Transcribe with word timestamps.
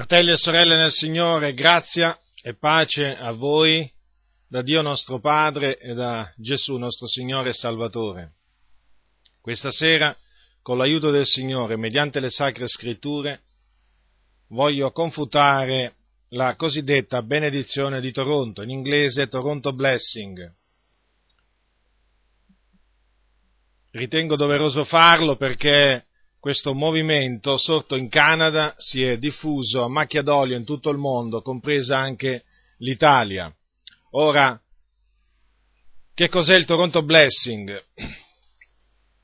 Fratelli 0.00 0.30
e 0.30 0.38
sorelle 0.38 0.76
nel 0.76 0.92
Signore, 0.92 1.52
grazia 1.52 2.18
e 2.42 2.56
pace 2.56 3.14
a 3.14 3.32
voi 3.32 3.86
da 4.48 4.62
Dio 4.62 4.80
nostro 4.80 5.20
Padre 5.20 5.76
e 5.76 5.92
da 5.92 6.32
Gesù 6.38 6.78
nostro 6.78 7.06
Signore 7.06 7.50
e 7.50 7.52
Salvatore. 7.52 8.32
Questa 9.42 9.70
sera, 9.70 10.16
con 10.62 10.78
l'aiuto 10.78 11.10
del 11.10 11.26
Signore, 11.26 11.76
mediante 11.76 12.18
le 12.18 12.30
sacre 12.30 12.66
scritture, 12.66 13.42
voglio 14.48 14.90
confutare 14.90 15.96
la 16.30 16.56
cosiddetta 16.56 17.20
benedizione 17.20 18.00
di 18.00 18.10
Toronto, 18.10 18.62
in 18.62 18.70
inglese 18.70 19.28
Toronto 19.28 19.74
Blessing. 19.74 20.50
Ritengo 23.90 24.36
doveroso 24.36 24.82
farlo 24.84 25.36
perché 25.36 26.06
questo 26.40 26.72
movimento 26.72 27.58
sorto 27.58 27.96
in 27.96 28.08
Canada 28.08 28.72
si 28.78 29.04
è 29.04 29.18
diffuso 29.18 29.82
a 29.82 29.88
macchia 29.88 30.22
d'olio 30.22 30.56
in 30.56 30.64
tutto 30.64 30.88
il 30.88 30.96
mondo, 30.96 31.42
compresa 31.42 31.98
anche 31.98 32.44
l'Italia. 32.78 33.54
Ora, 34.12 34.58
che 36.14 36.28
cos'è 36.30 36.56
il 36.56 36.64
Toronto 36.64 37.02
Blessing? 37.02 37.84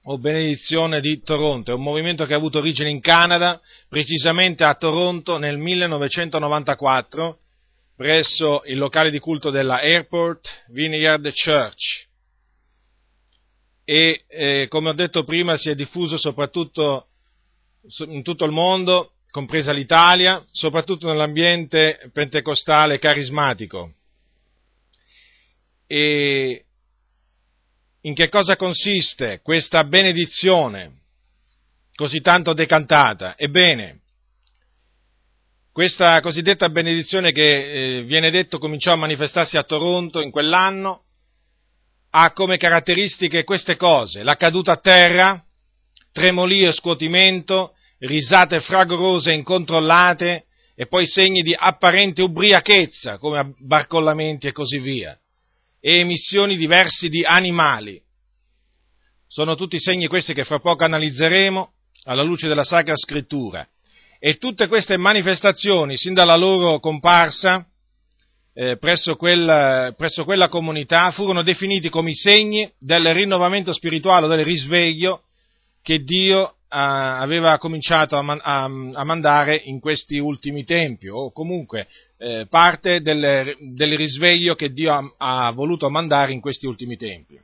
O 0.09 0.19
benedizione 0.19 1.01
di 1.01 1.21
Toronto? 1.23 1.73
È 1.73 1.75
un 1.75 1.83
movimento 1.83 2.27
che 2.27 2.35
ha 2.35 2.37
avuto 2.37 2.59
origine 2.59 2.91
in 2.91 3.01
Canada, 3.01 3.61
precisamente 3.89 4.63
a 4.63 4.75
Toronto 4.75 5.39
nel 5.39 5.57
1994, 5.57 7.39
presso 7.97 8.63
il 8.67 8.77
locale 8.77 9.11
di 9.11 9.19
culto 9.19 9.51
della 9.51 9.81
Airport 9.81 10.65
Vineyard 10.69 11.33
Church 11.33 12.06
e 13.89 14.25
eh, 14.27 14.67
come 14.69 14.89
ho 14.89 14.93
detto 14.95 15.23
prima 15.23 15.57
si 15.57 15.71
è 15.71 15.77
diffuso 15.77 16.19
soprattutto 16.19 17.07
in 18.09 18.25
tutto 18.25 18.45
il 18.45 18.51
mondo, 18.51 19.13
compresa 19.31 19.71
l'Italia, 19.71 20.45
soprattutto 20.51 21.07
nell'ambiente 21.07 22.11
pentecostale 22.13 22.99
carismatico. 22.99 23.93
E 25.87 26.65
in 28.01 28.15
che 28.15 28.29
cosa 28.29 28.57
consiste 28.57 29.39
questa 29.41 29.85
benedizione 29.85 31.03
così 31.95 32.21
tanto 32.21 32.55
decantata? 32.55 33.37
Ebbene, 33.39 34.01
questa 35.71 36.21
cosiddetta 36.23 36.69
benedizione 36.71 37.31
che 37.31 37.99
eh, 37.99 38.03
viene 38.03 38.33
detto 38.33 38.59
cominciò 38.59 38.91
a 38.91 38.97
manifestarsi 38.97 39.57
a 39.57 39.63
Toronto 39.63 40.21
in 40.21 40.33
quell'anno, 40.33 41.03
ha 42.19 42.33
come 42.33 42.57
caratteristiche 42.57 43.45
queste 43.45 43.77
cose, 43.77 44.23
la 44.23 44.37
caduta 44.37 44.73
a 44.73 44.77
terra, 44.79 45.45
tremolio 46.13 46.71
e 46.71 46.73
scuotimento, 46.73 47.75
risate 47.99 48.61
fragorose 48.61 49.33
e 49.33 49.35
incontrollate 49.35 50.47
e 50.75 50.87
poi 50.87 51.07
segni 51.07 51.43
di 51.43 51.55
apparente 51.55 52.23
ubriachezza, 52.23 53.19
come 53.19 53.55
barcollamenti 53.59 54.47
e 54.47 54.53
così 54.53 54.79
via, 54.79 55.15
e 55.79 55.99
emissioni 55.99 56.57
diversi 56.57 57.11
di 57.11 57.23
animali. 57.23 58.01
Sono 59.27 59.55
tutti 59.55 59.79
segni 59.79 60.07
questi 60.07 60.33
che 60.33 60.45
fra 60.45 60.59
poco 60.59 60.85
analizzeremo 60.85 61.73
alla 62.05 62.23
luce 62.23 62.49
della 62.49 62.65
Sacra 62.65 62.97
Scrittura. 62.97 63.69
E 64.19 64.39
tutte 64.39 64.69
queste 64.69 64.97
manifestazioni, 64.97 65.99
sin 65.99 66.15
dalla 66.15 66.37
loro 66.37 66.81
comparsa, 66.81 67.67
eh, 68.59 68.79
presso, 68.79 69.17
quel, 69.17 69.95
presso, 69.99 70.25
quella 70.25 70.49
comunità 70.49 71.11
furono 71.11 71.43
definiti 71.43 71.91
come 71.91 72.13
i 72.13 72.15
segni 72.15 72.73
del 72.79 73.13
rinnovamento 73.13 73.71
spirituale, 73.75 74.27
del 74.29 74.47
risveglio 74.47 75.25
che 75.83 75.99
Dio 75.99 76.55
a, 76.69 77.19
aveva 77.19 77.59
cominciato 77.59 78.17
a, 78.17 78.23
man, 78.23 78.41
a, 78.43 78.65
a, 78.65 79.05
mandare 79.05 79.61
in 79.63 79.79
questi 79.79 80.17
ultimi 80.17 80.65
tempi, 80.65 81.09
o 81.09 81.33
comunque 81.33 81.87
eh, 82.17 82.47
parte 82.49 83.03
del, 83.03 83.55
del, 83.61 83.95
risveglio 83.95 84.55
che 84.55 84.73
Dio 84.73 85.15
ha, 85.19 85.51
voluto 85.53 85.91
mandare 85.91 86.33
in 86.33 86.41
questi 86.41 86.67
ultimi 86.67 86.97
tempi. 86.97 87.39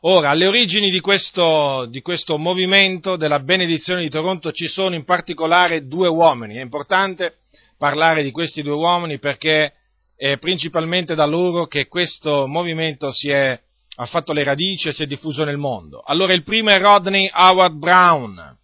Ora, 0.00 0.30
alle 0.30 0.48
origini 0.48 0.90
di 0.90 0.98
questo, 0.98 1.86
di 1.88 2.02
questo 2.02 2.38
movimento 2.38 3.14
della 3.14 3.38
benedizione 3.38 4.02
di 4.02 4.10
Toronto 4.10 4.50
ci 4.50 4.66
sono 4.66 4.96
in 4.96 5.04
particolare 5.04 5.86
due 5.86 6.08
uomini. 6.08 6.56
È 6.56 6.60
importante 6.60 7.36
parlare 7.78 8.24
di 8.24 8.32
questi 8.32 8.62
due 8.62 8.74
uomini 8.74 9.20
perché 9.20 9.74
è 10.22 10.38
principalmente 10.38 11.16
da 11.16 11.24
loro 11.24 11.66
che 11.66 11.88
questo 11.88 12.46
movimento 12.46 13.10
è, 13.28 13.60
ha 13.96 14.06
fatto 14.06 14.32
le 14.32 14.44
radici 14.44 14.86
e 14.86 14.92
si 14.92 15.02
è 15.02 15.06
diffuso 15.06 15.42
nel 15.42 15.56
mondo. 15.56 16.00
Allora 16.00 16.32
il 16.32 16.44
primo 16.44 16.70
è 16.70 16.78
Rodney 16.78 17.28
Howard 17.34 17.74
Brown, 17.74 18.56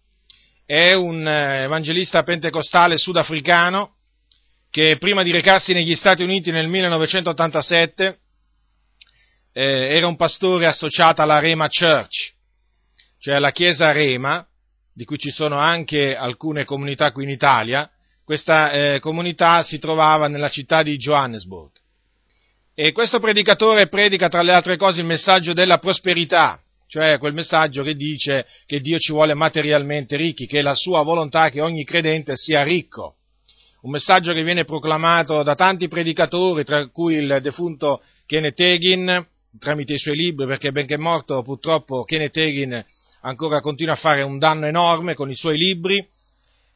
è 0.65 0.93
un 0.93 1.27
eh, 1.27 1.63
evangelista 1.63 2.23
pentecostale 2.23 2.97
sudafricano 2.97 3.95
che 4.69 4.95
prima 4.99 5.21
di 5.21 5.31
recarsi 5.31 5.73
negli 5.73 5.97
Stati 5.97 6.23
Uniti 6.23 6.49
nel 6.49 6.69
1987 6.69 8.19
eh, 9.51 9.95
era 9.97 10.07
un 10.07 10.15
pastore 10.15 10.65
associato 10.65 11.21
alla 11.21 11.39
Rema 11.39 11.67
Church, 11.67 12.35
cioè 13.19 13.35
alla 13.35 13.51
chiesa 13.51 13.91
Rema, 13.91 14.47
di 14.93 15.03
cui 15.03 15.17
ci 15.17 15.29
sono 15.29 15.57
anche 15.57 16.15
alcune 16.15 16.63
comunità 16.63 17.11
qui 17.11 17.25
in 17.25 17.31
Italia, 17.31 17.91
questa 18.29 18.69
eh, 18.69 18.99
comunità 18.99 19.63
si 19.63 19.79
trovava 19.79 20.27
nella 20.27 20.49
città 20.49 20.83
di 20.83 20.97
Johannesburg. 20.97 21.71
E 22.75 22.91
questo 22.91 23.19
predicatore 23.19 23.87
predica 23.87 24.27
tra 24.27 24.43
le 24.43 24.53
altre 24.53 24.77
cose 24.77 24.99
il 24.99 25.07
messaggio 25.07 25.51
della 25.53 25.79
prosperità, 25.79 26.61
cioè 26.85 27.17
quel 27.17 27.33
messaggio 27.33 27.81
che 27.81 27.95
dice 27.95 28.45
che 28.67 28.81
Dio 28.81 28.99
ci 28.99 29.13
vuole 29.13 29.33
materialmente 29.33 30.15
ricchi, 30.15 30.45
che 30.45 30.59
è 30.59 30.61
la 30.61 30.75
sua 30.75 31.01
volontà 31.01 31.49
che 31.49 31.59
ogni 31.59 31.83
credente 31.83 32.35
sia 32.35 32.61
ricco. 32.61 33.15
Un 33.81 33.89
messaggio 33.89 34.31
che 34.31 34.43
viene 34.43 34.63
proclamato 34.63 35.41
da 35.41 35.55
tanti 35.55 35.87
predicatori, 35.87 36.63
tra 36.63 36.85
cui 36.89 37.15
il 37.15 37.39
defunto 37.41 38.03
Kenneth 38.27 38.59
Hagin, 38.59 39.25
tramite 39.57 39.93
i 39.93 39.97
suoi 39.97 40.15
libri, 40.15 40.45
perché 40.45 40.71
benché 40.71 40.99
morto 40.99 41.41
purtroppo 41.41 42.03
Kenneth 42.03 42.37
Hagin 42.37 42.85
ancora 43.21 43.59
continua 43.59 43.93
a 43.93 43.97
fare 43.97 44.21
un 44.21 44.37
danno 44.37 44.67
enorme 44.67 45.15
con 45.15 45.31
i 45.31 45.35
suoi 45.35 45.57
libri, 45.57 46.07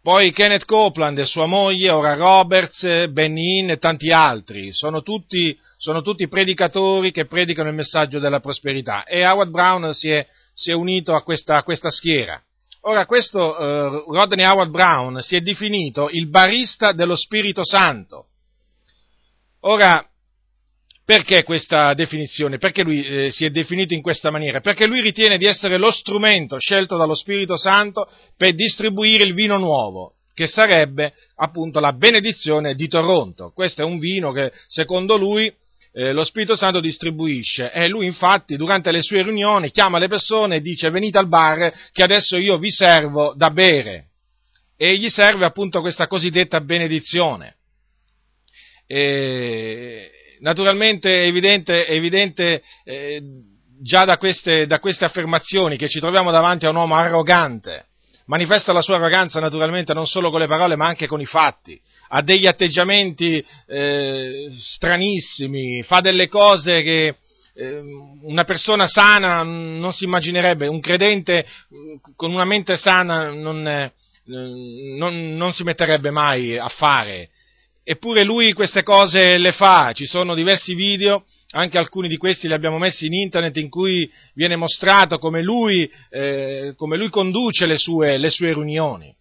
poi 0.03 0.33
Kenneth 0.33 0.65
Copeland 0.65 1.21
sua 1.21 1.45
moglie, 1.45 1.89
ora 1.89 2.15
Roberts, 2.15 3.07
Benny 3.07 3.59
Hinn 3.59 3.69
e 3.69 3.77
tanti 3.77 4.11
altri, 4.11 4.73
sono 4.73 5.01
tutti, 5.01 5.57
sono 5.77 6.01
tutti, 6.01 6.27
predicatori 6.27 7.13
che 7.13 7.25
predicano 7.25 7.69
il 7.69 7.75
messaggio 7.75 8.19
della 8.19 8.41
prosperità 8.41 9.05
e 9.05 9.25
Howard 9.25 9.49
Brown 9.49 9.93
si 9.93 10.09
è, 10.09 10.27
si 10.53 10.71
è 10.71 10.73
unito 10.73 11.15
a 11.15 11.23
questa, 11.23 11.55
a 11.55 11.63
questa, 11.63 11.89
schiera. 11.89 12.37
Ora 12.81 13.05
questo 13.05 13.39
uh, 13.39 14.13
Rodney 14.13 14.43
Howard 14.45 14.71
Brown 14.71 15.21
si 15.21 15.37
è 15.37 15.39
definito 15.39 16.09
il 16.09 16.27
barista 16.27 16.91
dello 16.91 17.15
Spirito 17.15 17.63
Santo. 17.63 18.25
Ora, 19.61 20.05
perché 21.05 21.43
questa 21.43 21.93
definizione? 21.93 22.57
Perché 22.57 22.83
lui 22.83 23.05
eh, 23.05 23.31
si 23.31 23.43
è 23.43 23.49
definito 23.49 23.93
in 23.93 24.01
questa 24.01 24.31
maniera? 24.31 24.61
Perché 24.61 24.87
lui 24.87 25.01
ritiene 25.01 25.37
di 25.37 25.45
essere 25.45 25.77
lo 25.77 25.91
strumento 25.91 26.57
scelto 26.59 26.95
dallo 26.95 27.15
Spirito 27.15 27.57
Santo 27.57 28.09
per 28.37 28.53
distribuire 28.55 29.25
il 29.25 29.33
vino 29.33 29.57
nuovo, 29.57 30.13
che 30.33 30.47
sarebbe 30.47 31.13
appunto 31.35 31.81
la 31.81 31.91
benedizione 31.91 32.73
di 32.73 32.87
Toronto. 32.87 33.51
Questo 33.53 33.81
è 33.81 33.85
un 33.85 33.99
vino 33.99 34.31
che 34.31 34.53
secondo 34.67 35.17
lui 35.17 35.53
eh, 35.91 36.13
lo 36.13 36.23
Spirito 36.23 36.55
Santo 36.55 36.79
distribuisce 36.79 37.71
e 37.71 37.89
lui 37.89 38.05
infatti 38.05 38.55
durante 38.55 38.89
le 38.91 39.01
sue 39.01 39.23
riunioni 39.23 39.71
chiama 39.71 39.99
le 39.99 40.07
persone 40.07 40.55
e 40.55 40.61
dice 40.61 40.89
venite 40.89 41.17
al 41.17 41.27
bar 41.27 41.71
che 41.91 42.01
adesso 42.01 42.37
io 42.37 42.57
vi 42.57 42.71
servo 42.71 43.33
da 43.35 43.51
bere 43.51 44.07
e 44.77 44.97
gli 44.97 45.09
serve 45.09 45.45
appunto 45.45 45.81
questa 45.81 46.07
cosiddetta 46.07 46.61
benedizione. 46.61 47.57
E 48.87 50.12
naturalmente 50.43 51.23
è 51.23 51.25
evidente, 51.25 51.85
è 51.85 51.93
evidente 51.93 52.61
eh, 52.83 53.21
già 53.81 54.05
da 54.05 54.17
queste, 54.17 54.67
da 54.67 54.79
queste 54.79 55.05
affermazioni 55.05 55.77
che 55.77 55.89
ci 55.89 55.99
troviamo 55.99 56.31
davanti 56.31 56.65
a 56.65 56.69
un 56.69 56.75
uomo 56.75 56.95
arrogante, 56.95 57.87
manifesta 58.27 58.71
la 58.71 58.81
sua 58.81 58.95
arroganza 58.95 59.39
naturalmente 59.39 59.93
non 59.93 60.05
solo 60.05 60.29
con 60.29 60.39
le 60.39 60.47
parole 60.47 60.75
ma 60.75 60.85
anche 60.85 61.07
con 61.07 61.19
i 61.19 61.25
fatti, 61.25 61.79
ha 62.09 62.21
degli 62.21 62.45
atteggiamenti 62.45 63.43
eh, 63.67 64.47
stranissimi, 64.59 65.81
fa 65.83 66.01
delle 66.01 66.27
cose 66.27 66.83
che 66.83 67.15
eh, 67.55 67.81
una 68.21 68.43
persona 68.43 68.87
sana 68.87 69.43
non 69.43 69.93
si 69.93 70.03
immaginerebbe, 70.03 70.67
un 70.67 70.81
credente 70.81 71.45
con 72.15 72.31
una 72.33 72.45
mente 72.45 72.75
sana 72.75 73.31
non, 73.31 73.65
eh, 73.65 73.93
non, 74.25 75.35
non 75.35 75.53
si 75.53 75.63
metterebbe 75.63 76.11
mai 76.11 76.57
a 76.57 76.67
fare 76.67 77.29
eppure 77.83 78.23
lui 78.23 78.53
queste 78.53 78.83
cose 78.83 79.37
le 79.37 79.51
fa, 79.51 79.91
ci 79.93 80.05
sono 80.05 80.33
diversi 80.33 80.73
video, 80.73 81.25
anche 81.51 81.77
alcuni 81.77 82.07
di 82.07 82.17
questi 82.17 82.47
li 82.47 82.53
abbiamo 82.53 82.77
messi 82.77 83.05
in 83.05 83.13
internet 83.13 83.57
in 83.57 83.69
cui 83.69 84.09
viene 84.33 84.55
mostrato 84.55 85.19
come 85.19 85.43
lui, 85.43 85.89
eh, 86.09 86.73
come 86.75 86.97
lui 86.97 87.09
conduce 87.09 87.65
le 87.65 87.77
sue, 87.77 88.17
le 88.17 88.29
sue 88.29 88.53
riunioni. 88.53 89.13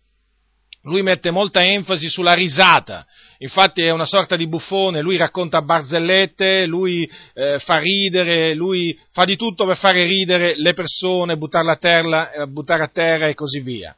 Lui 0.84 1.02
mette 1.02 1.30
molta 1.30 1.64
enfasi 1.64 2.08
sulla 2.08 2.32
risata, 2.32 3.06
infatti 3.38 3.82
è 3.82 3.90
una 3.90 4.04
sorta 4.04 4.34
di 4.34 4.48
buffone, 4.48 5.00
lui 5.00 5.16
racconta 5.16 5.62
barzellette, 5.62 6.66
lui 6.66 7.08
eh, 7.34 7.60
fa 7.60 7.78
ridere, 7.78 8.52
lui 8.54 8.98
fa 9.12 9.24
di 9.24 9.36
tutto 9.36 9.64
per 9.64 9.76
fare 9.76 10.04
ridere 10.04 10.54
le 10.56 10.72
persone, 10.72 11.36
buttarle 11.36 11.70
a 11.70 11.76
terra, 11.76 12.46
buttare 12.48 12.82
a 12.82 12.88
terra 12.88 13.28
e 13.28 13.34
così 13.34 13.60
via. 13.60 13.96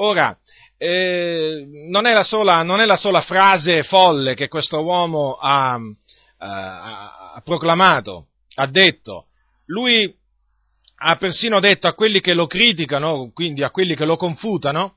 Ora, 0.00 0.36
eh, 0.78 1.66
non, 1.90 2.06
è 2.06 2.22
sola, 2.22 2.62
non, 2.62 2.80
è 2.80 2.86
la 2.86 2.96
sola, 2.96 3.20
frase 3.20 3.82
folle 3.82 4.34
che 4.34 4.46
questo 4.48 4.82
uomo 4.82 5.34
ha, 5.34 5.74
ha, 6.38 7.32
ha 7.34 7.42
proclamato, 7.44 8.28
ha 8.54 8.66
detto. 8.66 9.26
Lui 9.66 10.14
ha 11.00 11.16
persino 11.16 11.60
detto 11.60 11.88
a 11.88 11.94
quelli 11.94 12.20
che 12.20 12.32
lo 12.32 12.46
criticano, 12.46 13.30
quindi 13.34 13.62
a 13.62 13.70
quelli 13.70 13.94
che 13.94 14.04
lo 14.04 14.16
confutano, 14.16 14.94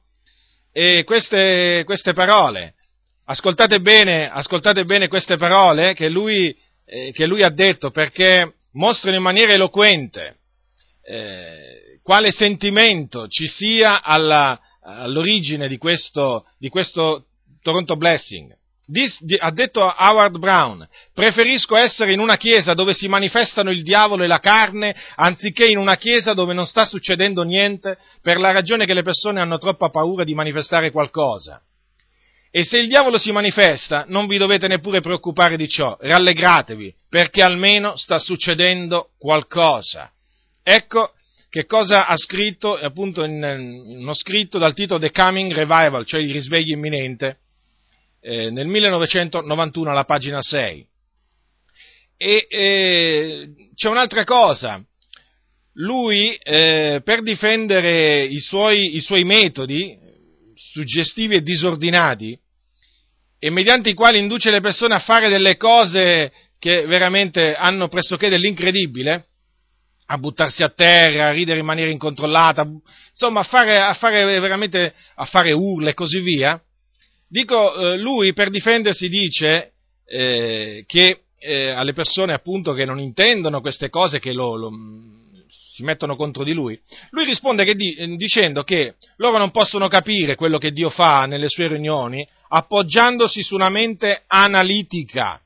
queste, 1.03 1.83
queste, 1.83 2.13
parole. 2.13 2.75
Ascoltate 3.25 3.81
bene, 3.81 4.29
ascoltate 4.29 4.85
bene 4.85 5.07
queste 5.07 5.37
parole 5.37 5.93
che 5.93 6.09
lui, 6.09 6.55
eh, 6.85 7.11
che 7.11 7.25
lui, 7.25 7.43
ha 7.43 7.49
detto 7.49 7.91
perché 7.91 8.55
mostrano 8.73 9.17
in 9.17 9.23
maniera 9.23 9.53
eloquente 9.53 10.37
eh, 11.03 11.99
quale 12.03 12.31
sentimento 12.31 13.27
ci 13.27 13.47
sia 13.47 14.01
alla, 14.01 14.59
all'origine 14.83 15.67
di 15.67 15.77
questo, 15.77 16.45
di 16.57 16.69
questo 16.69 17.25
Toronto 17.61 17.95
Blessing. 17.95 18.55
Dis, 18.85 19.23
di, 19.23 19.35
ha 19.39 19.51
detto 19.51 19.81
Howard 19.81 20.37
Brown, 20.37 20.85
preferisco 21.13 21.77
essere 21.77 22.11
in 22.11 22.19
una 22.19 22.35
chiesa 22.35 22.73
dove 22.73 22.93
si 22.93 23.07
manifestano 23.07 23.71
il 23.71 23.83
diavolo 23.83 24.23
e 24.23 24.27
la 24.27 24.39
carne, 24.39 24.93
anziché 25.15 25.65
in 25.65 25.77
una 25.77 25.95
chiesa 25.95 26.33
dove 26.33 26.53
non 26.53 26.65
sta 26.65 26.83
succedendo 26.83 27.43
niente, 27.43 27.97
per 28.21 28.37
la 28.37 28.51
ragione 28.51 28.85
che 28.85 28.93
le 28.93 29.03
persone 29.03 29.39
hanno 29.39 29.59
troppa 29.59 29.89
paura 29.89 30.25
di 30.25 30.33
manifestare 30.33 30.91
qualcosa. 30.91 31.61
E 32.53 32.65
se 32.65 32.79
il 32.79 32.89
diavolo 32.89 33.17
si 33.17 33.31
manifesta, 33.31 34.03
non 34.07 34.27
vi 34.27 34.37
dovete 34.37 34.67
neppure 34.67 34.99
preoccupare 34.99 35.55
di 35.55 35.69
ciò, 35.69 35.97
rallegratevi, 35.97 36.93
perché 37.07 37.41
almeno 37.41 37.95
sta 37.95 38.19
succedendo 38.19 39.11
qualcosa. 39.17 40.11
Ecco 40.61 41.13
che 41.51 41.65
cosa 41.65 42.07
ha 42.07 42.15
scritto, 42.15 42.77
appunto, 42.77 43.25
in, 43.25 43.33
in 43.33 43.97
uno 43.97 44.13
scritto 44.13 44.57
dal 44.57 44.73
titolo 44.73 45.01
The 45.01 45.11
Coming 45.11 45.51
Revival, 45.51 46.05
cioè 46.05 46.21
il 46.21 46.31
risveglio 46.31 46.73
imminente, 46.73 47.39
eh, 48.21 48.49
nel 48.49 48.67
1991 48.67 49.89
alla 49.89 50.05
pagina 50.05 50.41
6. 50.41 50.87
E 52.15 52.47
eh, 52.49 53.49
c'è 53.75 53.89
un'altra 53.89 54.23
cosa, 54.23 54.81
lui 55.73 56.33
eh, 56.35 57.01
per 57.03 57.21
difendere 57.21 58.23
i 58.23 58.39
suoi, 58.39 58.95
i 58.95 59.01
suoi 59.01 59.25
metodi 59.25 59.97
suggestivi 60.55 61.35
e 61.35 61.41
disordinati, 61.41 62.39
e 63.37 63.49
mediante 63.49 63.89
i 63.89 63.93
quali 63.93 64.19
induce 64.19 64.51
le 64.51 64.61
persone 64.61 64.93
a 64.93 64.99
fare 64.99 65.27
delle 65.27 65.57
cose 65.57 66.31
che 66.59 66.85
veramente 66.85 67.55
hanno 67.55 67.89
pressoché 67.89 68.29
dell'incredibile, 68.29 69.25
a 70.11 70.17
buttarsi 70.17 70.63
a 70.63 70.69
terra, 70.69 71.27
a 71.27 71.31
ridere 71.31 71.59
in 71.59 71.65
maniera 71.65 71.89
incontrollata, 71.89 72.67
insomma 73.11 73.39
a 73.41 73.43
fare, 73.43 73.79
a 73.81 73.93
fare 73.93 74.39
veramente, 74.39 74.93
a 75.15 75.25
fare 75.25 75.51
urla 75.51 75.89
e 75.89 75.93
così 75.93 76.19
via, 76.19 76.61
Dico, 77.31 77.73
eh, 77.73 77.97
lui 77.97 78.33
per 78.33 78.49
difendersi 78.49 79.07
dice 79.07 79.71
eh, 80.05 80.83
che 80.85 81.21
eh, 81.39 81.69
alle 81.69 81.93
persone 81.93 82.33
appunto 82.33 82.73
che 82.73 82.83
non 82.83 82.99
intendono 82.99 83.61
queste 83.61 83.89
cose, 83.89 84.19
che 84.19 84.33
lo, 84.33 84.57
lo, 84.57 84.69
si 85.47 85.81
mettono 85.83 86.17
contro 86.17 86.43
di 86.43 86.51
lui, 86.51 86.77
lui 87.11 87.23
risponde 87.23 87.63
che 87.63 87.75
di, 87.75 88.17
dicendo 88.17 88.63
che 88.63 88.95
loro 89.15 89.37
non 89.37 89.51
possono 89.51 89.87
capire 89.87 90.35
quello 90.35 90.57
che 90.57 90.73
Dio 90.73 90.89
fa 90.89 91.25
nelle 91.25 91.47
sue 91.47 91.69
riunioni 91.69 92.27
appoggiandosi 92.49 93.41
su 93.43 93.55
una 93.55 93.69
mente 93.69 94.23
analitica, 94.27 95.39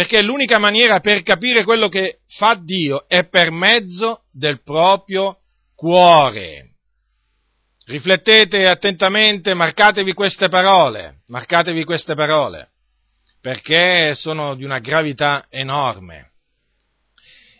perché 0.00 0.22
l'unica 0.22 0.58
maniera 0.58 1.00
per 1.00 1.22
capire 1.22 1.62
quello 1.62 1.90
che 1.90 2.20
fa 2.38 2.54
Dio 2.54 3.06
è 3.06 3.28
per 3.28 3.50
mezzo 3.50 4.22
del 4.32 4.62
proprio 4.62 5.40
cuore. 5.76 6.76
Riflettete 7.84 8.66
attentamente, 8.66 9.52
marcatevi 9.52 10.14
queste 10.14 10.48
parole, 10.48 11.16
marcatevi 11.26 11.84
queste 11.84 12.14
parole, 12.14 12.70
perché 13.42 14.14
sono 14.14 14.54
di 14.54 14.64
una 14.64 14.78
gravità 14.78 15.44
enorme. 15.50 16.30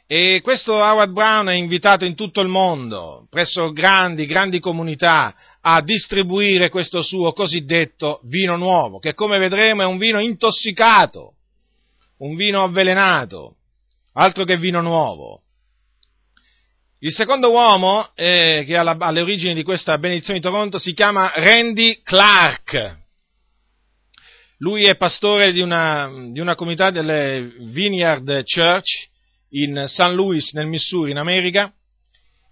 E 0.07 0.41
questo 0.43 0.73
Howard 0.77 1.13
Brown 1.13 1.49
è 1.49 1.55
invitato 1.55 2.07
in 2.07 2.15
tutto 2.15 2.41
il 2.41 2.49
mondo, 2.49 3.27
presso 3.29 3.71
grandi, 3.71 4.25
grandi 4.25 4.61
comunità, 4.61 5.35
a 5.61 5.83
distribuire 5.83 6.71
questo 6.71 7.03
suo 7.03 7.35
cosiddetto 7.35 8.21
vino 8.23 8.57
nuovo, 8.57 8.99
che 8.99 9.13
come 9.13 9.37
vedremo 9.37 9.83
è 9.83 9.85
un 9.85 9.99
vino 9.99 10.21
intossicato, 10.21 11.35
un 12.21 12.35
vino 12.35 12.63
avvelenato, 12.63 13.57
altro 14.15 14.45
che 14.45 14.57
vino 14.57 14.81
nuovo. 14.81 15.43
Il 16.99 17.13
secondo 17.13 17.51
uomo 17.51 18.11
eh, 18.15 18.63
che 18.67 18.77
ha 18.77 18.83
alle 18.83 19.23
origini 19.23 19.55
di 19.55 19.63
questa 19.63 19.97
benedizione 19.97 20.39
di 20.39 20.45
Toronto 20.45 20.79
si 20.79 20.93
chiama 20.93 21.33
Randy 21.35 22.01
Clark. 22.03 22.99
Lui 24.59 24.83
è 24.83 24.97
pastore 24.97 25.53
di 25.53 25.61
una, 25.61 26.11
di 26.31 26.41
una 26.41 26.55
comunità 26.55 26.91
delle 26.91 27.55
Vineyard 27.73 28.43
Church 28.45 29.09
in 29.53 29.85
St. 29.87 30.11
Louis, 30.11 30.53
nel 30.53 30.67
Missouri, 30.67 31.13
in 31.13 31.17
America, 31.17 31.73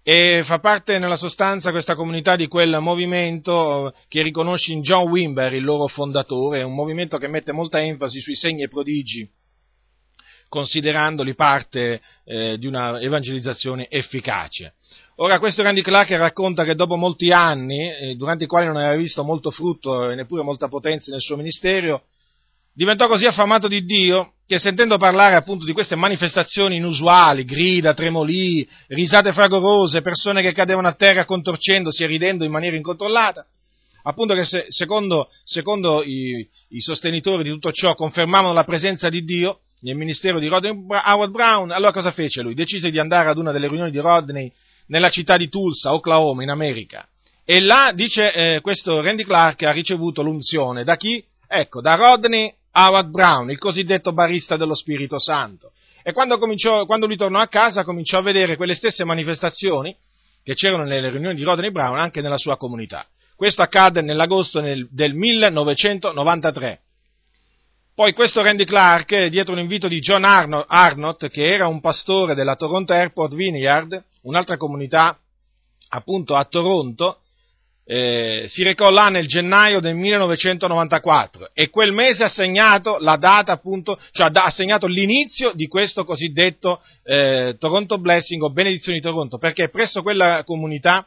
e 0.01 0.41
fa 0.45 0.57
parte 0.57 0.97
nella 0.97 1.15
sostanza 1.15 1.69
questa 1.69 1.93
comunità 1.93 2.35
di 2.35 2.47
quel 2.47 2.79
movimento 2.79 3.93
che 4.07 4.23
riconosce 4.23 4.71
in 4.71 4.81
John 4.81 5.07
Wimber, 5.07 5.53
il 5.53 5.63
loro 5.63 5.85
fondatore, 5.85 6.63
un 6.63 6.73
movimento 6.73 7.19
che 7.19 7.27
mette 7.27 7.51
molta 7.51 7.79
enfasi 7.79 8.19
sui 8.19 8.35
segni 8.35 8.63
e 8.63 8.67
prodigi 8.67 9.29
considerandoli 10.49 11.35
parte 11.35 12.01
eh, 12.25 12.57
di 12.57 12.67
una 12.67 12.99
evangelizzazione 12.99 13.87
efficace. 13.87 14.73
Ora, 15.17 15.39
questo 15.39 15.61
Randy 15.61 15.81
Clark 15.81 16.09
racconta 16.11 16.63
che 16.63 16.75
dopo 16.75 16.95
molti 16.95 17.31
anni, 17.31 17.91
eh, 17.91 18.15
durante 18.15 18.45
i 18.45 18.47
quali 18.47 18.65
non 18.65 18.77
aveva 18.77 18.95
visto 18.95 19.23
molto 19.23 19.51
frutto 19.51 20.09
e 20.09 20.15
neppure 20.15 20.43
molta 20.43 20.67
potenza 20.67 21.11
nel 21.11 21.21
suo 21.21 21.37
ministero, 21.37 22.03
diventò 22.73 23.07
così 23.07 23.25
affamato 23.25 23.67
di 23.67 23.83
Dio 23.83 24.33
che 24.49 24.57
sentendo 24.57 24.97
parlare 24.97 25.35
appunto 25.35 25.63
di 25.63 25.73
queste 25.73 25.95
manifestazioni 25.95 26.77
inusuali, 26.77 27.45
grida, 27.45 27.93
tremolii, 27.93 28.67
risate 28.87 29.31
fragorose, 29.31 30.01
persone 30.01 30.41
che 30.41 30.53
cadevano 30.53 30.87
a 30.87 30.93
terra 30.93 31.23
contorcendosi 31.23 32.01
e 32.01 32.07
ridendo 32.07 32.43
in 32.45 32.51
maniera 32.51 32.75
incontrollata, 32.75 33.45
appunto 34.03 34.33
che 34.33 34.45
se, 34.45 34.65
secondo, 34.69 35.29
secondo 35.43 36.01
i, 36.01 36.47
i, 36.69 36.81
sostenitori 36.81 37.43
di 37.43 37.51
tutto 37.51 37.71
ciò 37.71 37.93
confermavano 37.93 38.53
la 38.53 38.63
presenza 38.63 39.07
di 39.09 39.23
Dio, 39.23 39.59
nel 39.81 39.95
ministero 39.95 40.39
di 40.39 40.47
Rodney 40.47 40.71
Howard 40.71 41.31
Brown, 41.31 41.71
allora 41.71 41.91
cosa 41.91 42.11
fece 42.11 42.41
lui? 42.41 42.53
Decise 42.53 42.91
di 42.91 42.99
andare 42.99 43.29
ad 43.29 43.37
una 43.37 43.51
delle 43.51 43.67
riunioni 43.67 43.91
di 43.91 43.99
Rodney 43.99 44.51
nella 44.87 45.09
città 45.09 45.37
di 45.37 45.49
Tulsa, 45.49 45.93
Oklahoma, 45.93 46.43
in 46.43 46.49
America. 46.49 47.07
E 47.45 47.61
là, 47.61 47.91
dice 47.93 48.33
eh, 48.33 48.61
questo 48.61 49.01
Randy 49.01 49.23
Clark, 49.23 49.63
ha 49.63 49.71
ricevuto 49.71 50.21
l'unzione. 50.21 50.83
Da 50.83 50.97
chi? 50.97 51.23
Ecco, 51.47 51.81
da 51.81 51.95
Rodney 51.95 52.53
Howard 52.73 53.09
Brown, 53.09 53.49
il 53.49 53.57
cosiddetto 53.57 54.13
barista 54.13 54.55
dello 54.55 54.75
Spirito 54.75 55.17
Santo. 55.19 55.71
E 56.03 56.13
quando, 56.13 56.37
cominciò, 56.37 56.85
quando 56.85 57.07
lui 57.07 57.17
tornò 57.17 57.39
a 57.39 57.47
casa 57.47 57.83
cominciò 57.83 58.19
a 58.19 58.21
vedere 58.21 58.55
quelle 58.55 58.75
stesse 58.75 59.03
manifestazioni 59.03 59.95
che 60.43 60.53
c'erano 60.53 60.83
nelle 60.83 61.09
riunioni 61.09 61.35
di 61.35 61.43
Rodney 61.43 61.71
Brown 61.71 61.99
anche 61.99 62.21
nella 62.21 62.37
sua 62.37 62.57
comunità. 62.57 63.05
Questo 63.35 63.61
accadde 63.61 64.01
nell'agosto 64.01 64.59
del 64.61 65.13
1993. 65.13 66.79
Poi 67.99 68.13
questo 68.13 68.41
Randy 68.41 68.63
Clark, 68.63 69.25
dietro 69.25 69.51
un 69.51 69.59
invito 69.59 69.89
di 69.89 69.99
John 69.99 70.23
Arnott, 70.23 71.27
che 71.27 71.43
era 71.43 71.67
un 71.67 71.81
pastore 71.81 72.33
della 72.33 72.55
Toronto 72.55 72.93
Airport 72.93 73.35
Vineyard, 73.35 74.01
un'altra 74.21 74.55
comunità 74.55 75.19
appunto 75.89 76.37
a 76.37 76.45
Toronto, 76.45 77.17
eh, 77.83 78.45
si 78.47 78.63
recò 78.63 78.89
là 78.89 79.09
nel 79.09 79.27
gennaio 79.27 79.81
del 79.81 79.95
1994 79.95 81.49
e 81.53 81.69
quel 81.69 81.91
mese 81.91 82.23
ha 82.23 82.29
segnato 82.29 82.99
la 83.01 83.17
data 83.17 83.51
appunto, 83.51 83.99
cioè 84.11 84.29
ha 84.31 84.49
segnato 84.49 84.87
l'inizio 84.87 85.51
di 85.51 85.67
questo 85.67 86.05
cosiddetto 86.05 86.81
eh, 87.03 87.57
Toronto 87.59 87.97
Blessing 87.97 88.41
o 88.41 88.49
Benedizione 88.49 88.99
di 88.99 89.03
Toronto, 89.03 89.37
perché 89.37 89.67
presso 89.67 90.01
quella 90.03 90.45
comunità 90.45 91.05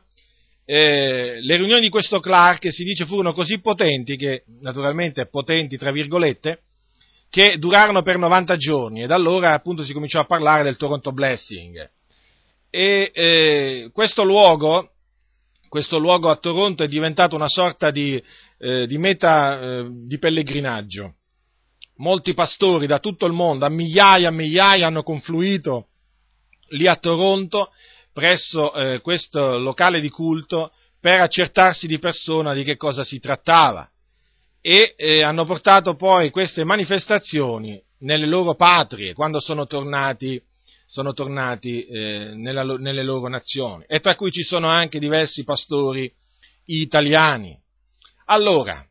eh, 0.67 1.39
le 1.41 1.57
riunioni 1.57 1.81
di 1.81 1.89
questo 1.89 2.21
Clark 2.21 2.71
si 2.71 2.85
dice 2.85 3.07
furono 3.07 3.33
così 3.33 3.61
potenti 3.61 4.19
che, 4.19 4.45
naturalmente 4.61 5.25
potenti 5.25 5.79
tra 5.79 5.91
virgolette, 5.91 6.61
che 7.33 7.57
durarono 7.57 8.03
per 8.03 8.19
90 8.19 8.57
giorni 8.57 9.03
e 9.03 9.07
da 9.07 9.15
allora 9.15 9.55
appunto 9.55 9.85
si 9.85 9.95
cominciò 9.95 10.21
a 10.21 10.27
parlare 10.27 10.63
del 10.65 10.77
Toronto 10.77 11.13
Blessing. 11.13 11.91
E 12.69 13.11
eh, 13.15 13.91
questo, 13.91 14.23
luogo, 14.23 14.91
questo 15.67 15.97
luogo 15.97 16.29
a 16.29 16.37
Toronto 16.37 16.83
è 16.83 16.89
diventato 16.89 17.35
una 17.35 17.49
sorta 17.49 17.91
di, 17.91 18.23
eh, 18.59 18.87
di 18.87 18.99
meta 18.99 19.59
eh, 19.59 19.87
di 20.07 20.19
pellegrinaggio. 20.19 21.15
Molti 21.97 22.35
pastori 22.35 22.87
da 22.87 22.99
tutto 22.99 23.25
il 23.25 23.33
mondo, 23.33 23.65
a 23.65 23.71
migliaia 23.71 24.29
e 24.29 24.33
migliaia, 24.33 24.87
hanno 24.89 25.03
confluito 25.03 25.87
lì 26.73 26.87
a 26.87 26.97
Toronto 26.97 27.71
presso 28.13 28.75
eh, 28.75 29.01
questo 29.01 29.57
locale 29.59 30.03
di 30.03 30.11
culto 30.11 30.73
per 31.01 31.21
accertarsi 31.21 31.87
di 31.87 31.99
persona 31.99 32.53
di 32.53 32.63
che 32.63 32.77
cosa 32.77 33.05
si 33.05 33.19
trattava 33.21 33.91
e 34.65 34.95
eh, 34.97 35.23
hanno 35.23 35.45
portato 35.45 35.97
poi 35.97 36.31
queste 36.31 36.63
manifestazioni 36.63 37.83
nelle 37.99 38.27
loro 38.27 38.55
patrie 38.55 39.13
quando 39.13 39.41
sono 39.41 39.67
tornati, 39.67 40.41
sono 40.87 41.13
tornati 41.13 41.85
eh, 41.85 42.31
nella, 42.35 42.63
nelle 42.63 43.03
loro 43.03 43.29
nazioni 43.29 43.85
e 43.89 43.99
tra 43.99 44.15
cui 44.15 44.31
ci 44.31 44.43
sono 44.43 44.69
anche 44.69 45.01
diversi 45.01 45.43
pastori 45.43 46.11
italiani. 46.67 47.59
Allora, 48.27 48.87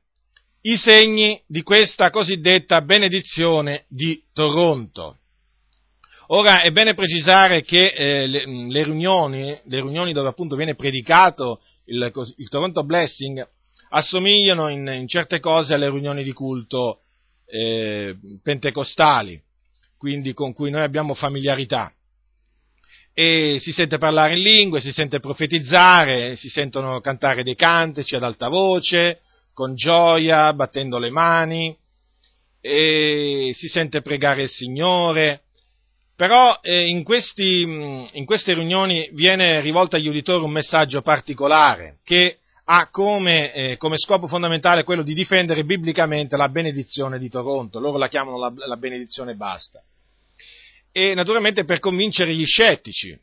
i 0.64 0.76
segni 0.76 1.42
di 1.48 1.64
questa 1.64 2.10
cosiddetta 2.10 2.82
benedizione 2.82 3.86
di 3.88 4.22
Toronto. 4.34 5.18
Ora 6.28 6.62
è 6.62 6.72
bene 6.72 6.94
precisare 6.94 7.64
che 7.64 7.88
eh, 7.88 8.28
le, 8.28 8.46
le, 8.46 8.84
riunioni, 8.84 9.44
le, 9.64 9.82
riunioni, 9.82 10.14
dove 10.14 10.30
appunto 10.30 10.56
viene 10.56 10.76
predicato 10.76 11.62
il, 11.86 12.12
il 12.38 12.50
Toronto 12.50 12.84
Blessing 12.84 13.46
assomigliano 13.94 14.68
in, 14.70 14.88
in, 14.88 15.08
certe 15.08 15.40
cose 15.40 15.74
alle 15.74 15.90
riunioni 15.90 16.24
di 16.24 16.34
culto 16.34 17.02
eh, 17.46 18.16
pentecostali, 18.44 19.42
quindi 19.98 20.34
con 20.34 20.54
cui 20.54 20.70
noi 20.70 20.84
abbiamo 20.84 21.14
familiarità. 21.14 21.94
E 23.14 23.58
si 23.60 23.72
sente 23.72 23.98
parlare 23.98 24.36
in 24.36 24.42
lingue, 24.42 24.80
si 24.80 24.92
sente 24.92 25.20
profetizzare, 25.20 26.36
si 26.36 26.50
sentono 26.50 27.02
cantare 27.02 27.44
dei 27.44 27.56
cantici 27.56 28.16
ad 28.16 28.24
alta 28.24 28.48
voce, 28.48 29.22
con 29.54 29.76
gioia, 29.76 30.54
battendo 30.54 30.98
le 30.98 31.10
mani, 31.10 31.78
e 32.62 33.52
si 33.54 33.68
sente 33.68 34.02
pregare 34.02 34.44
il 34.44 34.50
Signore 34.50 35.44
però 36.22 36.60
eh, 36.62 36.88
in, 36.88 37.04
questi, 37.04 37.62
in, 37.64 38.26
queste 38.26 38.54
riunioni 38.54 39.10
viene 39.14 39.60
rivolto 39.60 39.96
agli 39.96 40.08
uditori 40.08 40.44
un 40.44 40.52
messaggio 40.52 41.02
particolare 41.02 41.98
che 42.04 42.41
ha 42.74 42.88
come, 42.90 43.54
eh, 43.54 43.76
come, 43.76 43.98
scopo 43.98 44.28
fondamentale 44.28 44.86
quello 44.86 45.04
di 45.04 45.14
difendere 45.14 45.66
biblicamente 45.66 46.38
la 46.38 46.48
benedizione 46.48 47.20
di 47.20 47.28
Toronto. 47.28 47.82
Loro 47.82 47.98
la 47.98 48.08
chiamano 48.08 48.40
la, 48.40 48.54
la 48.66 48.78
benedizione 48.78 49.36
basta. 49.36 49.84
E 50.90 51.14
naturalmente 51.14 51.66
per 51.66 51.80
convincere 51.80 52.34
gli 52.34 52.46
scettici, 52.46 53.18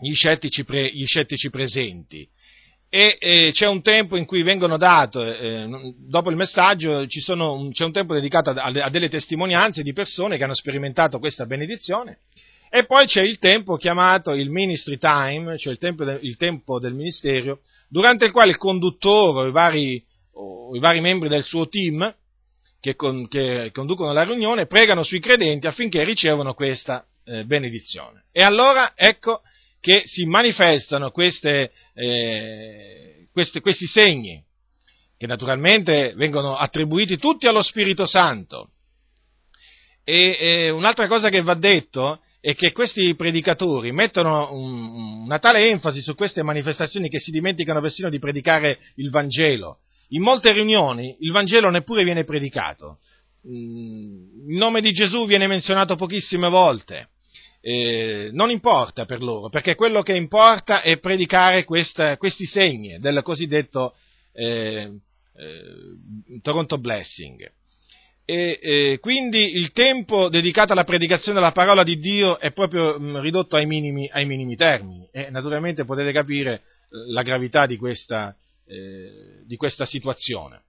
gli 0.00 0.14
scettici, 0.14 0.64
pre, 0.64 0.90
gli 0.92 1.06
scettici 1.06 1.48
presenti 1.48 2.28
e 2.88 3.16
eh, 3.20 3.50
c'è 3.52 3.68
un 3.68 3.82
tempo 3.82 4.16
in 4.16 4.24
cui 4.24 4.42
vengono 4.42 4.76
date, 4.76 5.38
eh, 5.38 5.94
dopo 5.98 6.30
il 6.30 6.36
messaggio 6.36 7.04
sono, 7.08 7.68
c'è 7.70 7.84
un 7.84 7.92
tempo 7.92 8.14
dedicato 8.14 8.50
a, 8.50 8.64
a, 8.64 8.90
delle 8.90 9.08
testimonianze 9.08 9.82
di 9.82 9.92
persone 9.92 10.36
che 10.36 10.44
hanno 10.44 10.54
sperimentato 10.54 11.20
questa 11.20 11.46
benedizione 11.46 12.18
e 12.76 12.84
poi 12.84 13.06
c'è 13.06 13.22
il 13.22 13.38
tempo 13.38 13.78
chiamato 13.78 14.32
il 14.32 14.50
ministry 14.50 14.98
time, 14.98 15.56
cioè 15.56 15.72
il 15.72 15.78
tempo, 15.78 16.04
de, 16.04 16.18
il 16.20 16.36
tempo 16.36 16.78
del 16.78 16.92
ministero, 16.92 17.60
durante 17.88 18.26
il 18.26 18.32
quale 18.32 18.50
il 18.50 18.58
conduttore 18.58 19.44
o 19.44 19.48
i 19.48 19.50
vari, 19.50 20.04
o 20.34 20.76
i 20.76 20.78
vari 20.78 21.00
membri 21.00 21.30
del 21.30 21.42
suo 21.42 21.70
team 21.70 22.14
che, 22.78 22.94
con, 22.94 23.28
che, 23.28 23.70
conducono 23.72 24.12
la 24.12 24.24
riunione 24.24 24.66
pregano 24.66 25.04
sui 25.04 25.20
credenti 25.20 25.66
affinché 25.66 26.04
ricevano 26.04 26.52
questa 26.52 27.06
eh, 27.24 27.46
benedizione. 27.46 28.24
E 28.30 28.42
allora 28.42 28.92
ecco 28.94 29.40
che 29.80 30.02
si 30.04 30.26
manifestano 30.26 31.10
queste, 31.12 31.72
eh, 31.94 33.28
queste, 33.32 33.62
questi 33.62 33.86
segni, 33.86 34.44
che 35.16 35.26
naturalmente 35.26 36.12
vengono 36.14 36.56
attribuiti 36.56 37.16
tutti 37.16 37.46
allo 37.46 37.62
Spirito 37.62 38.04
Santo. 38.04 38.72
E 40.04 40.36
eh, 40.38 40.68
un'altra 40.68 41.08
cosa 41.08 41.30
che 41.30 41.40
va 41.40 41.54
detto 41.54 42.20
è 42.46 42.54
che 42.54 42.70
questi 42.70 43.16
predicatori 43.16 43.90
mettono 43.90 44.52
un, 44.52 45.24
una 45.24 45.40
tale 45.40 45.68
enfasi 45.68 46.00
su 46.00 46.14
queste 46.14 46.44
manifestazioni 46.44 47.08
che 47.08 47.18
si 47.18 47.32
dimenticano 47.32 47.80
persino 47.80 48.08
di 48.08 48.20
predicare 48.20 48.78
il 48.96 49.10
Vangelo. 49.10 49.80
In 50.10 50.22
molte 50.22 50.52
riunioni 50.52 51.16
il 51.22 51.32
Vangelo 51.32 51.70
neppure 51.70 52.04
viene 52.04 52.22
predicato. 52.22 53.00
Mm, 53.48 54.48
il 54.48 54.56
nome 54.56 54.80
di 54.80 54.92
Gesù 54.92 55.26
viene 55.26 55.48
menzionato 55.48 55.96
pochissime 55.96 56.48
volte 56.48 57.08
eh, 57.60 58.30
non 58.32 58.50
importa 58.50 59.06
per 59.06 59.24
loro, 59.24 59.48
perché 59.48 59.74
quello 59.74 60.02
che 60.02 60.14
importa 60.14 60.82
è 60.82 60.98
predicare 60.98 61.64
questa, 61.64 62.16
questi 62.16 62.44
segni 62.44 63.00
del 63.00 63.22
cosiddetto 63.24 63.96
eh, 64.32 64.88
eh, 65.34 66.40
Toronto 66.42 66.78
Blessing. 66.78 67.50
E, 68.28 68.58
eh, 68.60 68.98
quindi 68.98 69.54
il 69.54 69.70
tempo 69.70 70.28
dedicato 70.28 70.72
alla 70.72 70.82
predicazione 70.82 71.38
della 71.38 71.52
parola 71.52 71.84
di 71.84 71.96
Dio 71.96 72.40
è 72.40 72.50
proprio 72.50 72.98
mh, 72.98 73.04
mm, 73.04 73.16
ridotto 73.20 73.54
ai 73.54 73.66
minimi, 73.66 74.10
ai 74.12 74.26
minimi, 74.26 74.56
termini 74.56 75.08
e 75.12 75.30
naturalmente 75.30 75.84
potete 75.84 76.10
capire 76.10 76.54
eh, 76.54 76.62
la 77.12 77.22
gravità 77.22 77.66
di 77.66 77.76
questa, 77.76 78.34
eh, 78.66 79.44
di 79.46 79.54
questa 79.54 79.84
situazione. 79.84 80.62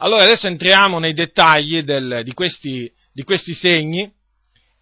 Allora 0.00 0.24
adesso 0.24 0.46
entriamo 0.46 0.98
nei 0.98 1.14
dettagli 1.14 1.82
del, 1.84 2.20
di, 2.22 2.34
questi, 2.34 2.92
di 3.14 3.22
questi 3.22 3.54
segni 3.54 4.12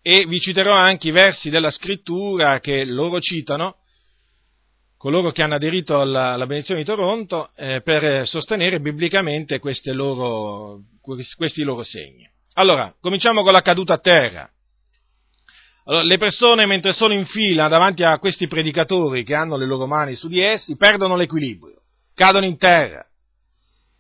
e 0.03 0.25
vi 0.27 0.41
citerò 0.41 0.73
anche 0.73 1.09
i 1.09 1.13
versi 1.13 1.51
della 1.51 1.71
scrittura 1.71 2.59
che 2.59 2.85
loro 2.85 3.21
citano, 3.21 3.77
coloro 5.01 5.31
che 5.31 5.41
hanno 5.41 5.55
aderito 5.55 5.99
alla, 5.99 6.33
alla 6.33 6.45
benedizione 6.45 6.83
di 6.83 6.87
Toronto, 6.87 7.49
eh, 7.57 7.81
per 7.81 8.27
sostenere 8.27 8.81
biblicamente 8.81 9.59
loro, 9.95 10.81
questi 11.01 11.63
loro 11.63 11.83
segni. 11.85 12.29
Allora, 12.57 12.95
cominciamo 13.01 13.43
con 13.43 13.55
la 13.55 13.63
caduta 13.63 13.95
a 13.95 13.99
terra. 13.99 14.51
Allora, 15.85 16.05
le 16.05 16.19
persone, 16.19 16.67
mentre 16.67 16.93
sono 16.93 17.15
in 17.15 17.25
fila 17.25 17.67
davanti 17.69 18.03
a 18.03 18.19
questi 18.19 18.47
predicatori 18.47 19.25
che 19.25 19.35
hanno 19.35 19.57
le 19.57 19.65
loro 19.65 19.87
mani 19.87 20.17
su 20.17 20.29
di 20.29 20.43
essi, 20.43 20.77
perdono 20.77 21.17
l'equilibrio, 21.17 21.81
cadono 22.15 22.45
in 22.45 22.59
terra. 22.59 23.03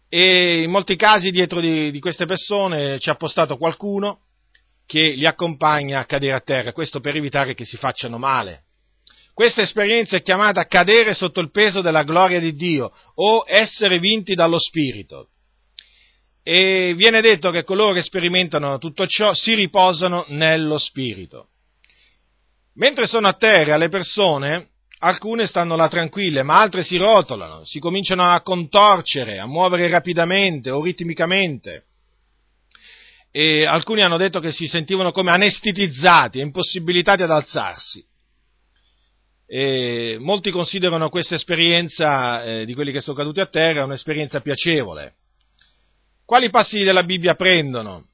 E 0.07 0.61
in 0.65 0.71
molti 0.71 0.97
casi 0.97 1.31
dietro 1.31 1.61
di, 1.61 1.91
di 1.91 1.99
queste 1.99 2.27
persone 2.27 2.99
c'è 2.99 3.11
appostato 3.11 3.57
qualcuno 3.57 4.25
che 4.85 5.13
li 5.13 5.25
accompagna 5.25 6.01
a 6.01 6.05
cadere 6.05 6.35
a 6.35 6.41
terra, 6.41 6.75
questo 6.75 7.01
per 7.01 7.17
evitare 7.17 7.55
che 7.55 7.65
si 7.65 7.79
facciano 7.79 8.19
male. 8.19 8.65
Questa 9.35 9.63
esperienza 9.63 10.17
è 10.17 10.23
chiamata 10.23 10.67
cadere 10.67 11.15
sotto 11.15 11.41
il 11.41 11.51
peso 11.51 11.81
della 11.81 12.03
gloria 12.03 12.41
di 12.41 12.55
Dio 12.55 12.93
o 13.15 13.45
essere 13.47 13.99
vinti 13.99 14.35
dallo 14.35 14.59
Spirito. 14.59 15.29
E 16.43 16.95
viene 16.97 17.21
detto 17.21 17.51
che 17.51 17.65
coloro 17.65 17.93
che 17.93 18.03
sperimentano 18.03 18.79
tutto 18.79 19.07
ciò 19.07 19.33
si 19.35 19.55
riposano 19.55 20.25
nello 20.29 20.79
Spirito. 20.79 21.49
Mentre 22.75 23.07
sono 23.07 23.29
a 23.29 23.35
terra 23.35 23.77
le 23.77 23.89
persone, 23.89 24.69
alcune 25.01 25.47
stanno 25.47 25.77
là 25.77 25.89
tranquille, 25.89 26.43
ma 26.43 26.55
altre 26.55 26.83
si 26.83 26.97
rotolano, 26.97 27.65
si 27.65 27.79
cominciano 27.79 28.25
a 28.31 28.41
contorcere, 28.43 29.39
a 29.39 29.47
muovere 29.47 29.89
rapidamente 29.89 30.71
o 30.71 30.83
ritmicamente 30.83 31.85
e 33.33 33.65
alcuni 33.65 34.03
hanno 34.03 34.17
detto 34.17 34.41
che 34.41 34.51
si 34.51 34.67
sentivano 34.67 35.13
come 35.13 35.31
anestetizzati, 35.31 36.41
impossibilitati 36.41 37.23
ad 37.23 37.31
alzarsi. 37.31 38.05
E 39.53 40.17
molti 40.21 40.53
considerano 40.53 41.09
questa 41.09 41.35
esperienza 41.35 42.45
eh, 42.45 42.65
di 42.65 42.73
quelli 42.73 42.93
che 42.93 43.01
sono 43.01 43.17
caduti 43.17 43.41
a 43.41 43.47
terra 43.47 43.83
un'esperienza 43.83 44.41
piacevole. 44.41 45.15
Quali 46.25 46.51
passi 46.51 46.85
della 46.85 47.03
Bibbia 47.03 47.35
prendono 47.35 48.07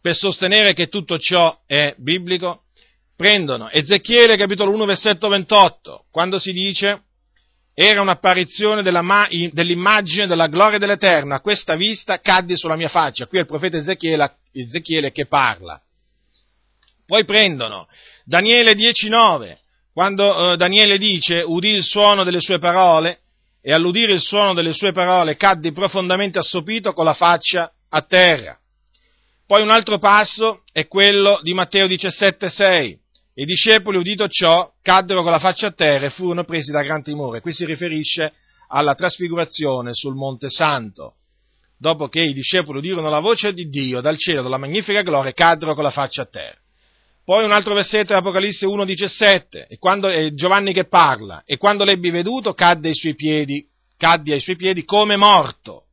per 0.00 0.14
sostenere 0.14 0.72
che 0.72 0.86
tutto 0.86 1.18
ciò 1.18 1.58
è 1.66 1.96
biblico? 1.98 2.66
Prendono 3.16 3.68
Ezechiele 3.70 4.36
capitolo 4.36 4.70
1 4.70 4.84
versetto 4.84 5.26
28, 5.26 6.04
quando 6.12 6.38
si 6.38 6.52
dice 6.52 7.02
era 7.74 8.00
un'apparizione 8.00 8.84
della 8.84 9.02
ma- 9.02 9.28
dell'immagine 9.50 10.28
della 10.28 10.46
gloria 10.46 10.78
dell'Eterno, 10.78 11.34
a 11.34 11.40
questa 11.40 11.74
vista 11.74 12.20
cadde 12.20 12.56
sulla 12.56 12.76
mia 12.76 12.88
faccia. 12.88 13.26
Qui 13.26 13.38
è 13.38 13.40
il 13.40 13.48
profeta 13.48 13.78
Ezechiele, 13.78 14.36
Ezechiele 14.52 15.10
che 15.10 15.26
parla. 15.26 15.82
Poi 17.04 17.24
prendono 17.24 17.88
Daniele 18.24 18.74
10.9, 18.74 19.64
quando 19.96 20.52
eh, 20.52 20.56
Daniele 20.58 20.98
dice 20.98 21.40
udì 21.40 21.70
il 21.70 21.82
suono 21.82 22.22
delle 22.22 22.42
sue 22.42 22.58
parole 22.58 23.20
e 23.62 23.72
all'udire 23.72 24.12
il 24.12 24.20
suono 24.20 24.52
delle 24.52 24.74
sue 24.74 24.92
parole 24.92 25.36
caddi 25.36 25.72
profondamente 25.72 26.38
assopito 26.38 26.92
con 26.92 27.06
la 27.06 27.14
faccia 27.14 27.72
a 27.88 28.02
terra. 28.02 28.58
Poi 29.46 29.62
un 29.62 29.70
altro 29.70 29.96
passo 29.96 30.64
è 30.70 30.86
quello 30.86 31.40
di 31.42 31.54
Matteo 31.54 31.86
17.6 31.86 32.98
i 33.36 33.44
discepoli, 33.46 33.96
udito 33.96 34.28
ciò, 34.28 34.70
caddero 34.82 35.22
con 35.22 35.30
la 35.30 35.38
faccia 35.38 35.68
a 35.68 35.72
terra 35.72 36.04
e 36.04 36.10
furono 36.10 36.44
presi 36.44 36.72
da 36.72 36.82
gran 36.82 37.02
timore. 37.02 37.40
Qui 37.40 37.54
si 37.54 37.64
riferisce 37.64 38.34
alla 38.68 38.94
trasfigurazione 38.94 39.94
sul 39.94 40.14
Monte 40.14 40.50
Santo. 40.50 41.14
Dopo 41.78 42.08
che 42.08 42.20
i 42.20 42.34
discepoli 42.34 42.78
udirono 42.78 43.08
la 43.08 43.20
voce 43.20 43.54
di 43.54 43.70
Dio 43.70 44.02
dal 44.02 44.18
cielo, 44.18 44.42
dalla 44.42 44.58
magnifica 44.58 45.00
gloria, 45.00 45.32
caddero 45.32 45.72
con 45.72 45.84
la 45.84 45.90
faccia 45.90 46.20
a 46.20 46.26
terra. 46.26 46.58
Poi 47.26 47.44
un 47.44 47.50
altro 47.50 47.74
versetto 47.74 48.12
è 48.12 48.16
Apocalisse 48.16 48.66
1,17, 48.66 49.66
e 49.68 49.78
quando, 49.78 50.08
è 50.08 50.32
Giovanni 50.34 50.72
che 50.72 50.84
parla, 50.84 51.42
e 51.44 51.56
quando 51.56 51.82
l'ebbi 51.82 52.10
veduto 52.10 52.52
cadde 52.52 52.90
ai 52.90 52.94
suoi 52.94 53.16
piedi, 53.16 53.66
caddi 53.96 54.30
ai 54.30 54.38
suoi 54.38 54.54
piedi 54.54 54.84
come 54.84 55.16
morto. 55.16 55.86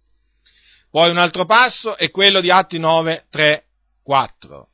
Poi 0.91 1.09
un 1.09 1.17
altro 1.17 1.45
passo 1.45 1.97
è 1.97 2.11
quello 2.11 2.39
di 2.39 2.51
Atti 2.51 2.77
9, 2.77 3.25
3, 3.31 3.63
4. 4.03 4.67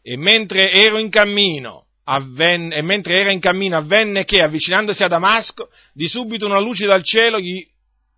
E 0.00 0.16
mentre 0.16 0.70
ero 0.70 0.96
in 0.96 1.10
cammino, 1.10 1.88
avvenne, 2.04 2.76
e 2.76 2.80
mentre 2.80 3.20
era 3.20 3.30
in 3.30 3.40
cammino 3.40 3.76
avvenne 3.76 4.24
che, 4.24 4.42
avvicinandosi 4.42 5.02
a 5.02 5.08
Damasco, 5.08 5.68
di 5.92 6.08
subito 6.08 6.46
una 6.46 6.60
luce 6.60 6.86
dal 6.86 7.04
cielo 7.04 7.38
gli 7.38 7.62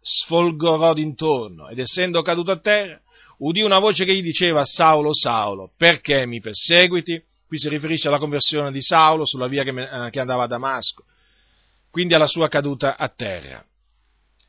sfolgorò 0.01 0.95
d'intorno 0.95 1.67
ed 1.67 1.81
essendo 1.81 2.23
caduto 2.23 2.53
a 2.53 2.61
terra, 2.61 3.01
udì 3.39 3.61
una 3.62 3.81
voce 3.81 4.05
che 4.05 4.15
gli 4.15 4.23
diceva 4.23 4.65
Saulo, 4.65 5.12
Saulo, 5.12 5.73
perché 5.77 6.27
mi 6.27 6.41
perseguiti? 6.41 7.31
Qui 7.53 7.61
si 7.61 7.69
riferisce 7.69 8.09
alla 8.09 8.17
conversione 8.17 8.73
di 8.73 8.81
Saulo 8.81 9.27
sulla 9.27 9.47
via 9.47 9.63
che, 9.63 9.73
eh, 9.79 10.09
che 10.09 10.21
andava 10.21 10.45
a 10.45 10.47
Damasco, 10.47 11.05
quindi 11.91 12.15
alla 12.15 12.27
sua 12.27 12.49
caduta 12.49 12.97
a 12.97 13.09
terra. 13.15 13.63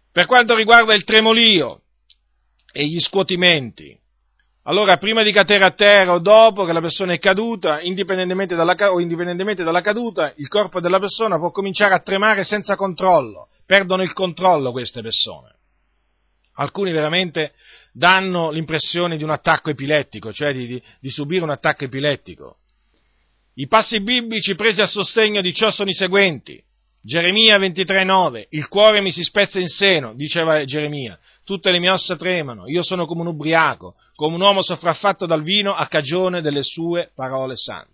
Per 0.10 0.26
quanto 0.26 0.56
riguarda 0.56 0.94
il 0.94 1.04
tremolio 1.04 1.82
e 2.72 2.86
gli 2.86 3.02
scuotimenti, 3.02 3.94
allora 4.62 4.96
prima 4.96 5.22
di 5.22 5.34
cadere 5.34 5.66
a 5.66 5.72
terra 5.72 6.14
o 6.14 6.20
dopo 6.20 6.64
che 6.64 6.72
la 6.72 6.80
persona 6.80 7.12
è 7.12 7.20
caduta, 7.20 7.82
indipendentemente 7.82 8.56
dalla, 8.56 8.74
o 8.94 9.02
indipendentemente 9.02 9.66
dalla 9.66 9.82
caduta, 9.82 10.32
il 10.38 10.48
corpo 10.48 10.80
della 10.80 11.00
persona 11.00 11.38
può 11.38 11.52
cominciare 11.52 11.96
a 11.96 12.00
tremare 12.00 12.46
senza 12.46 12.78
controllo, 12.78 13.50
perdono 13.66 14.02
il 14.02 14.14
controllo 14.14 14.72
queste 14.72 15.02
persone. 15.02 15.54
Alcuni 16.54 16.94
veramente 16.94 17.52
danno 17.92 18.50
l'impressione 18.50 19.18
di 19.18 19.26
un 19.26 19.32
attacco 19.32 19.72
epilettico, 19.72 20.32
cioè 20.32 20.54
di, 20.54 20.68
di, 20.68 20.84
di 21.02 21.10
subire 21.10 21.44
un 21.44 21.50
attacco 21.50 21.84
epilettico. 21.84 22.60
I 23.56 23.68
passi 23.68 24.02
biblici 24.02 24.56
presi 24.56 24.82
a 24.82 24.88
sostegno 24.88 25.42
di 25.42 25.54
ciò 25.54 25.70
sono 25.70 25.90
i 25.90 25.94
seguenti. 25.94 26.62
Geremia 27.06 27.58
23,9 27.60 28.46
Il 28.50 28.68
cuore 28.68 29.02
mi 29.02 29.12
si 29.12 29.24
spezza 29.24 29.60
in 29.60 29.68
seno, 29.68 30.14
diceva 30.16 30.64
Geremia, 30.64 31.20
tutte 31.44 31.70
le 31.70 31.80
mie 31.80 31.92
ossa 31.92 32.16
tremano, 32.16 32.68
io 32.68 32.82
sono 32.82 33.06
come 33.06 33.22
un 33.22 33.28
ubriaco, 33.28 33.96
come 34.16 34.36
un 34.36 34.42
uomo 34.42 34.64
sopraffatto 34.64 35.26
dal 35.26 35.44
vino 35.44 35.76
a 35.76 35.88
cagione 35.88 36.42
delle 36.42 36.64
sue 36.64 37.12
parole 37.14 37.58
sante. 37.58 37.92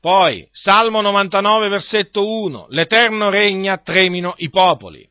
Poi, 0.00 0.46
Salmo 0.50 1.00
99, 1.00 1.68
versetto 1.68 2.28
1, 2.28 2.66
L'Eterno 2.70 3.30
regna, 3.30 3.78
tremino 3.78 4.34
i 4.38 4.50
popoli. 4.50 5.08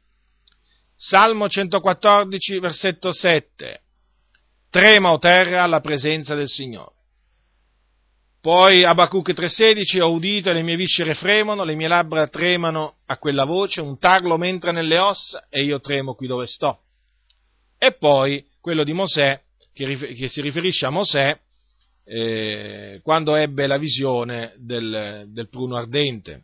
Salmo 0.95 1.47
114, 1.47 2.59
versetto 2.59 3.13
7, 3.13 3.81
Trema 4.69 5.11
o 5.11 5.17
terra 5.19 5.63
alla 5.63 5.79
presenza 5.79 6.35
del 6.35 6.47
Signore. 6.47 6.95
Poi 8.47 8.85
Abacuc 8.85 9.33
3,16 9.33 9.99
ho 10.01 10.09
udito 10.09 10.49
e 10.49 10.53
le 10.53 10.61
mie 10.61 10.77
viscere 10.77 11.15
fremono, 11.15 11.65
le 11.65 11.75
mie 11.75 11.89
labbra 11.89 12.29
tremano 12.29 12.99
a 13.07 13.17
quella 13.17 13.43
voce, 13.43 13.81
un 13.81 13.99
tarlo 13.99 14.37
m'entra 14.37 14.71
nelle 14.71 14.97
ossa 14.99 15.47
e 15.49 15.63
io 15.63 15.81
tremo 15.81 16.13
qui 16.15 16.27
dove 16.27 16.45
sto. 16.45 16.79
E 17.77 17.91
poi 17.91 18.45
quello 18.61 18.85
di 18.85 18.93
Mosè, 18.93 19.37
che, 19.73 19.97
che 19.97 20.29
si 20.29 20.39
riferisce 20.39 20.85
a 20.85 20.91
Mosè, 20.91 21.37
eh, 22.05 23.01
quando 23.03 23.35
ebbe 23.35 23.67
la 23.67 23.77
visione 23.77 24.53
del, 24.55 25.25
del 25.27 25.49
pruno 25.49 25.75
ardente, 25.75 26.43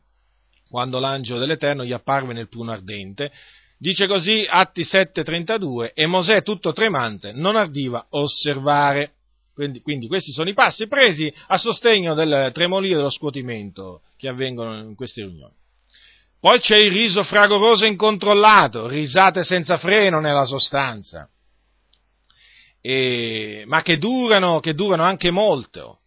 quando 0.68 1.00
l'angelo 1.00 1.40
dell'Eterno 1.40 1.86
gli 1.86 1.94
apparve 1.94 2.34
nel 2.34 2.50
pruno 2.50 2.74
ardente, 2.74 3.32
dice 3.78 4.08
così 4.08 4.46
Atti 4.46 4.82
7:32 4.82 5.92
e 5.94 6.06
Mosè 6.06 6.44
tutto 6.44 6.74
tremante 6.74 7.32
non 7.32 7.56
ardiva 7.56 8.08
osservare 8.10 9.14
quindi, 9.54 9.82
quindi, 9.82 10.08
questi 10.08 10.32
sono 10.32 10.50
i 10.50 10.54
passi 10.54 10.88
presi 10.88 11.32
a 11.48 11.58
sostegno 11.58 12.14
del 12.16 12.52
tremolio 12.54 12.94
e 12.94 12.96
dello 12.96 13.10
scuotimento 13.10 14.02
che 14.18 14.28
avvengono 14.28 14.80
in 14.80 14.96
queste 14.96 15.22
riunioni. 15.22 15.54
Poi 16.40 16.60
c'è 16.60 16.76
il 16.76 16.92
riso 16.92 17.24
fragoroso 17.24 17.86
e 17.86 17.90
incontrollato, 17.90 18.88
risate 18.88 19.44
senza 19.44 19.78
freno 19.78 20.20
nella 20.20 20.46
sostanza, 20.46 21.30
e, 22.82 23.64
ma 23.66 23.82
che 23.82 23.98
durano, 23.98 24.60
che 24.60 24.74
durano 24.74 25.04
anche 25.04 25.32
molto. 25.32 26.00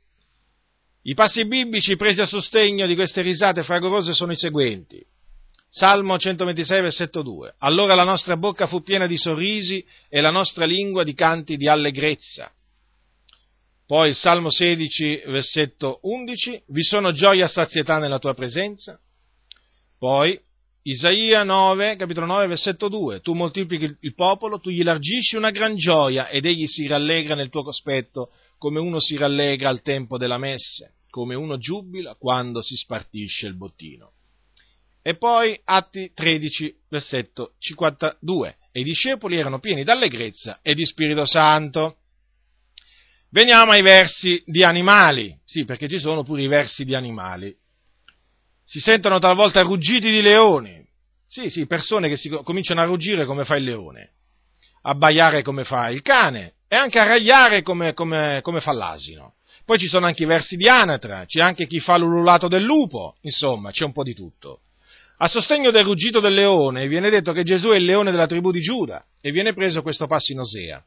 I 1.02 1.14
passi 1.14 1.46
biblici 1.46 1.96
presi 1.96 2.20
a 2.20 2.26
sostegno 2.26 2.86
di 2.86 2.94
queste 2.96 3.22
risate 3.22 3.62
fragorose 3.62 4.12
sono 4.12 4.32
i 4.32 4.36
seguenti. 4.36 5.02
Salmo 5.68 6.18
126, 6.18 6.80
versetto 6.80 7.22
2. 7.22 7.54
Allora 7.58 7.94
la 7.94 8.04
nostra 8.04 8.36
bocca 8.36 8.66
fu 8.66 8.82
piena 8.82 9.06
di 9.06 9.16
sorrisi 9.16 9.84
e 10.08 10.20
la 10.20 10.30
nostra 10.30 10.64
lingua 10.64 11.04
di 11.04 11.14
canti 11.14 11.56
di 11.56 11.68
allegrezza. 11.68 12.50
Poi 13.86 14.14
Salmo 14.14 14.50
16, 14.50 15.22
versetto 15.26 16.00
11, 16.02 16.64
vi 16.68 16.82
sono 16.82 17.12
gioia 17.12 17.44
e 17.44 17.48
sazietà 17.48 17.98
nella 17.98 18.18
tua 18.18 18.34
presenza. 18.34 18.98
Poi 19.96 20.36
Isaia 20.82 21.44
9, 21.44 21.94
capitolo 21.94 22.26
9, 22.26 22.48
versetto 22.48 22.88
2, 22.88 23.20
tu 23.20 23.34
moltiplichi 23.34 23.96
il 24.00 24.14
popolo, 24.14 24.58
tu 24.58 24.70
gli 24.70 24.82
largisci 24.82 25.36
una 25.36 25.50
gran 25.50 25.76
gioia 25.76 26.28
ed 26.28 26.46
egli 26.46 26.66
si 26.66 26.88
rallegra 26.88 27.36
nel 27.36 27.48
tuo 27.48 27.62
cospetto 27.62 28.32
come 28.58 28.80
uno 28.80 28.98
si 28.98 29.16
rallegra 29.16 29.68
al 29.68 29.82
tempo 29.82 30.18
della 30.18 30.38
messe, 30.38 30.94
come 31.08 31.36
uno 31.36 31.56
giubila 31.56 32.16
quando 32.16 32.62
si 32.62 32.74
spartisce 32.74 33.46
il 33.46 33.56
bottino. 33.56 34.14
E 35.00 35.16
poi 35.16 35.60
Atti 35.62 36.10
13, 36.12 36.74
versetto 36.88 37.54
52, 37.58 38.56
e 38.72 38.80
i 38.80 38.84
discepoli 38.84 39.36
erano 39.36 39.60
pieni 39.60 39.84
d'allegrezza 39.84 40.58
e 40.60 40.74
di 40.74 40.84
Spirito 40.84 41.24
Santo. 41.24 41.98
Veniamo 43.36 43.72
ai 43.72 43.82
versi 43.82 44.42
di 44.46 44.64
animali, 44.64 45.38
sì, 45.44 45.66
perché 45.66 45.90
ci 45.90 45.98
sono 45.98 46.22
pure 46.22 46.40
i 46.40 46.46
versi 46.46 46.86
di 46.86 46.94
animali. 46.94 47.54
Si 48.64 48.80
sentono 48.80 49.18
talvolta 49.18 49.60
ruggiti 49.60 50.10
di 50.10 50.22
leoni, 50.22 50.82
sì, 51.26 51.50
sì, 51.50 51.66
persone 51.66 52.08
che 52.08 52.16
si 52.16 52.30
cominciano 52.30 52.80
a 52.80 52.84
ruggire 52.84 53.26
come 53.26 53.44
fa 53.44 53.56
il 53.56 53.64
leone, 53.64 54.12
a 54.84 54.94
baiare 54.94 55.42
come 55.42 55.64
fa 55.64 55.90
il 55.90 56.00
cane 56.00 56.54
e 56.66 56.76
anche 56.76 56.98
a 56.98 57.06
ragliare 57.06 57.60
come, 57.60 57.92
come, 57.92 58.40
come 58.40 58.62
fa 58.62 58.72
l'asino. 58.72 59.34
Poi 59.66 59.76
ci 59.76 59.86
sono 59.86 60.06
anche 60.06 60.22
i 60.22 60.26
versi 60.26 60.56
di 60.56 60.66
anatra, 60.66 61.26
c'è 61.26 61.42
anche 61.42 61.66
chi 61.66 61.78
fa 61.78 61.98
l'ululato 61.98 62.48
del 62.48 62.62
lupo, 62.62 63.16
insomma, 63.20 63.70
c'è 63.70 63.84
un 63.84 63.92
po' 63.92 64.02
di 64.02 64.14
tutto. 64.14 64.60
A 65.18 65.28
sostegno 65.28 65.70
del 65.70 65.84
ruggito 65.84 66.20
del 66.20 66.32
leone 66.32 66.88
viene 66.88 67.10
detto 67.10 67.32
che 67.32 67.42
Gesù 67.42 67.68
è 67.68 67.76
il 67.76 67.84
leone 67.84 68.12
della 68.12 68.26
tribù 68.26 68.50
di 68.50 68.60
Giuda 68.60 69.04
e 69.20 69.30
viene 69.30 69.52
preso 69.52 69.82
questo 69.82 70.06
passo 70.06 70.32
in 70.32 70.40
Osea 70.40 70.82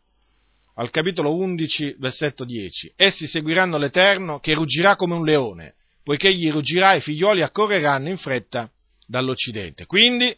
al 0.79 0.91
capitolo 0.91 1.35
11, 1.35 1.97
versetto 1.99 2.45
10. 2.45 2.93
Essi 2.95 3.27
seguiranno 3.27 3.77
l'Eterno 3.77 4.39
che 4.39 4.53
ruggirà 4.53 4.95
come 4.95 5.13
un 5.13 5.25
leone, 5.25 5.75
poiché 6.03 6.33
gli 6.33 6.49
ruggirà 6.49 6.93
e 6.93 6.97
i 6.97 7.01
figlioli 7.01 7.41
accorreranno 7.41 8.07
in 8.07 8.15
fretta 8.15 8.71
dall'Occidente. 9.05 9.85
Quindi, 9.85 10.33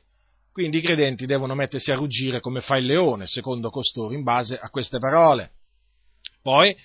quindi 0.52 0.80
i 0.80 0.82
credenti 0.82 1.28
devono 1.28 1.54
mettersi 1.54 1.92
a 1.92 1.96
ruggire 1.96 2.40
come 2.40 2.62
fa 2.62 2.78
il 2.78 2.88
leone, 2.88 3.28
secondo 3.28 3.70
costoro, 3.70 4.16
in 4.16 4.24
base 4.24 4.58
a 4.58 4.70
queste 4.72 4.98
parole. 4.98 5.52
Poi, 6.42 6.76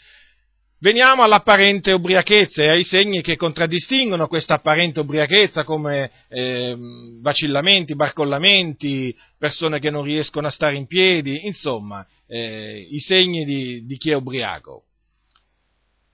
Veniamo 0.78 1.22
all'apparente 1.22 1.90
ubriachezza 1.92 2.62
e 2.62 2.68
ai 2.68 2.84
segni 2.84 3.22
che 3.22 3.36
contraddistinguono 3.36 4.26
questa 4.26 4.54
apparente 4.54 5.00
ubriachezza 5.00 5.64
come 5.64 6.10
eh, 6.28 6.76
vacillamenti, 7.22 7.94
barcollamenti, 7.94 9.16
persone 9.38 9.80
che 9.80 9.88
non 9.88 10.02
riescono 10.02 10.48
a 10.48 10.50
stare 10.50 10.76
in 10.76 10.86
piedi, 10.86 11.46
insomma, 11.46 12.06
eh, 12.26 12.86
i 12.90 12.98
segni 12.98 13.46
di, 13.46 13.86
di 13.86 13.96
chi 13.96 14.10
è 14.10 14.14
ubriaco. 14.14 14.82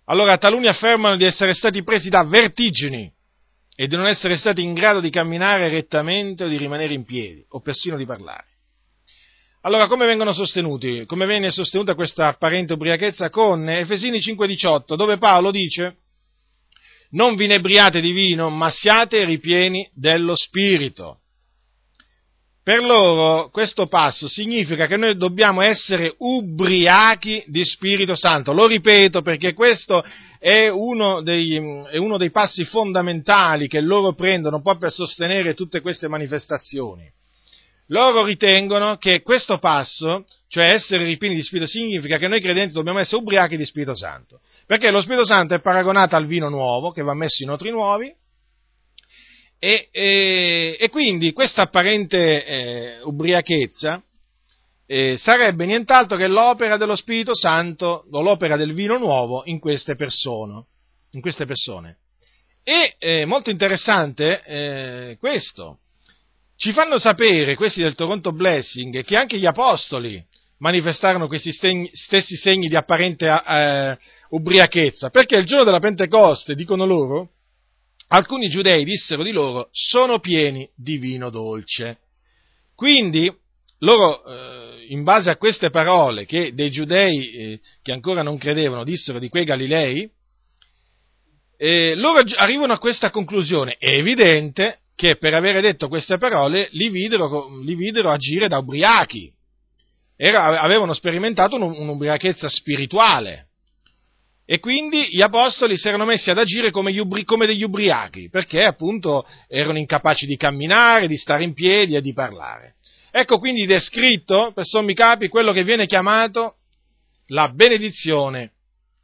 Allora, 0.04 0.38
taluni 0.38 0.68
affermano 0.68 1.16
di 1.16 1.24
essere 1.24 1.54
stati 1.54 1.82
presi 1.82 2.08
da 2.08 2.22
vertigini 2.22 3.12
e 3.74 3.88
di 3.88 3.96
non 3.96 4.06
essere 4.06 4.36
stati 4.36 4.62
in 4.62 4.74
grado 4.74 5.00
di 5.00 5.10
camminare 5.10 5.70
rettamente 5.70 6.44
o 6.44 6.48
di 6.48 6.56
rimanere 6.56 6.94
in 6.94 7.04
piedi 7.04 7.44
o 7.48 7.60
persino 7.60 7.96
di 7.96 8.06
parlare. 8.06 8.51
Allora, 9.64 9.86
come 9.86 10.06
vengono 10.06 10.32
sostenuti? 10.32 11.04
Come 11.06 11.24
viene 11.24 11.52
sostenuta 11.52 11.94
questa 11.94 12.26
apparente 12.26 12.72
ubriachezza? 12.72 13.30
Con 13.30 13.68
Efesini 13.68 14.18
5,18, 14.18 14.96
dove 14.96 15.18
Paolo 15.18 15.52
dice: 15.52 15.98
Non 17.10 17.36
vi 17.36 17.44
inebriate 17.44 18.00
di 18.00 18.10
vino, 18.10 18.50
ma 18.50 18.70
siate 18.70 19.24
ripieni 19.24 19.88
dello 19.94 20.34
Spirito. 20.34 21.18
Per 22.64 22.82
loro 22.82 23.50
questo 23.50 23.86
passo 23.86 24.26
significa 24.26 24.86
che 24.86 24.96
noi 24.96 25.16
dobbiamo 25.16 25.62
essere 25.62 26.12
ubriachi 26.18 27.44
di 27.46 27.64
Spirito 27.64 28.16
Santo. 28.16 28.52
Lo 28.52 28.66
ripeto 28.66 29.22
perché 29.22 29.52
questo 29.52 30.04
è 30.40 30.66
uno, 30.66 31.22
dei, 31.22 31.54
è 31.88 31.98
uno 31.98 32.18
dei 32.18 32.32
passi 32.32 32.64
fondamentali 32.64 33.68
che 33.68 33.80
loro 33.80 34.12
prendono 34.14 34.56
un 34.56 34.62
po' 34.62 34.76
per 34.76 34.90
sostenere 34.90 35.54
tutte 35.54 35.80
queste 35.80 36.08
manifestazioni 36.08 37.08
loro 37.86 38.24
ritengono 38.24 38.96
che 38.96 39.22
questo 39.22 39.58
passo, 39.58 40.26
cioè 40.48 40.72
essere 40.72 41.04
ripieni 41.04 41.34
di 41.34 41.42
Spirito, 41.42 41.68
significa 41.68 42.16
che 42.16 42.28
noi 42.28 42.40
credenti 42.40 42.72
dobbiamo 42.72 42.98
essere 42.98 43.20
ubriachi 43.20 43.56
di 43.56 43.66
Spirito 43.66 43.94
Santo, 43.94 44.40
perché 44.66 44.90
lo 44.90 45.00
Spirito 45.00 45.24
Santo 45.24 45.54
è 45.54 45.60
paragonato 45.60 46.16
al 46.16 46.26
vino 46.26 46.48
nuovo 46.48 46.90
che 46.92 47.02
va 47.02 47.14
messo 47.14 47.42
in 47.42 47.50
otri 47.50 47.70
nuovi 47.70 48.14
e, 49.58 49.88
e, 49.92 50.76
e 50.80 50.88
quindi 50.88 51.32
questa 51.32 51.62
apparente 51.62 52.44
eh, 52.44 53.00
ubriachezza 53.02 54.02
eh, 54.86 55.16
sarebbe 55.16 55.64
nient'altro 55.66 56.16
che 56.16 56.26
l'opera 56.26 56.76
dello 56.76 56.96
Spirito 56.96 57.34
Santo 57.34 58.04
o 58.10 58.20
l'opera 58.20 58.56
del 58.56 58.74
vino 58.74 58.98
nuovo 58.98 59.42
in 59.44 59.58
queste 59.60 59.94
persone. 59.94 60.64
In 61.12 61.20
queste 61.20 61.46
persone. 61.46 61.98
E 62.64 62.96
eh, 62.98 63.24
molto 63.24 63.50
interessante 63.50 64.42
eh, 64.44 65.16
questo, 65.18 65.78
ci 66.62 66.72
fanno 66.72 66.96
sapere, 66.96 67.56
questi 67.56 67.82
del 67.82 67.96
Toronto 67.96 68.30
Blessing, 68.30 69.02
che 69.02 69.16
anche 69.16 69.36
gli 69.36 69.46
apostoli 69.46 70.24
manifestarono 70.58 71.26
questi 71.26 71.50
stessi 71.50 72.36
segni 72.36 72.68
di 72.68 72.76
apparente 72.76 73.26
eh, 73.26 73.98
ubriachezza, 74.28 75.10
perché 75.10 75.34
il 75.38 75.44
giorno 75.44 75.64
della 75.64 75.80
Pentecoste, 75.80 76.54
dicono 76.54 76.86
loro, 76.86 77.30
alcuni 78.10 78.48
giudei 78.48 78.84
dissero 78.84 79.24
di 79.24 79.32
loro, 79.32 79.70
sono 79.72 80.20
pieni 80.20 80.70
di 80.76 80.98
vino 80.98 81.30
dolce. 81.30 81.98
Quindi, 82.76 83.28
loro, 83.78 84.24
eh, 84.24 84.86
in 84.90 85.02
base 85.02 85.30
a 85.30 85.36
queste 85.38 85.70
parole 85.70 86.26
che 86.26 86.54
dei 86.54 86.70
giudei 86.70 87.32
eh, 87.32 87.60
che 87.82 87.90
ancora 87.90 88.22
non 88.22 88.38
credevano 88.38 88.84
dissero 88.84 89.18
di 89.18 89.28
quei 89.28 89.42
Galilei, 89.42 90.08
eh, 91.56 91.96
loro 91.96 92.22
arrivano 92.36 92.72
a 92.72 92.78
questa 92.78 93.10
conclusione. 93.10 93.74
È 93.80 93.90
evidente 93.90 94.81
che 94.94 95.16
per 95.16 95.34
avere 95.34 95.60
detto 95.60 95.88
queste 95.88 96.18
parole 96.18 96.68
li 96.72 96.88
videro, 96.88 97.60
li 97.62 97.74
videro 97.74 98.10
agire 98.10 98.48
da 98.48 98.58
ubriachi. 98.58 99.32
Era, 100.16 100.60
avevano 100.60 100.92
sperimentato 100.92 101.56
un'ubriachezza 101.56 102.48
spirituale. 102.48 103.48
E 104.44 104.58
quindi 104.58 105.08
gli 105.08 105.22
apostoli 105.22 105.76
si 105.76 105.88
erano 105.88 106.04
messi 106.04 106.30
ad 106.30 106.38
agire 106.38 106.70
come, 106.70 106.98
ubri, 107.00 107.24
come, 107.24 107.46
degli 107.46 107.62
ubriachi, 107.62 108.28
perché 108.28 108.64
appunto 108.64 109.26
erano 109.48 109.78
incapaci 109.78 110.26
di 110.26 110.36
camminare, 110.36 111.08
di 111.08 111.16
stare 111.16 111.44
in 111.44 111.54
piedi 111.54 111.96
e 111.96 112.00
di 112.00 112.12
parlare. 112.12 112.74
Ecco 113.10 113.38
quindi 113.38 113.66
descritto, 113.66 114.52
per 114.54 114.66
sommi 114.66 114.94
capi, 114.94 115.28
quello 115.28 115.52
che 115.52 115.64
viene 115.64 115.86
chiamato 115.86 116.56
la 117.28 117.48
benedizione 117.48 118.52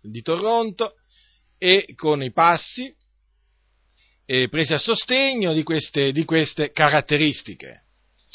di 0.02 0.22
Toronto 0.22 0.94
e 1.56 1.94
con 1.96 2.22
i 2.22 2.32
passi 2.32 2.94
eh, 4.30 4.48
presi 4.50 4.74
a 4.74 4.78
sostegno 4.78 5.54
di 5.54 5.62
queste, 5.62 6.12
di 6.12 6.26
queste 6.26 6.70
caratteristiche. 6.70 7.84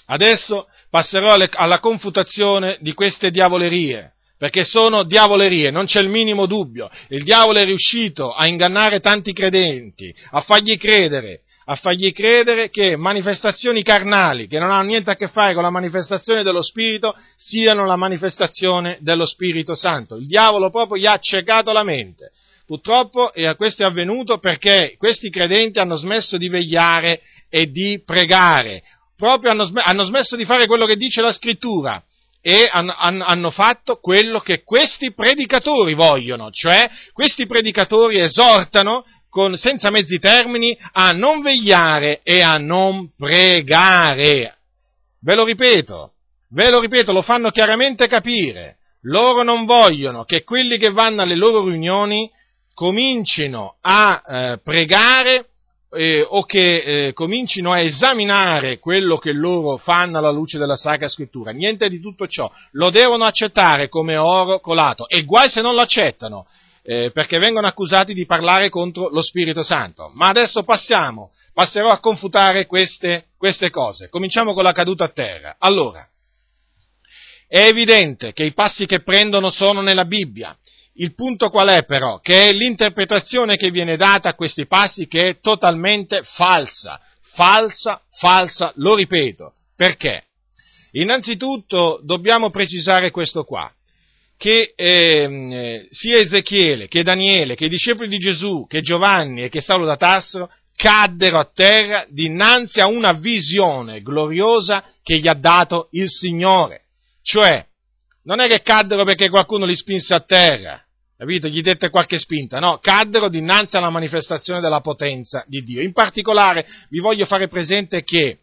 Adesso 0.07 0.67
passerò 0.89 1.33
alle, 1.33 1.47
alla 1.51 1.79
confutazione 1.79 2.77
di 2.81 2.93
queste 2.93 3.29
diavolerie, 3.29 4.13
perché 4.35 4.63
sono 4.63 5.03
diavolerie, 5.03 5.69
non 5.69 5.85
c'è 5.85 6.01
il 6.01 6.09
minimo 6.09 6.47
dubbio. 6.47 6.89
Il 7.09 7.23
diavolo 7.23 7.59
è 7.59 7.65
riuscito 7.65 8.33
a 8.33 8.47
ingannare 8.47 9.01
tanti 9.01 9.33
credenti, 9.33 10.13
a 10.31 10.41
fargli 10.41 10.77
credere, 10.77 11.41
a 11.65 11.75
fargli 11.75 12.11
credere 12.11 12.71
che 12.71 12.95
manifestazioni 12.95 13.83
carnali, 13.83 14.47
che 14.47 14.57
non 14.57 14.71
hanno 14.71 14.89
niente 14.89 15.11
a 15.11 15.15
che 15.15 15.27
fare 15.27 15.53
con 15.53 15.61
la 15.61 15.69
manifestazione 15.69 16.41
dello 16.41 16.63
Spirito, 16.63 17.15
siano 17.37 17.85
la 17.85 17.97
manifestazione 17.97 18.97
dello 18.99 19.27
Spirito 19.27 19.75
Santo. 19.75 20.15
Il 20.15 20.25
diavolo 20.25 20.71
proprio 20.71 20.97
gli 20.97 21.05
ha 21.05 21.13
accecato 21.13 21.71
la 21.71 21.83
mente. 21.83 22.31
Purtroppo 22.65 23.31
questo 23.57 23.83
è 23.83 23.85
avvenuto 23.85 24.37
perché 24.37 24.95
questi 24.97 25.29
credenti 25.29 25.79
hanno 25.79 25.95
smesso 25.95 26.37
di 26.37 26.47
vegliare 26.47 27.21
e 27.49 27.69
di 27.69 28.01
pregare, 28.03 28.83
proprio 29.15 29.51
hanno, 29.51 29.69
hanno 29.73 30.03
smesso 30.05 30.35
di 30.35 30.45
fare 30.45 30.65
quello 30.65 30.85
che 30.85 30.95
dice 30.95 31.21
la 31.21 31.31
scrittura 31.31 32.03
e 32.41 32.67
hanno, 32.71 32.93
hanno, 32.97 33.51
fatto 33.51 33.97
quello 33.97 34.39
che 34.39 34.63
questi 34.63 35.13
predicatori 35.13 35.93
vogliono, 35.93 36.51
cioè 36.51 36.89
questi 37.13 37.45
predicatori 37.45 38.19
esortano 38.19 39.05
con, 39.29 39.55
senza 39.55 39.89
mezzi 39.89 40.19
termini 40.19 40.77
a 40.91 41.11
non 41.11 41.41
vegliare 41.41 42.19
e 42.23 42.41
a 42.41 42.57
non 42.57 43.11
pregare. 43.15 44.57
Ve 45.21 45.35
lo 45.35 45.45
ripeto, 45.45 46.11
ve 46.49 46.69
lo 46.69 46.81
ripeto, 46.81 47.13
lo 47.13 47.21
fanno 47.21 47.49
chiaramente 47.49 48.07
capire. 48.07 48.77
Loro 49.03 49.43
non 49.43 49.65
vogliono 49.65 50.23
che 50.23 50.43
quelli 50.43 50.77
che 50.77 50.91
vanno 50.91 51.21
alle 51.21 51.35
loro 51.35 51.63
riunioni 51.63 52.29
comincino 52.73 53.75
a 53.81 54.23
eh, 54.25 54.59
pregare 54.63 55.47
eh, 55.93 56.25
o 56.27 56.43
che 56.43 57.07
eh, 57.07 57.13
comincino 57.13 57.71
a 57.71 57.79
esaminare 57.79 58.79
quello 58.79 59.17
che 59.17 59.31
loro 59.31 59.77
fanno 59.77 60.17
alla 60.17 60.31
luce 60.31 60.57
della 60.57 60.75
Sacra 60.75 61.07
Scrittura. 61.07 61.51
Niente 61.51 61.87
di 61.87 61.99
tutto 61.99 62.27
ciò. 62.27 62.51
Lo 62.71 62.89
devono 62.89 63.25
accettare 63.25 63.89
come 63.89 64.17
oro 64.17 64.59
colato 64.59 65.07
e 65.07 65.23
guai 65.23 65.49
se 65.49 65.61
non 65.61 65.75
lo 65.75 65.81
accettano, 65.81 66.47
eh, 66.81 67.11
perché 67.13 67.37
vengono 67.37 67.67
accusati 67.67 68.13
di 68.13 68.25
parlare 68.25 68.69
contro 68.69 69.09
lo 69.09 69.21
Spirito 69.21 69.63
Santo. 69.63 70.11
Ma 70.15 70.27
adesso 70.27 70.63
passiamo, 70.63 71.31
passerò 71.53 71.89
a 71.89 71.99
confutare 71.99 72.65
queste, 72.65 73.27
queste 73.37 73.69
cose. 73.69 74.09
Cominciamo 74.09 74.53
con 74.53 74.63
la 74.63 74.73
caduta 74.73 75.05
a 75.05 75.09
terra. 75.09 75.55
Allora, 75.59 76.07
è 77.47 77.65
evidente 77.65 78.33
che 78.33 78.43
i 78.43 78.53
passi 78.53 78.87
che 78.87 79.01
prendono 79.01 79.51
sono 79.51 79.81
nella 79.81 80.05
Bibbia 80.05 80.57
il 80.95 81.15
punto 81.15 81.49
qual 81.49 81.69
è 81.69 81.85
però? 81.85 82.19
Che 82.19 82.49
è 82.49 82.51
l'interpretazione 82.51 83.57
che 83.57 83.71
viene 83.71 83.97
data 83.97 84.29
a 84.29 84.35
questi 84.35 84.67
passi 84.67 85.07
che 85.07 85.29
è 85.29 85.39
totalmente 85.39 86.21
falsa, 86.23 86.99
falsa, 87.33 88.01
falsa, 88.19 88.71
lo 88.75 88.95
ripeto. 88.95 89.53
Perché? 89.75 90.25
Innanzitutto 90.91 91.99
dobbiamo 92.03 92.51
precisare 92.51 93.09
questo 93.09 93.43
qua, 93.43 93.71
che 94.37 94.73
eh, 94.75 95.87
sia 95.89 96.17
Ezechiele, 96.17 96.87
che 96.87 97.01
Daniele, 97.01 97.55
che 97.55 97.65
i 97.65 97.69
discepoli 97.69 98.09
di 98.09 98.19
Gesù, 98.19 98.67
che 98.67 98.81
Giovanni 98.81 99.43
e 99.43 99.49
che 99.49 99.61
Saulo 99.61 99.85
da 99.85 99.97
Tassero 99.97 100.51
caddero 100.75 101.39
a 101.39 101.49
terra 101.51 102.05
dinanzi 102.09 102.79
a 102.79 102.87
una 102.87 103.13
visione 103.13 104.01
gloriosa 104.01 104.83
che 105.01 105.17
gli 105.17 105.27
ha 105.27 105.33
dato 105.33 105.87
il 105.91 106.09
Signore. 106.09 106.81
Cioè, 107.23 107.65
non 108.23 108.39
è 108.39 108.47
che 108.47 108.61
caddero 108.61 109.03
perché 109.03 109.29
qualcuno 109.29 109.65
li 109.65 109.75
spinse 109.75 110.13
a 110.13 110.21
terra, 110.21 110.81
capito? 111.17 111.47
Gli 111.47 111.61
dette 111.61 111.89
qualche 111.89 112.17
spinta, 112.17 112.59
no? 112.59 112.79
Caddero 112.79 113.29
dinanzi 113.29 113.77
alla 113.77 113.89
manifestazione 113.89 114.61
della 114.61 114.81
potenza 114.81 115.43
di 115.47 115.61
Dio. 115.63 115.81
In 115.81 115.93
particolare 115.93 116.65
vi 116.89 116.99
voglio 116.99 117.25
fare 117.25 117.47
presente 117.47 118.03
che 118.03 118.39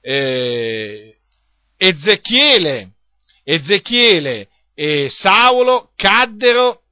eh, 0.00 1.16
Ezechiele, 1.76 2.92
Ezechiele 3.42 4.48
e 4.74 5.08
Saulo 5.08 5.90
caddero, 5.96 6.82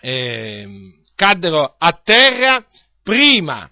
eh, 0.00 0.66
caddero 1.14 1.74
a 1.78 2.00
terra 2.02 2.64
prima, 3.02 3.68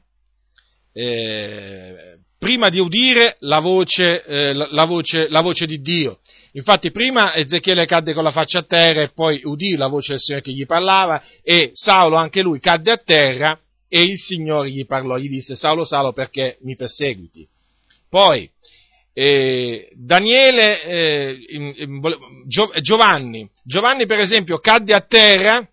eh, 0.93 2.19
prima 2.39 2.69
di 2.69 2.79
udire 2.79 3.37
la 3.41 3.61
voce, 3.61 4.25
eh, 4.25 4.53
la, 4.53 4.69
la, 4.71 4.85
voce, 4.85 5.29
la 5.29 5.41
voce 5.41 5.67
di 5.67 5.81
Dio. 5.81 6.19
Infatti 6.53 6.91
prima 6.91 7.35
Ezechiele 7.35 7.87
cadde 7.87 8.15
con 8.15 8.25
la 8.25 8.31
faccia 8.31 8.61
a 8.61 8.65
terra 8.65 9.03
e 9.03 9.11
poi 9.11 9.43
udì 9.45 9.77
la 9.77 9.87
voce 9.87 10.13
del 10.13 10.21
Signore 10.21 10.45
che 10.45 10.53
gli 10.53 10.67
parlava 10.67 11.23
e 11.43 11.71
Saulo 11.73 12.17
anche 12.17 12.41
lui 12.41 12.59
cadde 12.61 12.93
a 12.93 12.97
terra 12.97 13.59
e 13.89 14.03
il 14.03 14.19
Signore 14.19 14.71
gli 14.71 14.87
parlò, 14.87 15.17
gli 15.17 15.29
disse 15.29 15.57
Saulo, 15.57 15.85
Saulo 15.85 16.13
perché 16.13 16.59
mi 16.63 16.77
perseguiti. 16.77 17.47
Poi 18.09 18.51
eh, 19.13 19.91
Daniele, 19.95 20.83
eh, 20.85 21.39
Giovanni, 22.81 23.51
Giovanni 23.65 24.07
per 24.07 24.21
esempio 24.21 24.59
cadde 24.59 24.95
a 24.95 25.01
terra 25.01 25.69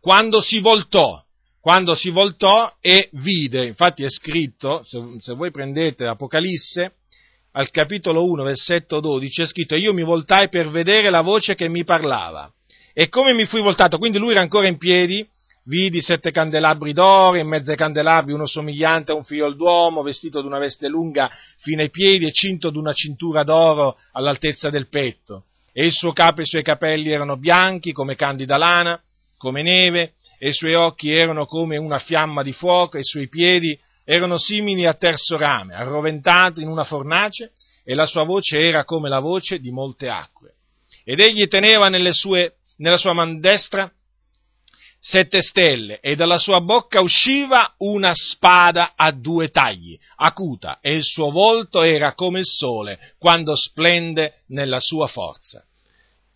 quando 0.00 0.40
si 0.40 0.60
voltò, 0.60 1.22
quando 1.60 1.94
si 1.94 2.08
voltò 2.08 2.74
e 2.80 3.10
vide, 3.12 3.66
infatti 3.66 4.02
è 4.02 4.08
scritto, 4.08 4.82
se, 4.84 4.98
se 5.20 5.34
voi 5.34 5.50
prendete 5.50 6.06
Apocalisse, 6.06 6.94
al 7.52 7.70
capitolo 7.70 8.24
1, 8.24 8.44
versetto 8.44 9.00
12, 9.00 9.42
è 9.42 9.46
scritto, 9.46 9.74
io 9.74 9.92
mi 9.92 10.02
voltai 10.02 10.48
per 10.48 10.70
vedere 10.70 11.10
la 11.10 11.20
voce 11.20 11.54
che 11.54 11.68
mi 11.68 11.84
parlava. 11.84 12.50
E 12.92 13.08
come 13.08 13.32
mi 13.32 13.46
fui 13.46 13.60
voltato, 13.60 13.98
quindi 13.98 14.18
lui 14.18 14.32
era 14.32 14.40
ancora 14.40 14.66
in 14.66 14.78
piedi, 14.78 15.26
vidi 15.64 16.00
sette 16.00 16.30
candelabri 16.30 16.92
d'oro, 16.92 17.36
in 17.36 17.46
mezzo 17.46 17.70
ai 17.70 17.76
candelabri 17.76 18.32
uno 18.32 18.46
somigliante 18.46 19.12
a 19.12 19.14
un 19.14 19.24
figlio 19.24 19.50
d'uomo, 19.52 20.02
vestito 20.02 20.40
di 20.40 20.46
una 20.46 20.58
veste 20.58 20.88
lunga 20.88 21.30
fino 21.58 21.82
ai 21.82 21.90
piedi 21.90 22.26
e 22.26 22.32
cinto 22.32 22.70
di 22.70 22.78
una 22.78 22.92
cintura 22.92 23.42
d'oro 23.42 23.96
all'altezza 24.12 24.70
del 24.70 24.88
petto. 24.88 25.44
E 25.72 25.86
il 25.86 25.92
suo 25.92 26.12
capo 26.12 26.40
e 26.40 26.42
i 26.42 26.46
suoi 26.46 26.62
capelli 26.62 27.10
erano 27.10 27.36
bianchi 27.36 27.92
come 27.92 28.16
candida 28.16 28.56
lana, 28.56 29.00
come 29.36 29.62
neve, 29.62 30.14
e 30.38 30.48
i 30.48 30.52
suoi 30.52 30.74
occhi 30.74 31.12
erano 31.12 31.46
come 31.46 31.76
una 31.76 31.98
fiamma 31.98 32.42
di 32.42 32.52
fuoco, 32.52 32.96
e 32.96 33.00
i 33.00 33.04
suoi 33.04 33.28
piedi 33.28 33.78
erano 34.04 34.38
simili 34.38 34.86
a 34.86 34.94
terzo 34.94 35.36
rame, 35.36 35.74
arroventato 35.74 36.60
in 36.60 36.68
una 36.68 36.84
fornace, 36.84 37.52
e 37.84 37.94
la 37.94 38.06
sua 38.06 38.24
voce 38.24 38.58
era 38.58 38.84
come 38.84 39.08
la 39.08 39.20
voce 39.20 39.58
di 39.58 39.70
molte 39.70 40.08
acque. 40.08 40.54
Ed 41.04 41.20
egli 41.20 41.46
teneva 41.48 41.88
sue, 42.12 42.56
nella 42.76 42.98
sua 42.98 43.12
man 43.12 43.40
destra 43.40 43.90
sette 45.02 45.40
stelle, 45.40 46.00
e 46.00 46.14
dalla 46.14 46.38
sua 46.38 46.60
bocca 46.60 47.00
usciva 47.00 47.74
una 47.78 48.12
spada 48.14 48.92
a 48.94 49.12
due 49.12 49.48
tagli, 49.48 49.98
acuta, 50.16 50.78
e 50.80 50.94
il 50.94 51.04
suo 51.04 51.30
volto 51.30 51.82
era 51.82 52.14
come 52.14 52.40
il 52.40 52.46
sole, 52.46 53.14
quando 53.18 53.56
splende 53.56 54.42
nella 54.48 54.78
sua 54.78 55.06
forza. 55.06 55.64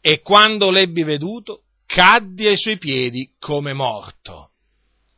E 0.00 0.20
quando 0.20 0.70
l'ebbi 0.70 1.02
veduto, 1.02 1.64
caddi 1.86 2.46
ai 2.46 2.56
suoi 2.56 2.78
piedi 2.78 3.34
come 3.38 3.74
morto 3.74 4.53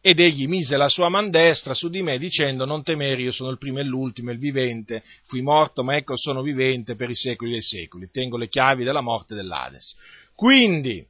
ed 0.09 0.21
egli 0.21 0.47
mise 0.47 0.77
la 0.77 0.89
sua 0.89 1.09
man 1.09 1.31
destra 1.31 1.75
su 1.75 1.89
di 1.89 2.01
me 2.01 2.17
dicendo 2.17 2.65
non 2.65 2.85
temere 2.85 3.21
io 3.21 3.33
sono 3.33 3.51
il 3.51 3.59
primo 3.59 3.81
e 3.81 3.83
l'ultimo, 3.83 4.31
il 4.31 4.39
vivente, 4.39 5.03
fui 5.25 5.43
morto 5.43 5.83
ma 5.83 5.97
ecco 5.97 6.17
sono 6.17 6.43
vivente 6.43 6.95
per 6.95 7.11
i 7.11 7.17
secoli 7.17 7.51
dei 7.51 7.61
secoli, 7.61 8.09
tengo 8.13 8.37
le 8.37 8.47
chiavi 8.47 8.85
della 8.85 9.01
morte 9.01 9.35
dell'Ades. 9.35 9.97
Quindi 10.37 11.05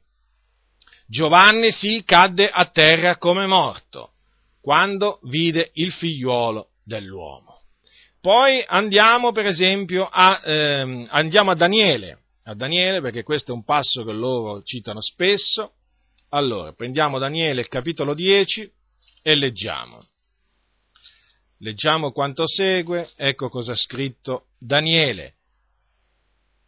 Giovanni 1.05 1.69
si 1.69 2.01
cadde 2.03 2.49
a 2.49 2.65
terra 2.65 3.17
come 3.17 3.45
morto 3.45 4.13
quando 4.61 5.19
vide 5.25 5.69
il 5.73 5.91
figliuolo 5.91 6.69
dell'uomo. 6.83 7.59
Poi 8.19 8.63
andiamo 8.65 9.31
per 9.31 9.45
esempio 9.45 10.07
a, 10.11 10.41
ehm, 10.43 11.05
andiamo 11.11 11.51
a 11.51 11.55
Daniele, 11.55 12.21
a 12.45 12.55
Daniele 12.55 12.99
perché 13.01 13.21
questo 13.21 13.51
è 13.51 13.53
un 13.53 13.63
passo 13.63 14.03
che 14.03 14.11
loro 14.11 14.63
citano 14.63 15.01
spesso. 15.01 15.73
Allora, 16.29 16.73
prendiamo 16.73 17.19
Daniele, 17.19 17.63
capitolo 17.67 18.15
10, 18.15 18.69
e 19.27 19.35
leggiamo. 19.35 20.01
Leggiamo 21.59 22.13
quanto 22.13 22.47
segue, 22.47 23.09
ecco 23.17 23.49
cosa 23.49 23.73
ha 23.73 23.75
scritto 23.75 24.45
Daniele. 24.57 25.33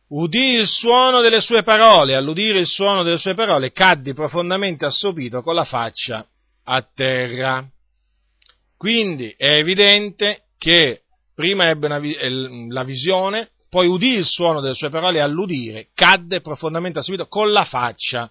Udì 0.10 0.56
il 0.56 0.68
suono 0.68 1.22
delle 1.22 1.40
sue 1.40 1.64
parole, 1.64 2.16
all'udire 2.16 2.60
il 2.60 2.68
suono 2.68 3.04
delle 3.04 3.18
sue 3.18 3.34
parole 3.34 3.72
caddi 3.72 4.14
profondamente 4.14 4.84
assopito 4.84 5.42
con 5.42 5.56
la 5.56 5.64
faccia 5.64 6.28
a 6.66 6.82
terra. 6.82 7.66
Quindi 8.76 9.34
è 9.38 9.52
evidente 9.52 10.48
che 10.58 11.04
prima 11.34 11.70
ebbe 11.70 11.86
una, 11.86 12.02
la 12.74 12.84
visione, 12.84 13.52
poi 13.70 13.88
udì 13.88 14.16
il 14.16 14.26
suono 14.26 14.60
delle 14.60 14.76
sue 14.76 14.90
parole 14.90 15.22
all'udire 15.22 15.92
cadde 15.94 16.42
profondamente 16.42 17.00
assorbito 17.00 17.28
con 17.28 17.54
la 17.54 17.64
faccia 17.64 18.30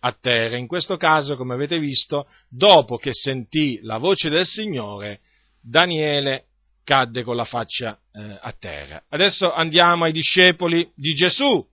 a 0.00 0.12
terra. 0.12 0.56
In 0.56 0.66
questo 0.66 0.96
caso, 0.96 1.36
come 1.36 1.54
avete 1.54 1.78
visto, 1.78 2.28
dopo 2.48 2.96
che 2.96 3.12
sentì 3.12 3.80
la 3.82 3.98
voce 3.98 4.28
del 4.28 4.44
Signore, 4.44 5.20
Daniele 5.60 6.44
cadde 6.84 7.22
con 7.22 7.36
la 7.36 7.44
faccia 7.44 7.98
eh, 8.12 8.38
a 8.40 8.54
terra. 8.58 9.02
Adesso 9.08 9.52
andiamo 9.52 10.04
ai 10.04 10.12
discepoli 10.12 10.90
di 10.94 11.14
Gesù. 11.14 11.66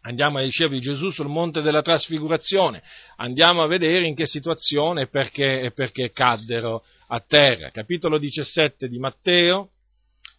Andiamo 0.00 0.38
ai 0.38 0.46
discepoli 0.46 0.78
di 0.78 0.84
Gesù 0.84 1.10
sul 1.10 1.26
monte 1.26 1.62
della 1.62 1.82
trasfigurazione, 1.82 2.80
andiamo 3.16 3.62
a 3.62 3.66
vedere 3.66 4.06
in 4.06 4.14
che 4.14 4.24
situazione 4.24 5.02
e 5.02 5.06
perché, 5.08 5.72
perché 5.74 6.12
caddero 6.12 6.84
a 7.08 7.18
terra. 7.18 7.70
Capitolo 7.70 8.16
17 8.16 8.86
di 8.86 8.98
Matteo, 8.98 9.70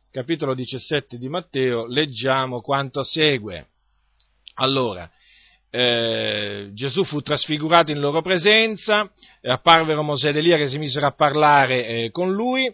capitolo 0.09 0.53
17 0.53 1.17
di 1.17 1.27
Matteo, 1.27 1.85
leggiamo 1.85 2.61
quanto 2.61 3.03
segue. 3.03 3.67
Allora, 4.55 5.09
eh, 5.69 6.69
Gesù 6.73 7.03
fu 7.03 7.21
trasfigurato 7.21 7.91
in 7.91 7.99
loro 7.99 8.21
presenza, 8.21 9.09
apparvero 9.41 10.03
Mosè 10.03 10.29
ed 10.29 10.37
Elia 10.37 10.57
che 10.57 10.67
si 10.67 10.77
misero 10.77 11.07
a 11.07 11.11
parlare 11.11 11.87
eh, 11.87 12.11
con 12.11 12.31
lui, 12.31 12.73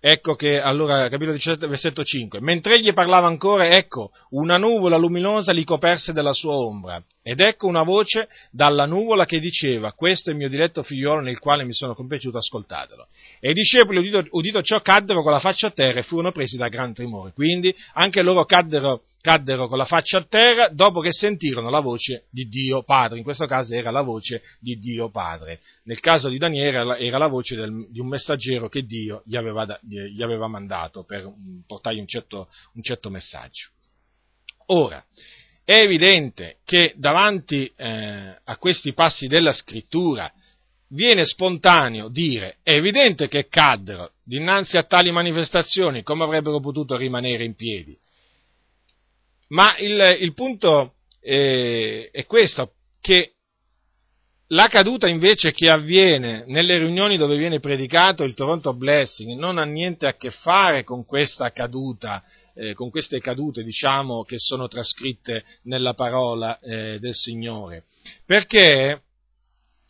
Ecco 0.00 0.36
che 0.36 0.60
allora, 0.60 1.08
capitolo 1.08 1.32
17, 1.32 1.66
versetto 1.66 2.04
5, 2.04 2.40
mentre 2.40 2.76
egli 2.76 2.92
parlava 2.92 3.26
ancora, 3.26 3.66
ecco, 3.66 4.12
una 4.30 4.56
nuvola 4.56 4.96
luminosa 4.96 5.50
li 5.50 5.64
coperse 5.64 6.12
della 6.12 6.32
sua 6.32 6.54
ombra, 6.54 7.02
ed 7.20 7.40
ecco 7.40 7.66
una 7.66 7.82
voce 7.82 8.28
dalla 8.52 8.86
nuvola 8.86 9.24
che 9.24 9.40
diceva, 9.40 9.92
questo 9.94 10.30
è 10.30 10.32
il 10.32 10.38
mio 10.38 10.48
diletto 10.48 10.84
figliolo 10.84 11.20
nel 11.20 11.40
quale 11.40 11.64
mi 11.64 11.74
sono 11.74 11.96
compiaciuto, 11.96 12.38
ascoltatelo. 12.38 13.08
E 13.40 13.50
i 13.50 13.52
discepoli, 13.52 13.98
udito, 13.98 14.24
udito 14.30 14.62
ciò, 14.62 14.80
caddero 14.80 15.22
con 15.22 15.32
la 15.32 15.38
faccia 15.38 15.68
a 15.68 15.70
terra 15.70 16.00
e 16.00 16.02
furono 16.02 16.32
presi 16.32 16.56
da 16.56 16.68
gran 16.68 16.92
tremore. 16.92 17.32
Quindi 17.32 17.74
anche 17.94 18.22
loro 18.22 18.44
caddero, 18.44 19.02
caddero 19.20 19.68
con 19.68 19.78
la 19.78 19.84
faccia 19.84 20.18
a 20.18 20.26
terra 20.28 20.68
dopo 20.68 21.00
che 21.00 21.12
sentirono 21.12 21.70
la 21.70 21.80
voce 21.80 22.26
di 22.30 22.48
Dio 22.48 22.82
Padre. 22.82 23.18
In 23.18 23.24
questo 23.24 23.46
caso 23.46 23.74
era 23.74 23.90
la 23.90 24.02
voce 24.02 24.42
di 24.60 24.76
Dio 24.78 25.10
Padre. 25.10 25.60
Nel 25.84 26.00
caso 26.00 26.28
di 26.28 26.38
Daniele 26.38 26.98
era 26.98 27.18
la, 27.18 27.26
voce 27.28 27.54
del, 27.54 27.86
di 27.90 28.00
un 28.00 28.08
messaggero 28.08 28.68
che 28.68 28.82
Dio 28.82 29.22
gli 29.24 29.36
aveva, 29.36 29.78
gli 29.82 30.22
aveva 30.22 30.48
mandato 30.48 31.04
per 31.04 31.30
portargli 31.66 32.00
un 32.00 32.08
certo, 32.08 32.48
un 32.74 32.82
certo 32.82 33.10
messaggio. 33.10 33.68
Ora, 34.70 35.02
è 35.64 35.80
evidente 35.80 36.58
che 36.64 36.94
davanti 36.96 37.70
eh, 37.76 38.36
a 38.42 38.56
questi 38.56 38.94
passi 38.94 39.26
della 39.26 39.52
scrittura 39.52 40.32
viene 40.88 41.24
spontaneo 41.24 42.08
dire, 42.08 42.56
è 42.62 42.72
evidente 42.72 43.28
che 43.28 43.48
caddero 43.48 44.12
dinanzi 44.24 44.76
a 44.76 44.84
tali 44.84 45.10
manifestazioni, 45.10 46.02
come 46.02 46.24
avrebbero 46.24 46.60
potuto 46.60 46.96
rimanere 46.96 47.44
in 47.44 47.54
piedi. 47.54 47.96
Ma 49.48 49.76
il, 49.78 50.18
il 50.20 50.34
punto 50.34 50.94
è, 51.20 52.10
è 52.10 52.26
questo, 52.26 52.72
che 53.00 53.32
la 54.48 54.68
caduta 54.68 55.08
invece 55.08 55.52
che 55.52 55.70
avviene 55.70 56.44
nelle 56.46 56.78
riunioni 56.78 57.18
dove 57.18 57.36
viene 57.36 57.60
predicato 57.60 58.24
il 58.24 58.34
Toronto 58.34 58.72
Blessing 58.74 59.38
non 59.38 59.58
ha 59.58 59.64
niente 59.64 60.06
a 60.06 60.16
che 60.16 60.30
fare 60.30 60.84
con 60.84 61.04
questa 61.04 61.52
caduta, 61.52 62.22
eh, 62.54 62.72
con 62.72 62.88
queste 62.88 63.20
cadute, 63.20 63.62
diciamo, 63.62 64.24
che 64.24 64.38
sono 64.38 64.66
trascritte 64.66 65.44
nella 65.64 65.92
parola 65.92 66.58
eh, 66.60 66.98
del 66.98 67.14
Signore. 67.14 67.84
Perché 68.24 69.02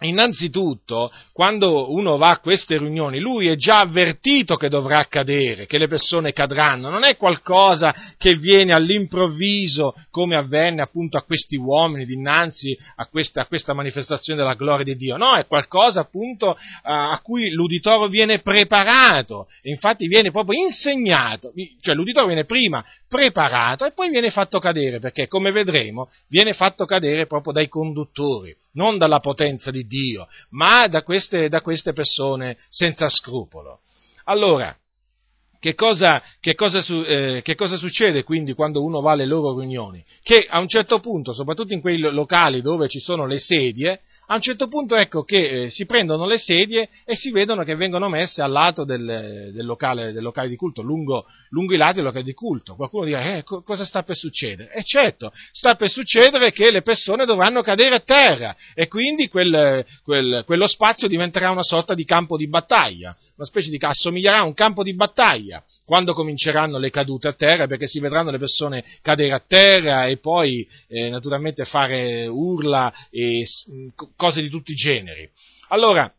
Innanzitutto, 0.01 1.11
quando 1.33 1.93
uno 1.93 2.17
va 2.19 2.31
a 2.31 2.39
queste 2.39 2.79
riunioni, 2.79 3.19
lui 3.19 3.49
è 3.49 3.57
già 3.57 3.81
avvertito 3.81 4.55
che 4.55 4.69
dovrà 4.69 4.99
accadere, 4.99 5.67
che 5.67 5.77
le 5.77 5.89
persone 5.89 6.33
cadranno, 6.33 6.89
non 6.89 7.03
è 7.03 7.17
qualcosa 7.17 7.93
che 8.17 8.37
viene 8.37 8.75
all'improvviso, 8.75 9.97
come 10.13 10.37
avvenne 10.37 10.83
appunto 10.83 11.19
a 11.19 11.23
questi 11.23 11.57
uomini 11.57 12.07
dinanzi 12.07 12.79
a 12.95 13.07
questa, 13.07 13.41
a 13.41 13.47
questa 13.47 13.73
manifestazione 13.73 14.39
della 14.39 14.55
gloria 14.55 14.85
di 14.85 14.95
Dio, 14.95 15.17
no, 15.17 15.35
è 15.35 15.47
qualcosa 15.47 15.99
appunto 15.99 16.57
a 16.83 17.19
cui 17.21 17.51
l'uditorio 17.51 18.07
viene 18.07 18.41
preparato, 18.41 19.49
infatti 19.63 20.07
viene 20.07 20.31
proprio 20.31 20.63
insegnato, 20.63 21.53
cioè 21.81 21.97
l'uditorio 21.97 22.29
viene 22.29 22.45
prima 22.45 22.85
preparato 23.09 23.85
e 23.85 23.91
poi 23.91 24.11
viene 24.11 24.31
fatto 24.31 24.61
cadere, 24.61 25.01
perché 25.01 25.27
come 25.27 25.51
vedremo 25.51 26.09
viene 26.29 26.53
fatto 26.53 26.85
cadere 26.85 27.27
proprio 27.27 27.53
dai 27.53 27.69
conduttori 27.69 28.55
non 28.79 28.97
dalla 28.97 29.19
potenza 29.19 29.71
di 29.73 29.87
Dio, 29.87 29.88
ma 30.51 30.87
da 30.89 31.03
queste, 31.03 31.49
da 31.49 31.61
queste 31.61 31.93
persone 31.93 32.59
senza 32.69 33.09
scrupolo. 33.09 33.81
Allora, 34.25 34.77
che 35.61 35.75
cosa, 35.75 36.23
che, 36.41 36.55
cosa, 36.55 36.79
eh, 36.79 37.41
che 37.43 37.55
cosa, 37.57 37.77
succede 37.77 38.23
quindi 38.23 38.53
quando 38.55 38.83
uno 38.83 39.01
va 39.01 39.13
alle 39.13 39.27
loro 39.27 39.59
riunioni? 39.59 40.05
Che 40.23 40.47
a 40.49 40.61
un 40.61 40.69
certo 40.69 41.01
punto, 41.01 41.33
soprattutto 41.33 41.73
in 41.73 41.81
quei 41.81 41.99
locali 41.99 42.63
dove 42.63 42.89
ci 42.89 43.01
sono 43.01 43.27
le 43.27 43.39
sedie, 43.41 44.01
a 44.29 44.35
un 44.35 44.41
certo 44.41 44.69
punto 44.69 44.95
ecco 44.95 45.25
che 45.25 45.65
eh, 45.65 45.71
si 45.71 45.85
prendono 45.85 46.27
le 46.27 46.39
sedie 46.39 46.89
e 47.05 47.17
si 47.17 47.31
vedono 47.31 47.65
che 47.65 47.75
vengono 47.75 48.09
messe 48.09 48.41
al 48.41 48.53
lato 48.53 48.85
del, 48.85 49.51
del, 49.53 49.65
locale, 49.65 50.13
del 50.13 50.23
locale, 50.23 50.49
di 50.49 50.57
culto, 50.57 50.83
lungo, 50.83 51.25
lungo, 51.49 51.75
i 51.75 51.77
lati 51.77 51.95
del 51.95 52.05
locale 52.05 52.25
di 52.25 52.35
culto. 52.35 52.77
Qualcuno 52.77 53.07
dirà, 53.07 53.37
eh, 53.37 53.43
co- 53.43 53.63
cosa 53.63 53.85
sta 53.85 54.03
per 54.05 54.17
succedere? 54.17 54.73
E 54.73 54.85
certo, 54.85 55.33
sta 55.51 55.75
per 55.75 55.89
succedere 55.89 56.53
che 56.53 56.71
le 56.71 56.83
persone 56.83 57.25
dovranno 57.25 57.63
cadere 57.63 57.97
a 57.97 58.01
terra 58.01 58.55
e 58.75 58.87
quindi 58.87 59.29
quel, 59.29 59.85
quel, 60.05 60.45
quello 60.47 60.69
spazio 60.69 61.09
diventerà 61.09 61.51
una 61.51 61.65
sorta 61.65 61.95
di 61.95 62.05
campo 62.05 62.37
di 62.37 62.49
battaglia, 62.49 63.17
una 63.37 63.47
specie 63.47 63.71
di, 63.71 63.79
assomiglierà 63.81 64.39
a 64.39 64.45
un 64.45 64.55
campo 64.55 64.83
di 64.83 64.95
battaglia 64.95 65.48
quando 65.85 66.15
cominceranno 66.15 66.79
le 66.79 66.91
cadute 66.91 67.29
a 67.29 67.33
terra, 67.33 67.67
perché 67.67 67.87
si 67.87 68.01
vedranno 68.01 68.31
le 68.31 68.39
persone 68.39 68.85
cadere 69.03 69.33
a 69.33 69.43
terra 69.47 70.07
e 70.07 70.19
poi 70.19 70.67
eh, 70.89 71.09
naturalmente 71.09 71.65
fare 71.65 72.27
urla 72.27 72.93
e 73.11 73.45
cose 74.17 74.43
di 74.43 74.49
tutti 74.49 74.73
i 74.73 74.77
generi. 74.77 75.29
Allora, 75.69 76.13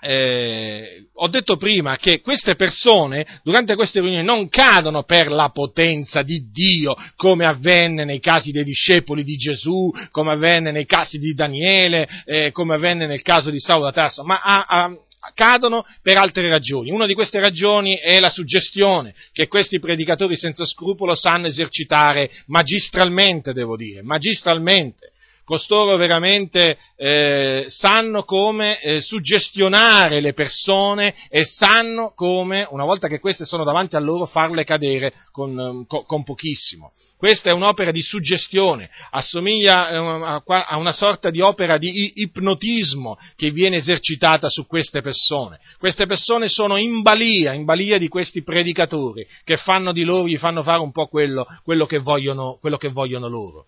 eh, 0.00 1.08
ho 1.14 1.28
detto 1.28 1.56
prima 1.56 1.96
che 1.96 2.20
queste 2.20 2.54
persone 2.54 3.40
durante 3.42 3.74
queste 3.74 4.00
riunioni 4.00 4.24
non 4.24 4.48
cadono 4.48 5.04
per 5.04 5.30
la 5.30 5.50
potenza 5.50 6.22
di 6.22 6.50
Dio, 6.50 6.94
come 7.16 7.46
avvenne 7.46 8.04
nei 8.04 8.20
casi 8.20 8.52
dei 8.52 8.64
discepoli 8.64 9.24
di 9.24 9.36
Gesù, 9.36 9.90
come 10.10 10.32
avvenne 10.32 10.70
nei 10.70 10.86
casi 10.86 11.18
di 11.18 11.32
Daniele, 11.32 12.08
eh, 12.24 12.52
come 12.52 12.74
avvenne 12.74 13.06
nel 13.06 13.22
caso 13.22 13.50
di 13.50 13.58
Saulo 13.58 13.84
da 13.84 13.92
Tarso, 13.92 14.22
ma 14.22 14.40
a, 14.42 14.66
a, 14.68 14.96
cadono 15.34 15.84
per 16.02 16.16
altre 16.16 16.48
ragioni. 16.48 16.90
Una 16.90 17.06
di 17.06 17.14
queste 17.14 17.40
ragioni 17.40 17.96
è 17.96 18.20
la 18.20 18.30
suggestione 18.30 19.14
che 19.32 19.48
questi 19.48 19.78
predicatori 19.78 20.36
senza 20.36 20.64
scrupolo 20.64 21.14
sanno 21.14 21.46
esercitare 21.46 22.30
magistralmente, 22.46 23.52
devo 23.52 23.76
dire, 23.76 24.02
magistralmente 24.02 25.12
costoro 25.46 25.96
veramente 25.96 26.76
eh, 26.96 27.66
sanno 27.68 28.24
come 28.24 28.80
eh, 28.80 29.00
suggestionare 29.00 30.20
le 30.20 30.32
persone 30.32 31.14
e 31.28 31.44
sanno 31.44 32.12
come, 32.16 32.66
una 32.68 32.84
volta 32.84 33.06
che 33.06 33.20
queste 33.20 33.44
sono 33.44 33.62
davanti 33.62 33.94
a 33.94 34.00
loro, 34.00 34.26
farle 34.26 34.64
cadere 34.64 35.12
con, 35.30 35.58
ehm, 35.58 35.86
con, 35.86 36.04
con 36.04 36.24
pochissimo. 36.24 36.90
Questa 37.16 37.48
è 37.48 37.52
un'opera 37.52 37.92
di 37.92 38.02
suggestione, 38.02 38.90
assomiglia 39.12 39.88
eh, 39.88 40.42
a 40.46 40.76
una 40.76 40.92
sorta 40.92 41.30
di 41.30 41.40
opera 41.40 41.78
di 41.78 42.14
ipnotismo 42.16 43.16
che 43.36 43.50
viene 43.52 43.76
esercitata 43.76 44.48
su 44.48 44.66
queste 44.66 45.00
persone. 45.00 45.60
Queste 45.78 46.06
persone 46.06 46.48
sono 46.48 46.76
in 46.76 47.02
balia, 47.02 47.52
in 47.52 47.64
balia 47.64 47.98
di 47.98 48.08
questi 48.08 48.42
predicatori 48.42 49.24
che 49.44 49.56
fanno 49.58 49.92
di 49.92 50.02
loro, 50.02 50.26
gli 50.26 50.38
fanno 50.38 50.64
fare 50.64 50.80
un 50.80 50.90
po' 50.90 51.06
quello, 51.06 51.46
quello, 51.62 51.86
che, 51.86 51.98
vogliono, 51.98 52.58
quello 52.60 52.78
che 52.78 52.88
vogliono 52.88 53.28
loro. 53.28 53.66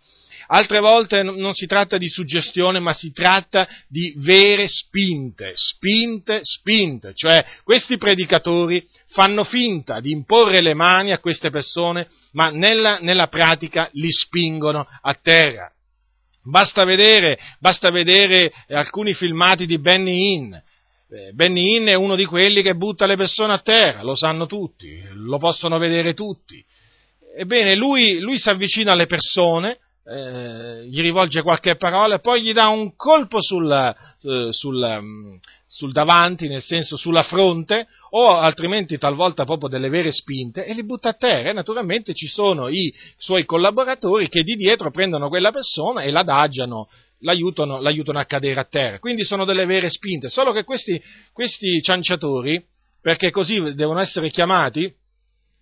Altre 0.50 0.80
volte 0.80 1.22
non 1.22 1.52
si 1.52 1.66
tratta 1.66 1.98
di 1.98 2.08
suggestione, 2.08 2.78
ma 2.78 2.94
si 2.94 3.12
tratta 3.12 3.68
di 3.86 4.14
vere 4.16 4.66
spinte, 4.66 5.52
spinte, 5.54 6.40
spinte, 6.42 7.12
cioè 7.14 7.44
questi 7.64 7.98
predicatori 7.98 8.82
fanno 9.08 9.44
finta 9.44 10.00
di 10.00 10.10
imporre 10.10 10.62
le 10.62 10.72
mani 10.72 11.12
a 11.12 11.18
queste 11.18 11.50
persone, 11.50 12.08
ma 12.32 12.48
nella, 12.48 12.98
nella 12.98 13.26
pratica 13.26 13.90
li 13.92 14.10
spingono 14.10 14.86
a 15.02 15.14
terra. 15.14 15.70
Basta 16.42 16.84
vedere, 16.84 17.38
basta 17.60 17.90
vedere 17.90 18.50
alcuni 18.68 19.12
filmati 19.12 19.66
di 19.66 19.78
Benny 19.78 20.32
Hinn. 20.32 20.54
Eh, 20.54 21.32
Benny 21.34 21.76
Hinn 21.76 21.88
è 21.88 21.94
uno 21.94 22.16
di 22.16 22.24
quelli 22.24 22.62
che 22.62 22.74
butta 22.74 23.04
le 23.04 23.16
persone 23.16 23.52
a 23.52 23.58
terra, 23.58 24.02
lo 24.02 24.14
sanno 24.14 24.46
tutti, 24.46 24.98
lo 25.12 25.36
possono 25.36 25.76
vedere 25.76 26.14
tutti. 26.14 26.64
Ebbene, 27.36 27.76
lui, 27.76 28.18
lui 28.20 28.38
si 28.38 28.48
avvicina 28.48 28.92
alle 28.92 29.06
persone, 29.06 29.78
eh, 30.10 30.86
gli 30.86 31.00
rivolge 31.00 31.42
qualche 31.42 31.76
parola 31.76 32.14
e 32.14 32.20
poi 32.20 32.42
gli 32.42 32.52
dà 32.52 32.68
un 32.68 32.96
colpo 32.96 33.42
sul, 33.42 33.70
eh, 33.70 35.00
mm, 35.00 35.34
sul, 35.66 35.92
davanti, 35.92 36.48
nel 36.48 36.62
senso 36.62 36.96
sulla 36.96 37.22
fronte, 37.22 37.86
o 38.10 38.36
altrimenti 38.36 38.96
talvolta 38.96 39.44
proprio 39.44 39.68
delle 39.68 39.90
vere 39.90 40.10
spinte, 40.10 40.64
e 40.64 40.72
li 40.72 40.84
butta 40.84 41.10
a 41.10 41.14
terra. 41.14 41.50
E 41.50 41.52
naturalmente 41.52 42.14
ci 42.14 42.26
sono 42.26 42.68
i 42.68 42.92
suoi 43.18 43.44
collaboratori 43.44 44.28
che 44.28 44.42
di 44.42 44.54
dietro 44.54 44.90
prendono 44.90 45.28
quella 45.28 45.50
persona 45.50 46.00
e 46.00 46.10
l'adagiano, 46.10 46.88
l'aiutano, 47.20 47.80
l'aiutano 47.80 48.18
a 48.18 48.24
cadere 48.24 48.60
a 48.60 48.64
terra. 48.64 48.98
Quindi 48.98 49.24
sono 49.24 49.44
delle 49.44 49.66
vere 49.66 49.90
spinte, 49.90 50.30
solo 50.30 50.52
che 50.52 50.64
questi, 50.64 51.00
questi 51.32 51.82
cianciatori 51.82 52.64
perché 53.00 53.30
così 53.30 53.74
devono 53.74 54.00
essere 54.00 54.30
chiamati, 54.30 54.92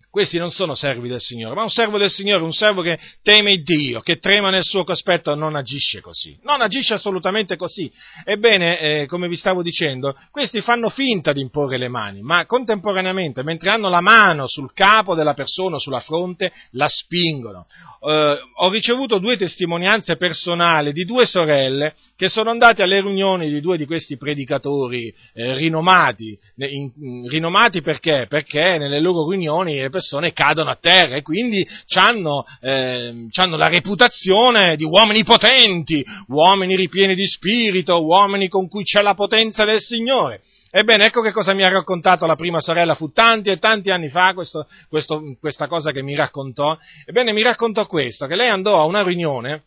questi 0.09 0.37
non 0.37 0.51
sono 0.51 0.73
servi 0.73 1.09
del 1.09 1.19
Signore, 1.19 1.53
ma 1.53 1.63
un 1.63 1.69
servo 1.69 1.97
del 1.97 2.09
Signore, 2.09 2.43
un 2.43 2.53
servo 2.53 2.81
che 2.81 2.97
teme 3.21 3.57
Dio, 3.57 3.99
che 3.99 4.17
trema 4.17 4.49
nel 4.49 4.63
suo 4.63 4.83
cospetto, 4.83 5.35
non 5.35 5.55
agisce 5.55 6.01
così. 6.01 6.37
Non 6.43 6.61
agisce 6.61 6.95
assolutamente 6.95 7.55
così. 7.55 7.91
Ebbene, 8.23 8.79
eh, 8.79 9.05
come 9.05 9.27
vi 9.27 9.35
stavo 9.35 9.61
dicendo, 9.61 10.15
questi 10.31 10.61
fanno 10.61 10.89
finta 10.89 11.33
di 11.33 11.41
imporre 11.41 11.77
le 11.77 11.87
mani, 11.87 12.21
ma 12.21 12.45
contemporaneamente, 12.45 13.43
mentre 13.43 13.71
hanno 13.71 13.89
la 13.89 14.01
mano 14.01 14.47
sul 14.47 14.73
capo 14.73 15.13
della 15.13 15.33
persona, 15.33 15.77
sulla 15.77 15.99
fronte, 15.99 16.51
la 16.71 16.87
spingono. 16.87 17.67
Eh, 17.99 18.39
ho 18.55 18.69
ricevuto 18.69 19.19
due 19.19 19.37
testimonianze 19.37 20.15
personali 20.15 20.93
di 20.93 21.03
due 21.03 21.25
sorelle 21.25 21.93
che 22.15 22.29
sono 22.29 22.49
andate 22.49 22.81
alle 22.81 23.01
riunioni 23.01 23.49
di 23.49 23.59
due 23.59 23.77
di 23.77 23.85
questi 23.85 24.17
predicatori 24.17 25.13
eh, 25.33 25.53
rinomati. 25.55 26.37
In, 26.55 26.91
in, 26.95 27.29
rinomati 27.29 27.81
perché? 27.81 28.25
Perché 28.29 28.77
nelle 28.77 28.99
loro 28.99 29.29
riunioni 29.29 29.75
le 29.75 29.89
persone 29.97 30.31
cadono 30.31 30.69
a 30.69 30.77
terra 30.79 31.15
e 31.15 31.23
quindi 31.23 31.67
hanno 31.95 32.45
eh, 32.61 33.27
la 33.33 33.67
reputazione 33.67 34.75
di 34.75 34.83
uomini 34.83 35.23
potenti, 35.23 36.05
uomini 36.27 36.75
ripieni 36.75 37.15
di 37.15 37.25
spirito, 37.25 38.03
uomini 38.03 38.47
con 38.47 38.67
cui 38.67 38.83
c'è 38.83 39.01
la 39.01 39.15
potenza 39.15 39.65
del 39.65 39.81
Signore. 39.81 40.41
Ebbene, 40.69 41.05
ecco 41.05 41.21
che 41.21 41.31
cosa 41.31 41.53
mi 41.53 41.63
ha 41.63 41.69
raccontato 41.69 42.27
la 42.27 42.35
prima 42.35 42.59
sorella, 42.59 42.93
fu 42.93 43.11
tanti 43.11 43.49
e 43.49 43.57
tanti 43.57 43.89
anni 43.89 44.09
fa 44.09 44.33
questo, 44.33 44.67
questo, 44.87 45.35
questa 45.39 45.67
cosa 45.67 45.91
che 45.91 46.03
mi 46.03 46.15
raccontò. 46.15 46.77
Ebbene, 47.05 47.33
mi 47.33 47.41
raccontò 47.41 47.87
questo, 47.87 48.27
che 48.27 48.35
lei 48.35 48.49
andò 48.49 48.79
a 48.79 48.83
una 48.83 49.01
riunione, 49.01 49.63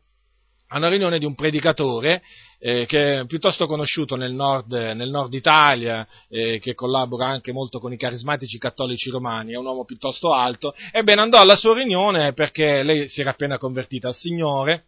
a 0.68 0.76
una 0.76 0.88
riunione 0.88 1.18
di 1.18 1.24
un 1.24 1.34
predicatore 1.34 2.22
eh, 2.60 2.84
che 2.86 3.20
è 3.20 3.26
piuttosto 3.26 3.66
conosciuto 3.66 4.14
nel 4.16 4.32
nord, 4.32 4.72
nel 4.72 5.08
nord 5.08 5.32
Italia, 5.32 6.06
eh, 6.28 6.58
che 6.60 6.74
collabora 6.74 7.26
anche 7.26 7.52
molto 7.52 7.80
con 7.80 7.92
i 7.92 7.96
carismatici 7.96 8.58
cattolici 8.58 9.10
romani, 9.10 9.52
è 9.52 9.56
un 9.56 9.64
uomo 9.64 9.84
piuttosto 9.84 10.32
alto, 10.32 10.74
ebbene 10.92 11.22
andò 11.22 11.38
alla 11.38 11.56
sua 11.56 11.74
riunione 11.74 12.34
perché 12.34 12.82
lei 12.82 13.08
si 13.08 13.22
era 13.22 13.30
appena 13.30 13.58
convertita 13.58 14.08
al 14.08 14.14
Signore, 14.14 14.84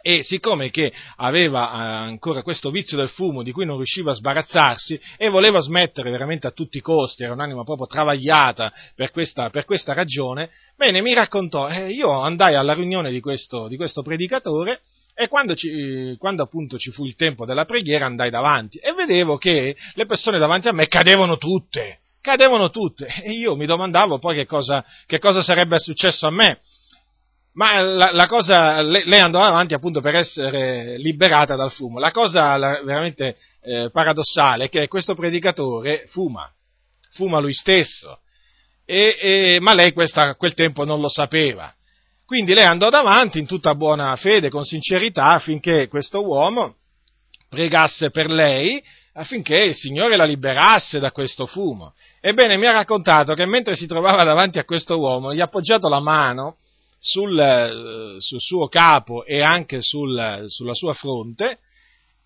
e 0.00 0.22
siccome 0.22 0.70
che 0.70 0.92
aveva 1.16 1.70
eh, 1.70 2.08
ancora 2.08 2.42
questo 2.42 2.70
vizio 2.70 2.96
del 2.96 3.08
fumo 3.08 3.42
di 3.42 3.50
cui 3.50 3.66
non 3.66 3.76
riusciva 3.76 4.12
a 4.12 4.14
sbarazzarsi 4.14 4.98
e 5.16 5.28
voleva 5.28 5.58
smettere 5.60 6.10
veramente 6.10 6.46
a 6.46 6.52
tutti 6.52 6.78
i 6.78 6.80
costi, 6.80 7.24
era 7.24 7.32
un'anima 7.32 7.64
proprio 7.64 7.86
travagliata 7.86 8.72
per 8.94 9.10
questa, 9.10 9.50
per 9.50 9.64
questa 9.64 9.92
ragione, 9.92 10.50
bene, 10.76 11.02
mi 11.02 11.12
raccontò, 11.14 11.68
eh, 11.68 11.90
io 11.90 12.12
andai 12.12 12.54
alla 12.54 12.74
riunione 12.74 13.10
di 13.10 13.20
questo, 13.20 13.66
di 13.66 13.76
questo 13.76 14.02
predicatore 14.02 14.82
e 15.20 15.26
quando, 15.26 15.56
ci, 15.56 16.14
quando, 16.16 16.44
appunto 16.44 16.78
ci 16.78 16.92
fu 16.92 17.04
il 17.04 17.16
tempo 17.16 17.44
della 17.44 17.64
preghiera 17.64 18.06
andai 18.06 18.30
davanti 18.30 18.78
e 18.78 18.92
vedevo 18.92 19.36
che 19.36 19.76
le 19.94 20.06
persone 20.06 20.38
davanti 20.38 20.68
a 20.68 20.72
me 20.72 20.86
cadevano 20.86 21.38
tutte, 21.38 22.02
cadevano 22.20 22.70
tutte 22.70 23.08
e 23.24 23.32
io 23.32 23.56
mi 23.56 23.66
domandavo 23.66 24.20
poi 24.20 24.36
che 24.36 24.46
cosa, 24.46 24.84
che 25.06 25.18
cosa 25.18 25.42
sarebbe 25.42 25.80
successo 25.80 26.28
a 26.28 26.30
me. 26.30 26.60
Ma 27.54 27.80
la, 27.80 28.12
la 28.12 28.26
cosa, 28.28 28.80
lei 28.80 29.18
andò 29.18 29.40
avanti 29.40 29.74
appunto 29.74 30.00
per 30.00 30.14
essere 30.14 30.96
liberata 30.98 31.56
dal 31.56 31.72
fumo. 31.72 31.98
La 31.98 32.12
cosa 32.12 32.56
veramente 32.56 33.38
eh, 33.62 33.90
paradossale 33.90 34.66
è 34.66 34.68
che 34.68 34.86
questo 34.86 35.14
predicatore 35.14 36.04
fuma, 36.06 36.48
fuma 37.14 37.40
lui 37.40 37.54
stesso, 37.54 38.20
e, 38.84 39.18
e, 39.20 39.58
ma 39.60 39.74
lei 39.74 39.92
questa, 39.92 40.28
a 40.28 40.34
quel 40.36 40.54
tempo 40.54 40.84
non 40.84 41.00
lo 41.00 41.08
sapeva. 41.08 41.74
Quindi 42.28 42.52
lei 42.52 42.66
andò 42.66 42.90
davanti 42.90 43.38
in 43.38 43.46
tutta 43.46 43.74
buona 43.74 44.14
fede, 44.16 44.50
con 44.50 44.62
sincerità, 44.62 45.32
affinché 45.32 45.88
questo 45.88 46.22
uomo 46.22 46.74
pregasse 47.48 48.10
per 48.10 48.30
lei 48.30 48.84
affinché 49.14 49.56
il 49.56 49.74
Signore 49.74 50.14
la 50.14 50.26
liberasse 50.26 50.98
da 50.98 51.10
questo 51.10 51.46
fumo. 51.46 51.94
Ebbene, 52.20 52.58
mi 52.58 52.66
ha 52.66 52.72
raccontato 52.72 53.32
che 53.32 53.46
mentre 53.46 53.76
si 53.76 53.86
trovava 53.86 54.24
davanti 54.24 54.58
a 54.58 54.66
questo 54.66 54.98
uomo, 54.98 55.32
gli 55.32 55.40
ha 55.40 55.44
appoggiato 55.44 55.88
la 55.88 56.00
mano 56.00 56.56
sul, 56.98 57.40
eh, 57.40 58.20
sul 58.20 58.40
suo 58.40 58.68
capo 58.68 59.24
e 59.24 59.40
anche 59.40 59.80
sul, 59.80 60.44
sulla 60.48 60.74
sua 60.74 60.92
fronte 60.92 61.60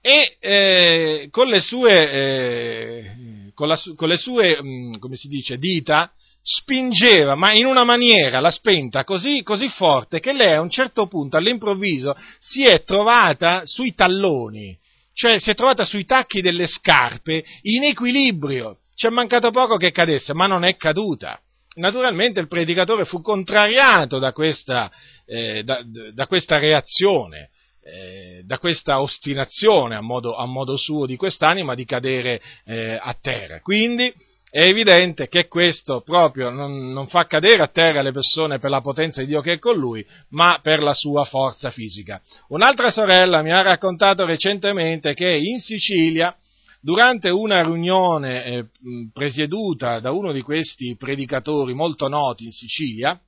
e 0.01 0.37
eh, 0.41 1.29
con 1.31 1.47
le 1.47 1.61
sue, 1.61 2.11
eh, 2.11 3.11
con 3.55 3.69
la, 3.69 3.81
con 3.95 4.09
le 4.09 4.17
sue 4.17 4.61
mm, 4.61 4.95
come 4.99 5.15
si 5.15 5.29
dice, 5.29 5.59
dita 5.59 6.13
spingeva, 6.43 7.37
ma 7.37 7.53
in 7.53 7.67
una 7.67 7.85
maniera 7.85 8.41
la 8.41 8.51
spenta 8.51 9.05
così, 9.05 9.43
così 9.43 9.69
forte 9.69 10.19
che 10.19 10.33
lei 10.33 10.55
a 10.55 10.61
un 10.61 10.71
certo 10.71 11.07
punto, 11.07 11.37
all'improvviso, 11.37 12.17
si 12.41 12.65
è 12.65 12.83
trovata 12.83 13.65
sui 13.65 13.95
talloni, 13.95 14.77
cioè 15.15 15.39
si 15.39 15.51
è 15.51 15.55
trovata 15.55 15.85
sui 15.85 16.05
tacchi 16.05 16.41
delle 16.41 16.67
scarpe 16.67 17.45
in 17.63 17.85
equilibrio. 17.85 18.79
Ci 18.95 19.07
è 19.07 19.11
mancato 19.11 19.51
poco 19.51 19.77
che 19.77 19.91
cadesse, 19.91 20.35
ma 20.35 20.47
non 20.47 20.65
è 20.65 20.77
caduta. 20.77 21.41
Naturalmente 21.75 22.41
il 22.41 22.49
predicatore 22.49 23.05
fu 23.05 23.23
contrariato 23.23 24.19
da 24.19 24.33
questa, 24.33 24.91
eh, 25.25 25.63
da, 25.63 25.83
da 26.13 26.27
questa 26.27 26.59
reazione, 26.59 27.51
eh, 27.83 28.43
da 28.45 28.59
questa 28.59 29.01
ostinazione 29.01 29.97
a 29.97 30.03
modo, 30.03 30.37
a 30.37 30.45
modo, 30.45 30.77
suo 30.77 31.07
di 31.07 31.17
quest'anima 31.17 31.75
di 31.75 31.85
cadere 31.85 32.43
eh, 32.67 32.99
a 33.01 33.17
terra. 33.21 33.61
Quindi 33.61 34.13
è 34.55 34.65
evidente 34.65 35.29
che 35.29 35.49
questo 35.49 36.03
proprio 36.03 36.51
non, 36.51 36.93
non, 36.93 37.09
fa 37.09 37.25
cadere 37.25 37.63
a 37.63 37.69
terra 37.69 38.03
le 38.03 38.13
persone 38.13 38.59
per 38.59 38.69
la 38.69 38.83
potenza 38.83 39.23
di 39.23 39.29
Dio 39.29 39.41
che 39.41 39.55
è 39.55 39.59
con 39.59 39.79
lui, 39.79 40.07
ma 40.29 40.59
per 40.61 40.83
la 40.83 40.93
sua 40.93 41.25
forza 41.25 41.71
fisica. 41.71 42.21
Un'altra 42.49 42.91
sorella 42.91 43.41
mi 43.41 43.51
ha 43.51 43.63
raccontato 43.63 44.27
recentemente 44.27 45.15
che 45.15 45.31
in 45.31 45.59
Sicilia, 45.59 46.37
durante 46.83 47.31
una 47.31 47.63
riunione 47.63 48.45
eh, 48.45 48.67
presieduta 49.11 50.01
da 50.01 50.11
uno 50.11 50.33
di 50.33 50.43
questi 50.43 50.97
predicatori 50.99 51.73
molto 51.73 52.07
noti 52.09 52.45
in 52.45 52.51
Sicilia, 52.51 53.19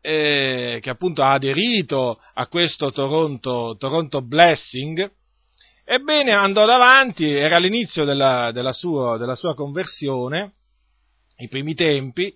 eh, 0.00 0.78
che 0.80 0.88
appunto 0.88 1.22
ha 1.22 1.32
aderito 1.32 2.18
a 2.32 2.46
questo 2.46 2.90
Toronto, 2.92 3.76
Toronto 3.78 4.22
Blessing, 4.22 5.20
Ebbene, 5.84 6.32
andò 6.32 6.64
davanti, 6.64 7.28
era 7.30 7.56
all'inizio 7.56 8.04
della, 8.04 8.52
della, 8.52 8.72
sua, 8.72 9.16
della 9.16 9.34
sua, 9.34 9.54
conversione, 9.54 10.52
i 11.38 11.48
primi 11.48 11.74
tempi, 11.74 12.34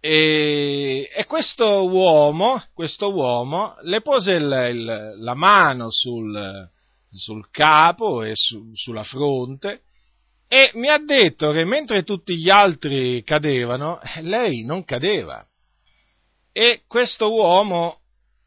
e, 0.00 1.10
e 1.12 1.24
questo, 1.26 1.88
uomo, 1.88 2.62
questo, 2.74 3.12
uomo, 3.12 3.76
le 3.82 4.00
pose 4.00 4.32
il, 4.32 4.68
il, 4.70 5.14
la 5.18 5.34
mano 5.34 5.90
sul, 5.90 6.68
sul 7.10 7.50
capo 7.50 8.22
e 8.22 8.32
su, 8.34 8.70
sulla 8.74 9.02
fronte 9.02 9.82
e 10.50 10.70
mi 10.74 10.88
ha 10.88 10.98
detto 10.98 11.52
che 11.52 11.66
mentre 11.66 12.04
tutti 12.04 12.34
gli 12.36 12.48
altri 12.48 13.22
cadevano, 13.22 14.00
lei 14.22 14.64
non 14.64 14.82
cadeva. 14.84 15.46
E 16.52 16.84
questo 16.86 17.30
uomo 17.30 17.97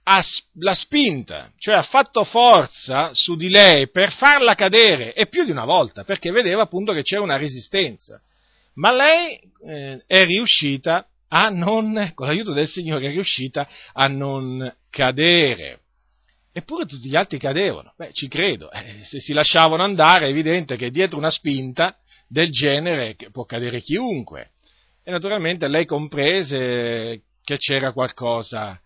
l'ha 0.03 0.73
spinta, 0.73 1.51
cioè 1.57 1.75
ha 1.75 1.83
fatto 1.83 2.23
forza 2.23 3.11
su 3.13 3.35
di 3.35 3.49
lei 3.49 3.89
per 3.89 4.11
farla 4.11 4.55
cadere, 4.55 5.13
e 5.13 5.27
più 5.27 5.43
di 5.43 5.51
una 5.51 5.65
volta, 5.65 6.03
perché 6.03 6.31
vedeva 6.31 6.63
appunto 6.63 6.91
che 6.93 7.03
c'era 7.03 7.21
una 7.21 7.37
resistenza. 7.37 8.21
Ma 8.75 8.93
lei 8.93 9.39
eh, 9.65 10.03
è 10.07 10.25
riuscita 10.25 11.05
a 11.29 11.49
non, 11.49 12.11
con 12.13 12.27
l'aiuto 12.27 12.51
del 12.53 12.67
Signore, 12.67 13.07
è 13.07 13.11
riuscita 13.11 13.67
a 13.93 14.07
non 14.07 14.73
cadere. 14.89 15.79
Eppure 16.53 16.85
tutti 16.85 17.07
gli 17.07 17.15
altri 17.15 17.37
cadevano. 17.37 17.93
Beh, 17.95 18.11
ci 18.11 18.27
credo. 18.27 18.69
Eh, 18.71 19.03
se 19.03 19.19
si 19.19 19.31
lasciavano 19.31 19.83
andare 19.83 20.25
è 20.25 20.29
evidente 20.29 20.75
che 20.75 20.89
dietro 20.89 21.17
una 21.17 21.29
spinta 21.29 21.95
del 22.27 22.49
genere 22.49 23.15
può 23.31 23.45
cadere 23.45 23.81
chiunque. 23.81 24.51
E 25.03 25.11
naturalmente 25.11 25.67
lei 25.67 25.85
comprese 25.85 27.21
che 27.43 27.57
c'era 27.57 27.93
qualcosa 27.93 28.79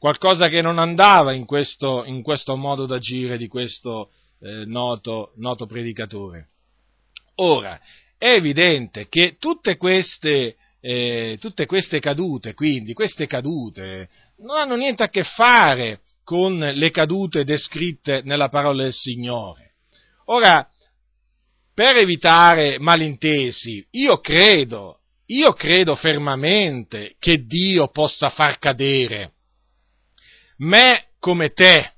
qualcosa 0.00 0.48
che 0.48 0.62
non 0.62 0.78
andava 0.78 1.34
in 1.34 1.44
questo, 1.44 2.04
in 2.06 2.22
questo 2.22 2.56
modo 2.56 2.86
d'agire 2.86 3.36
di 3.36 3.48
questo 3.48 4.10
eh, 4.40 4.64
noto, 4.64 5.32
noto 5.36 5.66
predicatore. 5.66 6.48
Ora, 7.36 7.78
è 8.16 8.30
evidente 8.32 9.08
che 9.08 9.36
tutte 9.38 9.76
queste, 9.76 10.56
eh, 10.80 11.36
tutte 11.38 11.66
queste 11.66 12.00
cadute, 12.00 12.54
quindi 12.54 12.94
queste 12.94 13.26
cadute, 13.26 14.08
non 14.38 14.56
hanno 14.56 14.74
niente 14.74 15.02
a 15.02 15.10
che 15.10 15.22
fare 15.22 16.00
con 16.24 16.58
le 16.58 16.90
cadute 16.90 17.44
descritte 17.44 18.22
nella 18.24 18.48
parola 18.48 18.84
del 18.84 18.94
Signore. 18.94 19.72
Ora, 20.26 20.66
per 21.74 21.98
evitare 21.98 22.78
malintesi, 22.78 23.86
io 23.90 24.18
credo, 24.20 25.00
io 25.26 25.52
credo 25.52 25.94
fermamente 25.94 27.16
che 27.18 27.44
Dio 27.44 27.88
possa 27.88 28.30
far 28.30 28.58
cadere 28.58 29.32
me 30.60 31.08
come 31.18 31.50
te. 31.50 31.92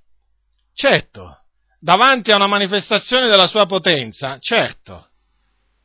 Certo, 0.74 1.38
davanti 1.78 2.30
a 2.30 2.36
una 2.36 2.46
manifestazione 2.46 3.28
della 3.28 3.46
sua 3.46 3.66
potenza, 3.66 4.38
certo, 4.40 5.08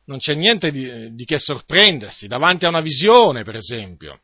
non 0.06 0.18
c'è 0.18 0.34
niente 0.34 0.70
di, 0.70 1.14
di 1.14 1.24
che 1.24 1.38
sorprendersi, 1.38 2.26
davanti 2.26 2.64
a 2.64 2.68
una 2.68 2.80
visione, 2.80 3.44
per 3.44 3.56
esempio. 3.56 4.20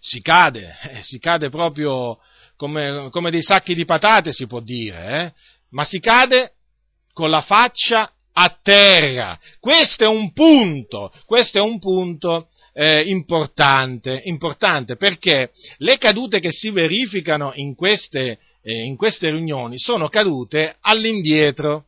Si 0.00 0.20
cade, 0.20 0.76
eh, 0.90 1.02
si 1.02 1.18
cade 1.18 1.50
proprio 1.50 2.18
come, 2.56 3.08
come, 3.10 3.30
dei 3.30 3.42
sacchi 3.42 3.74
di 3.74 3.84
patate, 3.84 4.32
si 4.32 4.46
può 4.46 4.60
dire, 4.60 5.20
eh? 5.20 5.32
ma 5.70 5.84
si 5.84 6.00
cade 6.00 6.54
con 7.12 7.30
la 7.30 7.42
faccia 7.42 8.10
a 8.32 8.58
terra. 8.62 9.38
Questo 9.60 10.04
è 10.04 10.08
un 10.08 10.32
punto, 10.32 11.12
questo 11.26 11.58
è 11.58 11.60
un 11.60 11.78
punto 11.78 12.48
eh, 12.80 13.02
importante, 13.02 14.22
importante, 14.24 14.96
perché 14.96 15.50
le 15.76 15.98
cadute 15.98 16.40
che 16.40 16.50
si 16.50 16.70
verificano 16.70 17.52
in 17.56 17.74
queste, 17.74 18.38
eh, 18.62 18.84
in 18.84 18.96
queste 18.96 19.28
riunioni 19.28 19.78
sono 19.78 20.08
cadute 20.08 20.76
all'indietro. 20.80 21.84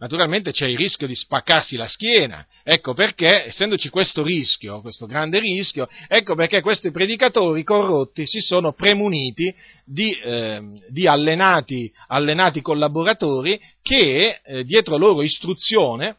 Naturalmente 0.00 0.52
c'è 0.52 0.66
il 0.66 0.76
rischio 0.76 1.06
di 1.06 1.14
spaccarsi 1.16 1.76
la 1.76 1.88
schiena, 1.88 2.46
ecco 2.62 2.92
perché, 2.92 3.46
essendoci 3.46 3.88
questo 3.88 4.22
rischio, 4.22 4.82
questo 4.82 5.06
grande 5.06 5.40
rischio, 5.40 5.88
ecco 6.06 6.34
perché 6.34 6.60
questi 6.60 6.90
predicatori 6.90 7.64
corrotti 7.64 8.26
si 8.26 8.40
sono 8.40 8.74
premuniti 8.74 9.52
di, 9.82 10.12
eh, 10.12 10.60
di 10.90 11.06
allenati, 11.06 11.90
allenati, 12.08 12.60
collaboratori 12.60 13.58
che, 13.80 14.40
eh, 14.44 14.64
dietro 14.64 14.98
loro 14.98 15.22
istruzione, 15.22 16.16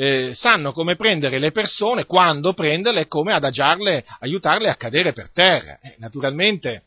eh, 0.00 0.30
sanno 0.32 0.72
come 0.72 0.96
prendere 0.96 1.38
le 1.38 1.52
persone, 1.52 2.06
quando 2.06 2.54
prenderle 2.54 3.02
e 3.02 3.06
come 3.06 3.34
adagiarle, 3.34 4.02
aiutarle 4.20 4.70
a 4.70 4.76
cadere 4.76 5.12
per 5.12 5.30
terra. 5.30 5.78
Eh, 5.82 5.96
naturalmente 5.98 6.84